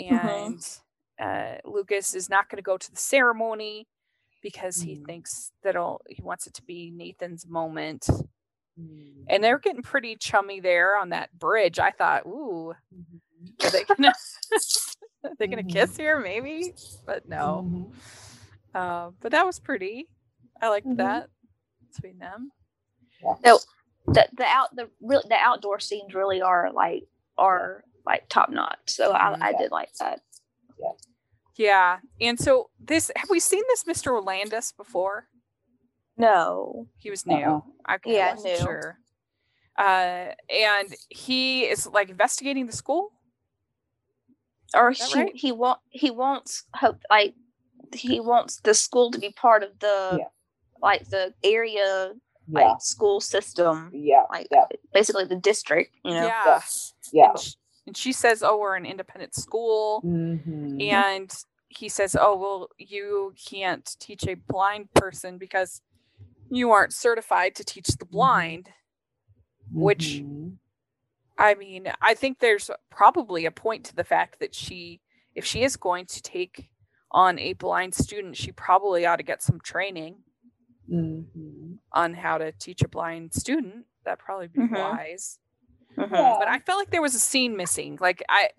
and 0.07 0.79
uh, 1.19 1.55
Lucas 1.65 2.15
is 2.15 2.29
not 2.29 2.49
going 2.49 2.57
to 2.57 2.61
go 2.63 2.77
to 2.77 2.91
the 2.91 2.97
ceremony 2.97 3.87
because 4.41 4.81
he 4.81 4.95
Mhm. 4.95 5.05
thinks 5.05 5.51
that 5.63 5.75
he 6.07 6.21
wants 6.21 6.47
it 6.47 6.53
to 6.55 6.63
be 6.63 6.91
Nathan's 6.91 7.45
moment. 7.47 8.07
Mhm. 8.79 9.25
And 9.27 9.43
they're 9.43 9.59
getting 9.59 9.81
pretty 9.83 10.15
chummy 10.15 10.59
there 10.61 10.95
on 10.95 11.09
that 11.09 11.37
bridge. 11.37 11.77
I 11.79 11.91
thought, 11.91 12.25
ooh, 12.25 12.73
Mhm. 12.95 13.65
are 13.65 13.69
they 13.69 13.83
gonna 13.83 14.13
are 15.25 15.35
they 15.37 15.47
gonna 15.47 15.63
Mhm. 15.63 15.69
kiss 15.73 15.97
here? 15.97 16.19
Maybe, 16.19 16.73
but 17.05 17.27
no. 17.27 17.63
Mhm. 17.65 17.95
Uh, 18.73 19.11
but 19.19 19.31
that 19.31 19.45
was 19.45 19.59
pretty. 19.59 20.07
I 20.61 20.69
liked 20.69 20.87
Mhm. 20.87 20.97
that 20.97 21.29
between 21.91 22.17
them. 22.19 22.51
the 24.07 24.27
the 24.33 24.45
out 24.45 24.75
the 24.75 24.89
real 25.01 25.21
the 25.27 25.35
outdoor 25.35 25.79
scenes 25.79 26.13
really 26.15 26.41
are 26.41 26.71
like 26.71 27.03
are 27.37 27.83
like 28.09 28.27
top 28.29 28.49
notch. 28.49 28.77
So 28.87 29.11
I, 29.11 29.37
I 29.49 29.53
did 29.53 29.71
like 29.71 29.93
that. 29.99 30.19
Yeah, 30.79 30.91
Yeah. 31.55 31.97
and 32.27 32.39
so 32.39 32.69
this 32.79 33.11
have 33.15 33.29
we 33.29 33.39
seen 33.39 33.63
this 33.69 33.83
Mr. 33.85 34.23
Landis 34.25 34.71
before? 34.71 35.27
No. 36.17 36.87
He 36.97 37.09
was 37.09 37.25
new. 37.25 37.35
Uh-uh. 37.35 37.95
Okay, 37.95 38.15
Yeah, 38.17 38.29
I 38.31 38.33
wasn't 38.35 38.53
new. 38.53 38.59
sure. 38.65 38.97
Uh, 39.77 40.31
and 40.49 40.93
he 41.09 41.63
is 41.65 41.87
like 41.87 42.09
investigating 42.09 42.65
the 42.65 42.73
school. 42.73 43.11
Or 44.75 44.91
Is 44.91 44.99
that 44.99 45.07
he 45.09 45.19
right? 45.19 45.31
he 45.35 45.51
want 45.51 45.79
he 45.89 46.11
wants 46.11 46.65
hope 46.75 46.97
like 47.09 47.33
he 47.93 48.19
wants 48.19 48.59
the 48.61 48.73
school 48.73 49.09
to 49.11 49.17
be 49.19 49.31
part 49.31 49.63
of 49.63 49.71
the 49.79 50.17
Yeah. 50.19 50.25
like 50.81 51.09
the 51.09 51.33
area 51.43 52.13
Yeah. 52.47 52.59
like 52.71 52.81
school 52.81 53.19
system 53.21 53.89
Yeah. 53.93 54.25
like 54.29 54.47
Yeah. 54.51 54.65
basically 54.93 55.25
the 55.25 55.37
district 55.37 55.95
you 56.03 56.11
know 56.13 56.25
Yeah. 56.27 56.61
Yeah. 57.13 57.33
And, 57.89 57.97
she 57.97 58.11
says, 58.13 58.43
"Oh, 58.43 58.59
we're 58.59 58.75
an 58.75 58.85
independent 58.85 59.33
school," 59.33 60.03
Mhm. 60.03 60.79
and 60.79 61.33
he 61.69 61.89
says, 61.89 62.15
"Oh, 62.19 62.35
well, 62.37 62.69
you 62.77 63.33
can't 63.35 63.83
teach 63.99 64.27
a 64.27 64.35
blind 64.35 64.93
person 64.93 65.39
because 65.39 65.81
you 66.51 66.69
aren't 66.71 66.93
certified 66.93 67.55
to 67.55 67.63
teach 67.63 67.87
the 67.97 68.05
blind." 68.05 68.69
which- 69.71 70.21
Mhm. 70.23 70.57
I 71.37 71.53
mean, 71.55 71.91
I 72.01 72.13
think 72.15 72.39
there's 72.39 72.69
probably 72.89 73.45
a 73.45 73.51
point 73.51 73.85
to 73.85 73.95
the 73.95 74.03
fact 74.03 74.39
that 74.39 74.53
she, 74.55 74.99
if 75.35 75.45
she 75.45 75.61
is 75.63 75.77
going 75.77 76.05
to 76.07 76.21
take 76.23 76.69
on 77.11 77.37
a 77.37 77.53
blind 77.53 77.93
student, 77.95 78.35
she 78.35 78.51
probably 78.51 79.05
ought 79.05 79.17
to 79.17 79.23
get 79.23 79.43
some 79.43 79.59
training 79.61 80.23
Mhm. 80.91 81.77
on 81.91 82.15
how 82.15 82.37
to 82.39 82.51
teach 82.51 82.81
a 82.83 82.87
blind 82.87 83.33
student. 83.35 83.85
That'd 84.03 84.19
probably 84.25 84.47
be 84.47 84.61
Mhm. 84.61 84.71
wise. 84.71 85.39
Mhm. 85.97 86.11
Yeah. 86.11 86.35
But 86.39 86.47
I 86.47 86.59
felt 86.59 86.79
like 86.79 86.91
there 86.91 87.01
was 87.01 87.15
a 87.15 87.19
scene 87.19 87.55
missing. 87.57 87.97
Like 87.99 88.23
I, 88.29 88.49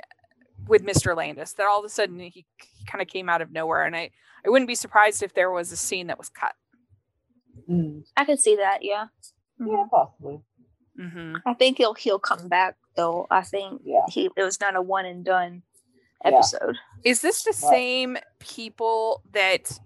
with 0.67 0.85
Mr. 0.85 1.17
Landis 1.17 1.53
that 1.55 1.67
all 1.67 1.79
of 1.79 1.85
a 1.85 1.89
sudden 1.89 2.19
he, 2.19 2.29
he 2.31 2.85
kind 2.87 3.01
of 3.03 3.09
came 3.09 3.29
out 3.29 3.41
of 3.43 3.51
nowhere. 3.51 3.85
And 3.85 3.97
I, 3.97 4.11
I 4.47 4.51
wouldn't 4.51 4.69
be 4.69 4.75
surprised 4.75 5.23
if 5.23 5.35
there 5.35 5.51
was 5.51 5.73
a 5.73 5.77
scene 5.77 6.09
that 6.09 6.19
was 6.19 6.29
cut. 6.29 6.53
Mm, 7.69 8.05
I 8.17 8.25
could 8.25 8.41
see 8.41 8.57
that. 8.57 8.79
Yeah, 8.83 9.07
yeah, 9.59 9.85
possibly. 9.91 10.41
Mm-hmm. 10.99 11.37
I 11.47 11.55
think 11.55 11.79
he'll 11.79 11.95
he'll 11.95 12.19
come 12.19 12.49
back 12.49 12.77
though. 12.97 13.27
I 13.31 13.43
think 13.43 13.81
Yeah. 13.85 14.03
he 14.09 14.29
it 14.37 14.43
was 14.43 14.61
not 14.61 14.77
a 14.77 14.83
one 14.83 15.07
and 15.07 15.25
done 15.25 15.63
Yeah. 16.25 16.33
episode. 16.33 16.77
Is 17.05 17.21
this 17.23 17.43
the 17.45 17.51
Right. 17.51 17.71
same 17.71 18.19
people 18.39 19.23
that 19.33 19.79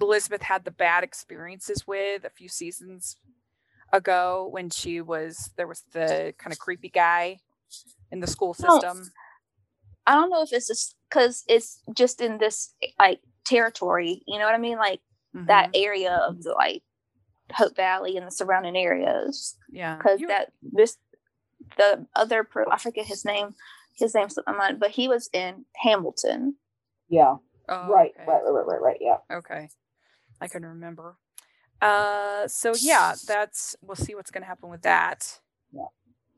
Elizabeth 0.00 0.42
had 0.42 0.64
the 0.64 0.70
bad 0.70 1.04
experiences 1.04 1.86
with 1.86 2.24
a 2.24 2.30
few 2.30 2.48
seasons 2.48 3.16
ago 3.92 4.48
when 4.50 4.70
she 4.70 5.00
was 5.00 5.50
there 5.56 5.66
was 5.66 5.82
the 5.92 6.34
kind 6.38 6.52
of 6.52 6.58
creepy 6.58 6.88
guy 6.88 7.38
in 8.10 8.20
the 8.20 8.26
school 8.26 8.54
No. 8.60 8.80
system? 8.80 9.10
I 10.06 10.14
don't 10.14 10.30
know 10.30 10.42
if 10.42 10.52
it's 10.52 10.66
just 10.66 10.96
because 11.08 11.44
it's 11.48 11.80
just 11.94 12.20
in 12.20 12.38
this 12.38 12.74
like 12.98 13.20
territory. 13.44 14.22
You 14.26 14.38
know 14.38 14.46
what 14.46 14.54
I 14.54 14.58
mean? 14.58 14.78
Like 14.78 15.00
that 15.34 15.72
Mhm. 15.72 15.82
area 15.82 16.12
of 16.14 16.42
the 16.42 16.52
like 16.52 16.82
Hope 17.52 17.76
Valley 17.76 18.16
and 18.16 18.26
the 18.26 18.30
surrounding 18.30 18.76
areas. 18.76 19.56
yeah. 19.70 19.96
Because 19.96 20.20
that 20.28 20.52
this 20.62 20.96
the 21.76 22.06
other 22.16 22.44
per 22.44 22.66
I 22.70 22.78
forget 22.78 23.06
his 23.06 23.24
name. 23.24 23.54
His 23.94 24.14
name's 24.14 24.34
slipped 24.34 24.48
my 24.48 24.56
mind, 24.56 24.80
but 24.80 24.90
he 24.90 25.06
was 25.06 25.28
in 25.32 25.66
Hamilton. 25.76 26.56
Yeah. 27.08 27.36
oh, 27.68 27.88
right, 27.88 28.12
okay. 28.18 28.24
right. 28.26 28.42
Right. 28.42 28.52
Right. 28.52 28.66
Right. 28.66 28.80
Right. 28.80 28.98
Yeah. 29.00 29.18
Okay. 29.30 29.68
I 30.40 30.48
can 30.48 30.64
remember. 30.64 31.16
Uh 31.82 32.46
so 32.48 32.72
yeah, 32.80 33.14
that's 33.26 33.76
we'll 33.82 33.96
see 33.96 34.14
what's 34.14 34.30
gonna 34.30 34.46
happen 34.46 34.70
with 34.70 34.82
that. 34.82 35.40
Yeah. 35.72 35.86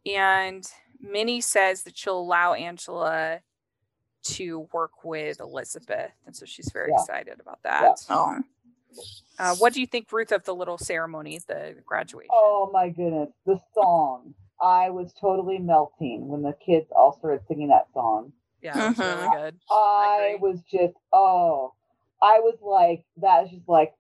And 0.07 0.67
Minnie 1.01 1.41
says 1.41 1.83
that 1.83 1.97
she'll 1.97 2.19
allow 2.19 2.55
Angela 2.55 3.41
to 4.25 4.67
work 4.73 5.05
with 5.05 5.39
Elizabeth. 5.41 6.13
And 6.27 6.35
so 6.35 6.47
she's 6.47 6.71
very 6.73 6.91
Yeah. 6.91 7.01
excited 7.03 7.41
about 7.41 7.63
that. 7.63 7.99
Oh, 8.09 8.41
Uh, 9.39 9.55
what 9.57 9.73
do 9.75 9.81
you 9.81 9.87
think, 9.89 10.11
Ruth, 10.13 10.31
of 10.31 10.45
the 10.45 10.55
little 10.55 10.79
ceremony, 10.79 11.41
the 11.49 11.75
graduation? 11.85 12.31
Oh 12.33 12.71
my 12.73 12.89
goodness, 12.89 13.31
the 13.45 13.59
song. 13.75 14.35
I 14.63 14.89
was 14.91 15.13
totally 15.21 15.59
melting 15.59 16.29
when 16.29 16.43
the 16.43 16.53
kids 16.65 16.87
all 16.95 17.13
started 17.19 17.45
singing 17.49 17.69
that 17.69 17.89
song. 17.93 18.33
yeah, 18.63 18.89
was 18.89 18.99
really 18.99 19.29
good. 19.37 19.59
I 19.71 20.35
agree. 20.37 20.49
was 20.49 20.61
just 20.63 20.95
oh, 21.13 21.75
I 22.23 22.39
was 22.41 22.57
like 22.63 23.05
that 23.19 23.45
is 23.45 23.51
just 23.51 23.69
like 23.69 23.93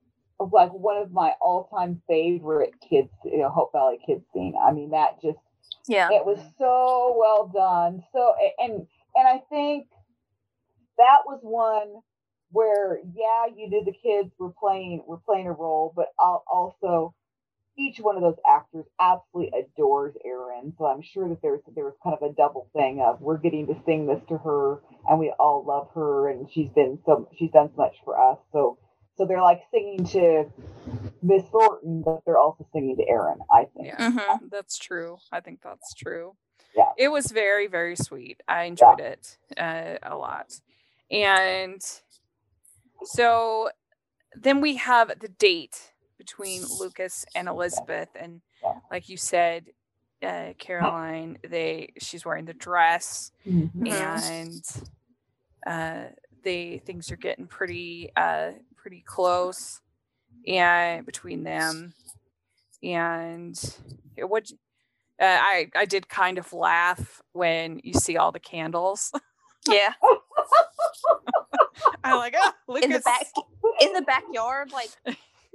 like 0.52 0.72
one 0.72 0.96
of 0.96 1.12
my 1.12 1.32
all 1.40 1.68
time 1.74 2.02
favorite 2.08 2.74
kids, 2.88 3.10
you 3.24 3.38
know, 3.38 3.50
Hope 3.50 3.72
Valley 3.72 3.98
kids 4.06 4.24
scene. 4.32 4.54
I 4.60 4.72
mean 4.72 4.90
that 4.90 5.20
just 5.22 5.38
yeah. 5.86 6.08
it 6.10 6.24
was 6.24 6.38
so 6.58 7.14
well 7.18 7.50
done. 7.52 8.02
So 8.12 8.34
and 8.58 8.86
and 9.16 9.28
I 9.28 9.42
think 9.50 9.86
that 10.98 11.20
was 11.26 11.40
one 11.42 12.02
where 12.50 12.98
yeah, 13.14 13.46
you 13.54 13.68
knew 13.68 13.84
the 13.84 13.92
kids 13.92 14.30
were 14.38 14.52
playing 14.58 15.02
were 15.06 15.18
playing 15.18 15.46
a 15.46 15.52
role, 15.52 15.92
but 15.94 16.08
al- 16.20 16.44
also 16.50 17.14
each 17.76 17.98
one 17.98 18.16
of 18.16 18.22
those 18.22 18.38
actors 18.48 18.84
absolutely 19.00 19.52
adores 19.58 20.14
Erin. 20.24 20.72
So 20.78 20.86
I'm 20.86 21.02
sure 21.02 21.28
that 21.28 21.42
there's 21.42 21.60
there 21.74 21.84
was 21.84 21.94
kind 22.02 22.16
of 22.20 22.30
a 22.30 22.32
double 22.32 22.68
thing 22.72 23.00
of 23.00 23.20
we're 23.20 23.38
getting 23.38 23.66
to 23.66 23.74
sing 23.84 24.06
this 24.06 24.22
to 24.28 24.38
her 24.38 24.80
and 25.08 25.18
we 25.18 25.32
all 25.38 25.64
love 25.66 25.88
her 25.94 26.30
and 26.30 26.48
she's 26.52 26.70
been 26.70 26.98
so 27.04 27.28
she's 27.36 27.50
done 27.50 27.70
so 27.74 27.82
much 27.82 27.96
for 28.04 28.18
us. 28.18 28.38
So 28.52 28.78
so 29.16 29.26
they're 29.26 29.42
like 29.42 29.62
singing 29.70 30.04
to 30.06 30.44
Miss 31.22 31.44
Thornton, 31.50 32.02
but 32.02 32.20
they're 32.26 32.38
also 32.38 32.66
singing 32.72 32.96
to 32.96 33.08
Erin, 33.08 33.38
I 33.52 33.64
think. 33.76 33.86
Yeah, 33.86 34.10
Mhm. 34.10 34.50
that's 34.50 34.76
true. 34.78 35.18
I 35.32 35.40
think 35.40 35.60
that's 35.62 35.94
true. 35.94 36.36
Yeah. 36.76 36.90
It 36.98 37.08
was 37.08 37.26
very, 37.30 37.66
very 37.66 37.96
sweet. 37.96 38.42
I 38.48 38.64
enjoyed 38.64 39.00
it 39.00 39.38
uh, 39.56 39.98
a 40.02 40.16
lot. 40.16 40.60
And 41.10 41.80
so 43.04 43.70
then 44.34 44.60
we 44.60 44.76
have 44.76 45.18
the 45.20 45.28
date 45.28 45.92
between 46.18 46.62
Lucas 46.80 47.24
and 47.34 47.48
Elizabeth. 47.48 48.08
And 48.16 48.40
Yeah. 48.62 48.80
like 48.90 49.08
you 49.08 49.16
said, 49.16 49.70
uh, 50.22 50.54
Caroline, 50.58 51.38
they 51.46 51.92
she's 51.98 52.24
wearing 52.24 52.46
the 52.46 52.54
dress 52.54 53.30
Mhm. 53.46 53.88
and 53.88 54.64
uh, 55.66 56.10
they 56.42 56.78
things 56.78 57.10
are 57.12 57.16
getting 57.16 57.46
pretty 57.46 58.10
uh, 58.16 58.52
pretty 58.84 59.02
close 59.06 59.80
and 60.46 61.06
between 61.06 61.42
them 61.42 61.94
and 62.82 63.78
it 64.14 64.28
would 64.28 64.46
uh, 65.18 65.24
I 65.24 65.70
I 65.74 65.86
did 65.86 66.10
kind 66.10 66.36
of 66.36 66.52
laugh 66.52 67.22
when 67.32 67.80
you 67.82 67.94
see 67.94 68.18
all 68.18 68.30
the 68.30 68.40
candles. 68.40 69.10
Yeah. 69.66 69.94
I 72.04 72.16
like 72.16 72.34
oh, 72.36 72.52
Lucas. 72.68 72.84
in 72.84 72.90
the 72.90 73.00
back 73.00 73.26
in 73.80 73.94
the 73.94 74.02
backyard 74.02 74.72
like 74.72 74.90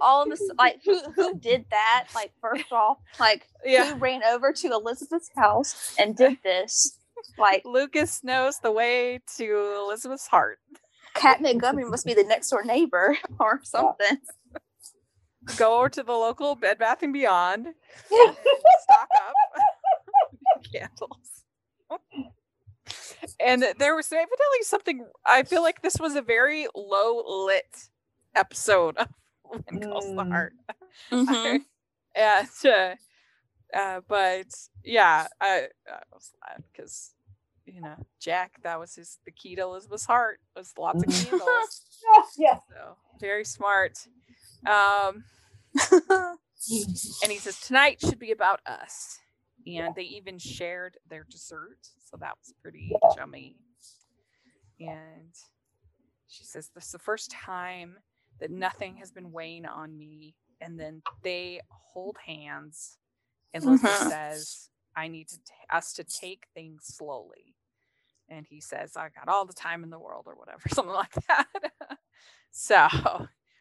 all 0.01 0.23
of 0.23 0.31
us 0.31 0.41
like 0.57 0.79
who 0.83 0.99
who 1.11 1.37
did 1.37 1.65
that 1.69 2.07
like 2.15 2.31
first 2.41 2.71
off 2.71 2.97
like 3.19 3.45
Yeah, 3.63 3.93
who 3.93 3.99
ran 3.99 4.23
over 4.23 4.51
to 4.51 4.67
elizabeth's 4.69 5.29
house 5.35 5.93
and 5.99 6.15
did 6.15 6.39
this 6.43 6.97
like 7.37 7.63
Lucas 7.65 8.23
knows 8.23 8.59
the 8.59 8.71
way 8.71 9.19
to 9.37 9.75
Elizabeth's 9.85 10.27
heart. 10.27 10.59
Cat 11.19 11.41
montgomery 11.41 11.85
must 11.85 12.05
be 12.05 12.13
the 12.13 12.23
next 12.23 12.49
door 12.49 12.63
neighbor 12.63 13.17
or 13.39 13.59
something 13.63 14.17
Go 15.57 15.79
over 15.79 15.89
to 15.89 16.03
the 16.03 16.11
local 16.11 16.53
Bed 16.55 16.77
Bath 16.77 17.01
and 17.01 17.11
Beyond. 17.13 17.69
stock 18.07 19.07
up 19.17 19.33
candles. 20.71 21.43
and 23.39 23.65
there 23.79 23.95
was 23.95 24.11
evidently 24.11 24.61
something. 24.63 25.05
I 25.25 25.43
feel 25.43 25.61
like 25.63 25.81
this 25.81 25.95
was 25.99 26.15
a 26.15 26.21
very 26.21 26.67
low 26.75 27.45
lit 27.45 27.89
episode 28.35 28.97
of 28.97 29.07
When 29.43 29.81
Calls 29.81 30.05
the 30.05 30.11
Mm. 30.11 30.29
Heart. 30.31 30.53
Mhm. 31.11 31.59
and 32.15 32.47
uh, 32.65 32.95
uh, 33.75 34.01
but 34.07 34.47
yeah, 34.83 35.27
I, 35.41 35.67
I 35.87 35.99
was 36.13 36.31
glad 36.39 36.63
because 36.71 37.11
you 37.73 37.81
know 37.81 37.95
Jack, 38.19 38.59
that 38.63 38.79
was 38.79 38.95
his 38.95 39.17
the 39.25 39.31
key 39.31 39.55
to 39.55 39.61
Elizabeth's 39.61 40.05
heart 40.05 40.39
was 40.55 40.73
lots 40.79 41.03
of 41.03 41.09
candles. 41.09 41.81
yeah. 42.37 42.57
so 42.69 42.95
very 43.19 43.45
smart. 43.45 43.97
Um, 44.67 45.23
and 45.91 47.31
he 47.31 47.37
says 47.37 47.59
tonight 47.59 47.99
should 48.01 48.19
be 48.19 48.31
about 48.31 48.59
us 48.65 49.19
and 49.67 49.93
they 49.95 50.03
even 50.03 50.37
shared 50.39 50.97
their 51.09 51.25
dessert 51.29 51.77
so 52.09 52.17
that 52.17 52.33
was 52.39 52.53
pretty 52.61 52.91
yummy 53.17 53.55
and 54.79 55.33
she 56.27 56.43
says 56.43 56.69
this 56.73 56.85
is 56.85 56.91
the 56.91 56.99
first 56.99 57.31
time 57.31 57.95
that 58.39 58.51
nothing 58.51 58.95
has 58.97 59.11
been 59.11 59.31
weighing 59.31 59.65
on 59.65 59.97
me 59.97 60.35
and 60.61 60.79
then 60.79 61.01
they 61.23 61.61
hold 61.69 62.17
hands 62.25 62.97
and 63.53 63.63
Elizabeth 63.63 63.91
Mhm. 63.99 64.09
says 64.09 64.69
i 64.95 65.07
need 65.07 65.27
to 65.29 65.37
t- 65.37 65.53
us 65.69 65.93
to 65.93 66.03
take 66.03 66.47
things 66.53 66.83
slowly 66.85 67.55
and 68.29 68.45
he 68.49 68.59
says 68.61 68.95
i 68.95 69.09
got 69.09 69.27
all 69.27 69.45
the 69.45 69.53
time 69.53 69.83
in 69.83 69.89
the 69.89 69.99
world 69.99 70.23
or 70.27 70.35
whatever 70.35 70.61
something 70.69 70.93
like 70.93 71.13
that 71.27 71.47
so 72.51 72.87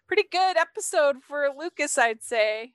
pretty 0.06 0.24
good 0.30 0.56
episode 0.56 1.16
for 1.22 1.48
lucas 1.56 1.96
i'd 1.98 2.22
say 2.22 2.72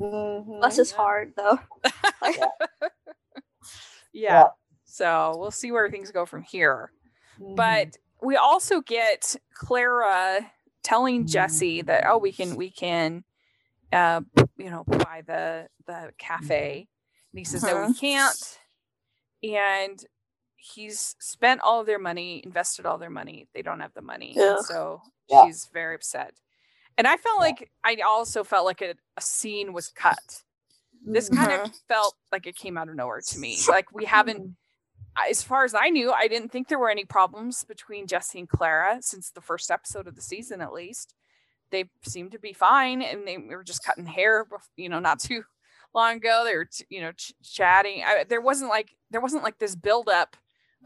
Mhm. 0.00 0.60
bless 0.60 0.76
his 0.76 0.92
Yeah. 0.92 0.96
heart 0.96 1.32
though 1.36 1.58
yeah. 4.12 4.44
So 4.84 5.34
we'll 5.36 5.50
see 5.50 5.72
where 5.72 5.90
things 5.90 6.10
go 6.10 6.24
from 6.24 6.42
here. 6.42 6.92
Mhm. 7.40 7.56
But 7.56 7.96
we 8.22 8.36
also 8.36 8.80
get 8.80 9.36
Clara 9.54 10.50
telling 10.82 11.26
Jesse 11.26 11.82
that 11.82 12.04
oh 12.06 12.18
we 12.18 12.32
can 12.32 12.56
we 12.56 12.70
can 12.70 13.24
uh 13.92 14.20
you 14.56 14.70
know 14.70 14.84
buy 14.84 15.22
the 15.26 15.68
the 15.86 16.12
cafe. 16.18 16.88
And 17.32 17.38
he 17.38 17.44
says 17.44 17.62
no 17.62 17.86
we 17.86 17.94
can't. 17.94 18.58
And 19.42 20.02
he's 20.58 21.14
spent 21.20 21.60
all 21.62 21.84
their 21.84 21.98
money, 21.98 22.42
invested 22.44 22.84
all 22.84 22.98
their 22.98 23.10
money. 23.10 23.46
They 23.54 23.62
don't 23.62 23.80
have 23.80 23.94
the 23.94 24.02
money. 24.02 24.36
Ugh. 24.38 24.58
so 24.64 25.00
Yeah. 25.28 25.46
she's 25.46 25.68
very 25.72 25.94
upset. 25.94 26.34
And 26.96 27.06
I 27.06 27.16
felt 27.16 27.36
Yeah. 27.38 27.46
like 27.46 27.70
I 27.84 27.96
also 28.06 28.44
felt 28.44 28.66
like 28.66 28.82
a, 28.82 28.94
a 29.16 29.20
scene 29.20 29.72
was 29.72 29.88
cut. 29.88 30.42
This 31.06 31.28
kind 31.28 31.52
of 31.52 31.60
mm-hmm. 31.60 31.76
felt 31.86 32.16
like 32.32 32.46
it 32.46 32.56
came 32.56 32.76
out 32.76 32.88
of 32.88 32.96
nowhere 32.96 33.20
to 33.20 33.38
me. 33.38 33.56
Like 33.68 33.92
we 33.92 34.04
haven't 34.04 34.40
mm. 34.40 34.54
as 35.30 35.42
far 35.42 35.64
as 35.64 35.74
I 35.74 35.90
knew, 35.90 36.10
I 36.10 36.26
didn't 36.26 36.50
think 36.50 36.68
there 36.68 36.78
were 36.78 36.90
any 36.90 37.04
problems 37.04 37.64
between 37.64 38.08
Jesse 38.08 38.40
and 38.40 38.48
Clara 38.48 38.98
since 39.00 39.30
the 39.30 39.40
first 39.40 39.70
episode 39.70 40.08
of 40.08 40.16
the 40.16 40.22
season, 40.22 40.60
at 40.60 40.72
least. 40.72 41.14
They 41.70 41.84
seemed 42.02 42.32
to 42.32 42.38
be 42.38 42.52
fine, 42.52 43.02
and 43.02 43.28
they 43.28 43.36
were 43.36 43.62
just 43.62 43.84
cutting 43.84 44.06
hair, 44.06 44.46
you 44.76 44.88
know, 44.88 45.00
not 45.00 45.20
too 45.20 45.44
long 45.94 46.16
ago. 46.16 46.42
They 46.44 46.56
were, 46.56 46.68
you 46.88 47.00
know, 47.02 47.12
ch- 47.12 47.34
chatting. 47.42 48.02
I, 48.04 48.24
there 48.24 48.40
wasn't 48.40 48.70
like 48.70 48.96
there 49.10 49.20
wasn't 49.20 49.44
like 49.44 49.58
this 49.58 49.76
buildup 49.76 50.36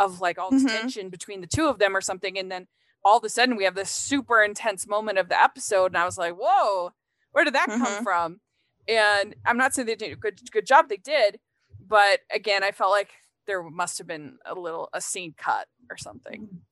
of 0.00 0.20
like 0.20 0.38
all 0.38 0.50
this 0.50 0.64
Mhm. 0.64 0.68
tension 0.80 1.08
between 1.10 1.40
the 1.40 1.46
two 1.46 1.66
of 1.66 1.78
them 1.78 1.96
or 1.96 2.00
something, 2.00 2.38
and 2.38 2.50
then 2.50 2.68
all 3.04 3.18
of 3.18 3.24
a 3.24 3.28
sudden 3.28 3.56
we 3.56 3.64
have 3.64 3.74
this 3.74 3.90
super 3.90 4.42
intense 4.42 4.86
moment 4.86 5.18
of 5.18 5.28
the 5.28 5.40
episode, 5.40 5.86
and 5.92 5.98
I 5.98 6.04
was 6.04 6.18
like, 6.18 6.34
whoa, 6.34 6.92
where 7.32 7.44
did 7.44 7.54
that 7.54 7.66
come 7.68 7.82
Mhm. 7.82 8.02
from? 8.02 8.40
And 8.88 9.34
I'm 9.44 9.56
not 9.56 9.74
saying 9.74 9.86
they 9.86 9.94
did 9.94 10.12
a 10.12 10.16
good 10.16 10.40
good 10.50 10.66
job, 10.66 10.88
they 10.88 10.96
did, 10.96 11.40
but 11.80 12.20
again, 12.30 12.62
I 12.64 12.72
felt 12.72 12.90
like 12.90 13.12
there 13.46 13.62
must 13.62 13.98
have 13.98 14.06
been 14.06 14.38
a 14.44 14.54
little 14.54 14.88
a 14.92 15.00
scene 15.00 15.34
cut 15.36 15.68
or 15.90 15.96
something. 15.96 16.62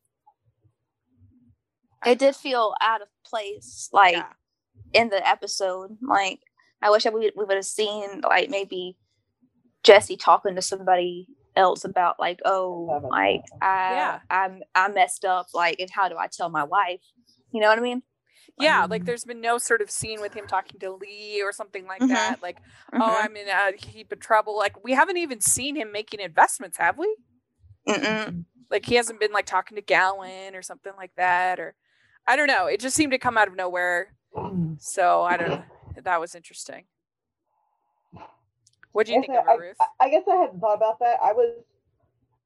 It 2.07 2.19
did 2.19 2.35
feel 2.37 2.75
out 2.81 3.03
of 3.03 3.09
place, 3.25 3.89
like 3.93 4.15
Yeah. 4.15 4.33
in 4.93 5.11
the 5.11 5.27
episode. 5.27 5.99
Like 6.01 6.41
I 6.83 6.91
wish 6.91 7.05
I 7.07 7.11
we, 7.11 7.31
we 7.37 7.45
would 7.45 7.57
have 7.57 7.65
seen 7.67 8.23
like 8.23 8.49
maybe 8.51 8.97
Jesse 9.83 10.17
talking 10.17 10.55
to 10.55 10.63
somebody 10.63 11.29
else 11.61 11.85
about 11.85 12.19
like, 12.19 12.41
oh, 12.45 13.01
like 13.11 13.45
I 13.63 13.93
Yeah. 13.93 14.21
I'm 14.31 14.63
I 14.75 14.89
messed 14.89 15.25
up, 15.25 15.47
like, 15.55 15.79
and 15.79 15.91
how 15.91 16.09
do 16.09 16.17
I 16.19 16.27
tell 16.27 16.49
my 16.49 16.65
wife? 16.65 17.01
You 17.53 17.61
know 17.61 17.69
what 17.69 17.79
I 17.79 17.83
mean? 17.83 18.03
Yeah, 18.59 18.87
like 18.91 19.03
Um, 19.03 19.07
there's 19.07 19.25
been 19.25 19.41
no 19.41 19.59
sort 19.59 19.81
of 19.83 19.91
scene 19.91 20.21
with 20.21 20.35
him 20.35 20.47
talking 20.47 20.81
to 20.81 20.91
Lee 20.93 21.43
or 21.43 21.53
something 21.53 21.87
like 21.87 22.03
Mhm. 22.03 22.09
that. 22.09 22.43
Like, 22.43 22.59
oh, 22.93 22.99
Mhm. 22.99 23.25
I'm 23.25 23.37
in 23.37 23.49
a 23.49 23.73
heap 23.77 24.13
of 24.13 24.19
trouble. 24.21 24.57
Like, 24.57 24.83
we 24.83 24.93
haven't 24.93 25.19
even 25.19 25.41
seen 25.41 25.77
him 25.77 25.93
making 25.93 26.21
investments, 26.21 26.77
have 26.79 26.99
we? 26.99 27.17
Mm-mm. 27.87 28.45
Like, 28.71 28.87
he 28.87 28.97
hasn't 28.97 29.21
been 29.21 29.33
like 29.33 29.47
talking 29.47 29.77
to 29.77 29.83
Gowen 29.83 30.55
or 30.55 30.63
something 30.63 30.93
like 30.97 31.15
that. 31.17 31.59
Or 31.61 31.75
I 32.27 32.37
don't 32.37 32.49
know. 32.49 32.67
It 32.67 32.81
just 32.81 32.97
seemed 32.97 33.13
to 33.13 33.19
come 33.19 33.39
out 33.39 33.49
of 33.49 33.55
nowhere. 33.57 34.15
So 34.79 35.23
I 35.23 35.37
don't 35.37 35.51
know. 35.51 35.65
That 36.03 36.21
was 36.21 36.35
interesting. 36.35 36.85
What 38.93 39.07
do 39.07 39.13
you 39.13 39.19
think 39.19 39.35
of 39.35 39.47
I, 39.49 39.53
it, 39.53 39.59
Ruth? 39.59 39.77
I, 39.81 40.07
I 40.07 40.11
guess 40.11 40.25
I 40.31 40.37
hadn't 40.37 40.61
thought 40.61 40.77
about 40.77 41.01
that. 41.01 41.19
I 41.23 41.33
was, 41.33 41.55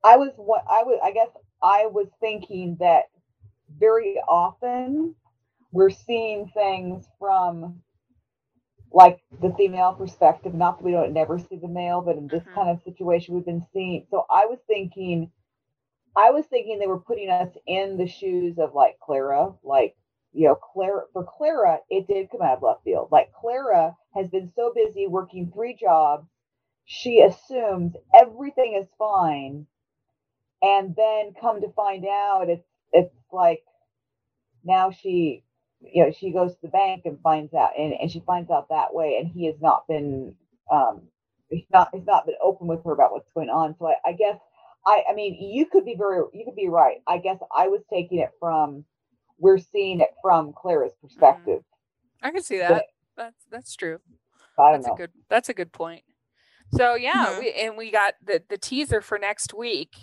I 0.05 0.17
was 0.17 0.33
what 0.37 0.65
I 0.71 0.83
was. 0.85 1.01
I 1.03 1.13
guess 1.13 1.29
I 1.63 1.87
was 1.87 2.09
thinking 2.21 2.77
that 2.81 3.05
very 3.79 4.19
often 4.29 5.15
we're 5.73 5.91
seeing 5.91 6.49
things 6.55 7.07
from 7.19 7.83
like 8.93 9.21
the 9.43 9.53
female 9.57 9.95
perspective. 9.95 10.55
Not 10.55 10.79
that 10.79 10.85
we 10.85 10.93
don't 10.93 11.13
never 11.13 11.39
see 11.39 11.57
the 11.57 11.69
male, 11.69 12.01
but 12.03 12.17
in 12.17 12.29
this 12.29 12.45
Mhm. 12.45 12.55
kind 12.55 12.71
of 12.71 12.83
situation, 12.85 13.35
we've 13.35 13.45
been 13.47 13.67
seeing. 13.73 14.07
So 14.11 14.27
I 14.31 14.47
was 14.47 14.59
thinking, 14.67 15.31
I 16.17 16.31
was 16.31 16.47
thinking 16.47 16.79
they 16.79 16.87
were 16.87 17.01
putting 17.01 17.31
us 17.31 17.57
in 17.67 17.97
the 17.97 18.07
shoes 18.07 18.59
of 18.59 18.75
like 18.75 18.99
Clara, 19.01 19.55
like 19.63 19.97
you 20.33 20.49
know, 20.49 20.57
Clara 20.57 21.05
for 21.13 21.25
Clara, 21.25 21.81
it 21.91 22.07
did 22.09 22.31
come 22.31 22.43
out 22.43 22.59
of 22.59 22.63
left 22.63 22.85
field. 22.85 23.09
Like 23.13 23.33
Clara 23.33 23.97
has 24.15 24.29
been 24.29 24.53
so 24.57 24.73
busy 24.75 25.07
working 25.07 25.51
three 25.53 25.75
jobs, 25.75 26.27
she 26.87 27.20
assumes 27.22 27.95
everything 28.14 28.78
is 28.80 28.89
fine, 28.99 29.66
and 30.62 30.95
then 30.97 31.35
come 31.41 31.61
to 31.62 31.72
find 31.72 32.05
out 32.07 32.47
it's 32.49 32.66
it's 32.93 33.14
like 33.32 33.62
now 34.64 34.91
she 34.91 35.45
you 35.80 36.05
know 36.05 36.12
she 36.12 36.32
goes 36.32 36.53
to 36.53 36.59
the 36.62 36.68
bank 36.68 37.03
and 37.05 37.20
finds 37.22 37.55
out 37.55 37.70
and, 37.78 37.95
and 37.95 38.11
she 38.11 38.20
finds 38.26 38.51
out 38.51 38.68
that 38.70 38.93
way 38.95 39.18
and 39.20 39.28
he 39.30 39.47
has 39.47 39.57
not 39.61 39.87
been 39.89 40.35
um 40.72 41.03
he's 41.51 41.64
not 41.72 41.91
he's 41.95 42.07
not 42.07 42.26
been 42.26 42.35
open 42.43 42.66
with 42.66 42.85
her 42.85 42.93
about 42.93 43.12
what's 43.12 43.32
going 43.32 43.51
on 43.51 43.74
so 43.78 43.87
i, 43.89 43.95
I 44.11 44.12
guess 44.12 44.39
I, 44.87 45.05
I 45.11 45.14
mean 45.14 45.39
you 45.55 45.66
could 45.66 45.85
be 45.85 45.95
very 45.97 46.22
you 46.32 46.45
could 46.45 46.57
be 46.57 46.68
right 46.68 46.99
i 47.07 47.18
guess 47.18 47.39
i 47.57 47.68
was 47.68 47.82
taking 47.93 48.18
it 48.20 48.30
from 48.41 48.85
we're 49.39 49.59
seeing 49.59 50.01
it 50.01 50.11
from 50.22 50.53
clara's 50.55 50.93
perspective 51.03 51.62
I 52.22 52.30
can 52.32 52.43
see 52.43 52.59
but 52.66 52.82
that. 52.82 52.87
That's 53.16 53.45
that's 53.51 53.76
true. 53.76 54.01
i 54.59 54.72
don't 54.72 54.82
That's 54.82 54.87
know 54.87 54.89
a 54.89 54.93
good 54.93 55.12
that's 55.30 55.49
a 55.51 55.55
good 55.55 55.72
point. 55.72 56.03
So 56.73 56.95
yeah, 56.95 57.27
Mhm. 57.27 57.39
we 57.41 57.53
and 57.53 57.77
we 57.77 57.91
got 57.91 58.15
the 58.25 58.43
the 58.49 58.59
teaser 58.59 59.01
for 59.01 59.19
next 59.19 59.55
week. 59.55 59.95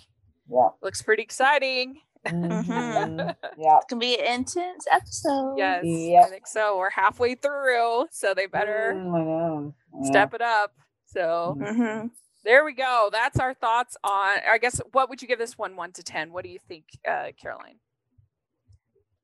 yeah 0.49 0.69
Looks 0.81 1.01
pretty 1.01 1.23
exciting. 1.23 2.01
Mhm. 2.25 3.35
yeah 3.57 3.77
It's 3.77 3.85
gonna 3.89 3.99
be 3.99 4.17
an 4.19 4.25
intense 4.41 4.85
episode. 4.91 5.55
Yes, 5.57 5.83
I 5.83 6.29
think 6.29 6.47
so. 6.47 6.77
We're 6.77 6.91
halfway 6.91 7.35
through, 7.35 8.07
so 8.11 8.33
they 8.33 8.45
better 8.45 8.93
Mm, 8.95 9.15
I 9.15 9.23
know. 9.23 9.73
Yeah. 10.01 10.09
step 10.09 10.33
it 10.33 10.41
up. 10.41 10.73
So 11.07 11.55
Mhm. 11.59 11.67
Mm-hmm. 11.67 12.07
there 12.43 12.63
we 12.63 12.73
go. 12.73 13.09
That's 13.11 13.39
our 13.39 13.53
thoughts 13.53 13.97
on. 14.03 14.39
I 14.49 14.57
guess 14.59 14.79
what 14.93 15.09
would 15.09 15.21
you 15.21 15.27
give 15.27 15.39
this 15.39 15.57
one, 15.57 15.75
one 15.75 15.91
to 15.93 16.03
ten? 16.03 16.31
What 16.31 16.43
do 16.45 16.49
you 16.49 16.59
think, 16.59 16.85
uh, 17.07 17.31
Caroline? 17.41 17.79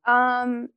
Um, 0.06 0.70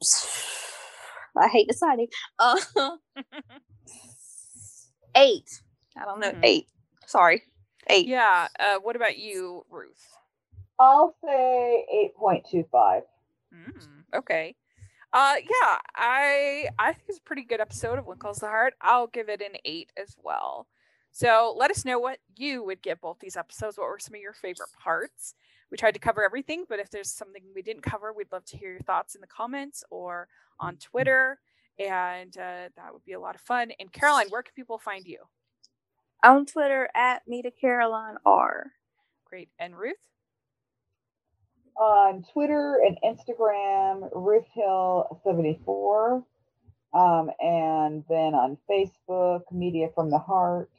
I 1.36 1.48
hate 1.48 1.68
deciding. 1.68 2.08
Uh, 2.38 2.56
eight. 5.16 5.62
I 5.96 6.04
don't 6.04 6.20
know. 6.20 6.32
Mhm. 6.32 6.40
Eight. 6.44 6.68
Sorry. 7.06 7.42
Eight. 7.88 8.06
Yeah. 8.06 8.48
Uh, 8.58 8.78
what 8.78 8.96
about 8.96 9.18
you, 9.18 9.64
Ruth? 9.70 10.16
I'll 10.78 11.14
say 11.24 11.86
8.25. 12.20 13.02
Mm, 13.54 14.04
okay. 14.14 14.56
Uh, 15.12 15.36
yeah, 15.42 15.78
I 15.94 16.68
I 16.78 16.92
think 16.94 17.04
it's 17.08 17.18
a 17.18 17.22
pretty 17.22 17.42
good 17.44 17.60
episode 17.60 17.98
of 17.98 18.06
When 18.06 18.16
Calls 18.16 18.38
the 18.38 18.46
Heart. 18.46 18.74
I'll 18.80 19.06
give 19.08 19.28
it 19.28 19.42
an 19.42 19.56
eight 19.66 19.92
as 19.96 20.16
well. 20.22 20.66
So 21.10 21.54
let 21.56 21.70
us 21.70 21.84
know 21.84 21.98
what 21.98 22.18
you 22.36 22.62
would 22.64 22.80
give 22.80 23.00
both 23.02 23.18
these 23.20 23.36
episodes. 23.36 23.76
What 23.76 23.88
were 23.88 23.98
some 23.98 24.14
of 24.14 24.20
your 24.22 24.32
favorite 24.32 24.70
parts? 24.82 25.34
We 25.70 25.76
tried 25.76 25.92
to 25.92 26.00
cover 26.00 26.24
everything, 26.24 26.64
but 26.66 26.78
if 26.78 26.88
there's 26.88 27.10
something 27.10 27.42
we 27.54 27.60
didn't 27.60 27.82
cover, 27.82 28.12
we'd 28.14 28.32
love 28.32 28.46
to 28.46 28.56
hear 28.56 28.70
your 28.70 28.80
thoughts 28.80 29.14
in 29.14 29.20
the 29.20 29.26
comments 29.26 29.84
or 29.90 30.28
on 30.58 30.76
Twitter, 30.78 31.40
and 31.78 32.34
uh, 32.38 32.70
that 32.76 32.92
would 32.92 33.04
be 33.04 33.12
a 33.12 33.20
lot 33.20 33.34
of 33.34 33.42
fun. 33.42 33.70
And 33.78 33.92
Caroline, 33.92 34.28
where 34.30 34.42
can 34.42 34.54
people 34.54 34.78
find 34.78 35.06
you? 35.06 35.18
On 36.24 36.46
Twitter 36.46 36.88
at 36.94 37.22
Meta 37.26 37.50
Caroline 37.50 38.16
R. 38.24 38.72
Great. 39.24 39.48
And 39.58 39.76
Ruth? 39.76 39.96
On 41.76 42.24
Twitter 42.32 42.80
and 42.86 42.96
Instagram, 43.04 44.08
Ruth 44.14 44.44
Hill 44.54 45.20
74. 45.24 46.22
Um, 46.94 47.30
and 47.40 48.04
then 48.08 48.34
on 48.34 48.58
Facebook, 48.70 49.40
Media 49.50 49.88
from 49.94 50.10
the 50.10 50.18
Heart. 50.18 50.70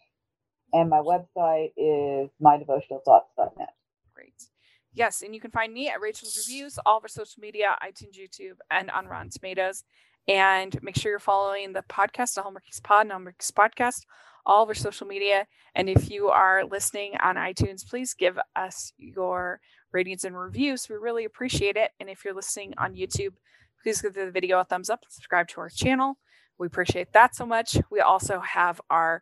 And 0.72 0.90
my 0.90 1.00
website 1.00 1.74
is 1.76 2.30
mydevotionalthoughts.net. 2.42 3.70
Great. 4.14 4.50
Yes, 4.94 5.24
and 5.24 5.34
you 5.34 5.42
can 5.42 5.52
find 5.52 5.74
me 5.74 5.90
at 5.90 6.00
Rachel's 6.00 6.38
Reviews, 6.38 6.80
all 6.86 6.98
of 6.98 7.04
our 7.04 7.10
social 7.10 7.42
media, 7.42 7.76
iTunes, 7.84 8.18
YouTube, 8.18 8.58
and 8.72 8.90
on 8.92 9.08
Rotten 9.08 9.30
Tomatoes. 9.30 9.84
And 10.28 10.82
make 10.82 10.96
sure 10.96 11.12
you're 11.12 11.20
following 11.20 11.74
the 11.74 11.84
podcast, 11.90 12.36
the 12.36 12.42
Hallmarkies 12.42 12.82
Pod, 12.82 13.10
Hallmarkies 13.10 13.52
Podcast, 13.52 14.06
all 14.46 14.64
of 14.64 14.70
our 14.70 14.76
social 14.76 15.06
media. 15.08 15.46
And 15.76 15.90
if 15.90 16.10
you 16.10 16.30
are 16.30 16.64
listening 16.66 17.16
on 17.22 17.36
iTunes, 17.36 17.88
please 17.88 18.14
give 18.14 18.40
us 18.56 18.94
your 18.98 19.60
ratings 19.92 20.24
and 20.24 20.38
reviews. 20.38 20.88
We 20.90 20.96
really 20.96 21.26
appreciate 21.26 21.76
it. 21.76 21.92
And 22.00 22.10
if 22.10 22.24
you're 22.24 22.34
listening 22.34 22.74
on 22.78 22.96
YouTube, 22.96 23.34
please 23.82 24.02
give 24.02 24.14
the 24.14 24.32
video 24.32 24.60
a 24.60 24.64
thumbs 24.64 24.90
up, 24.90 25.02
and 25.04 25.12
subscribe 25.12 25.48
to 25.50 25.62
our 25.62 25.70
channel. 25.70 26.18
We 26.58 26.68
appreciate 26.68 27.12
that 27.14 27.36
so 27.36 27.46
much. 27.46 27.78
We 27.92 28.00
also 28.00 28.40
have 28.40 28.80
our 28.90 29.22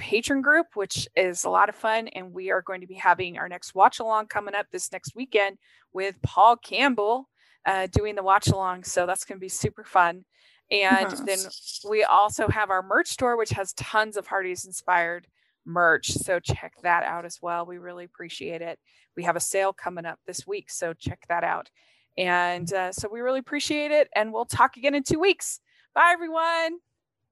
Patreon 0.00 0.42
group, 0.42 0.68
which 0.74 1.08
is 1.16 1.44
a 1.44 1.50
lot 1.50 1.68
of 1.68 1.74
fun. 1.74 2.08
And 2.08 2.32
we 2.32 2.50
are 2.50 2.62
going 2.62 2.80
to 2.80 2.86
be 2.86 2.94
having 2.94 3.36
our 3.36 3.48
next 3.48 3.74
watch 3.74 3.98
along 3.98 4.28
coming 4.28 4.54
up 4.54 4.66
this 4.70 4.90
next 4.92 5.14
weekend 5.14 5.58
with 5.92 6.14
Paul 6.22 6.56
Campbell 6.56 7.28
uh, 7.66 7.88
doing 7.88 8.14
the 8.14 8.22
watch 8.22 8.48
along. 8.48 8.84
So 8.84 9.06
that's 9.06 9.24
going 9.24 9.38
to 9.38 9.44
be 9.44 9.48
super 9.48 9.84
fun. 9.84 10.24
And 10.70 11.10
Mhm. 11.10 11.24
then 11.24 11.90
we 11.90 12.04
also 12.04 12.48
have 12.48 12.70
our 12.70 12.82
merch 12.82 13.08
store, 13.08 13.36
which 13.36 13.50
has 13.50 13.72
tons 13.74 14.16
of 14.16 14.26
Hearties 14.26 14.64
inspired 14.66 15.26
merch. 15.64 16.12
So 16.12 16.40
check 16.40 16.74
that 16.82 17.04
out 17.04 17.24
as 17.24 17.40
well. 17.40 17.66
We 17.66 17.78
really 17.78 18.04
appreciate 18.04 18.62
it. 18.62 18.78
We 19.16 19.22
have 19.24 19.36
a 19.36 19.40
sale 19.40 19.72
coming 19.72 20.06
up 20.06 20.18
this 20.26 20.46
week. 20.46 20.70
So 20.70 20.92
check 20.92 21.24
that 21.28 21.44
out. 21.44 21.70
And 22.16 22.72
uh, 22.72 22.92
so 22.92 23.08
we 23.08 23.20
really 23.20 23.38
appreciate 23.40 23.90
it. 23.90 24.08
And 24.14 24.32
we'll 24.32 24.46
talk 24.46 24.76
again 24.76 24.94
in 24.94 25.02
two 25.02 25.20
weeks. 25.20 25.60
Bye, 25.94 26.10
everyone. 26.12 26.78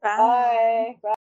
Bye. 0.02 0.96
Bye. 1.02 1.15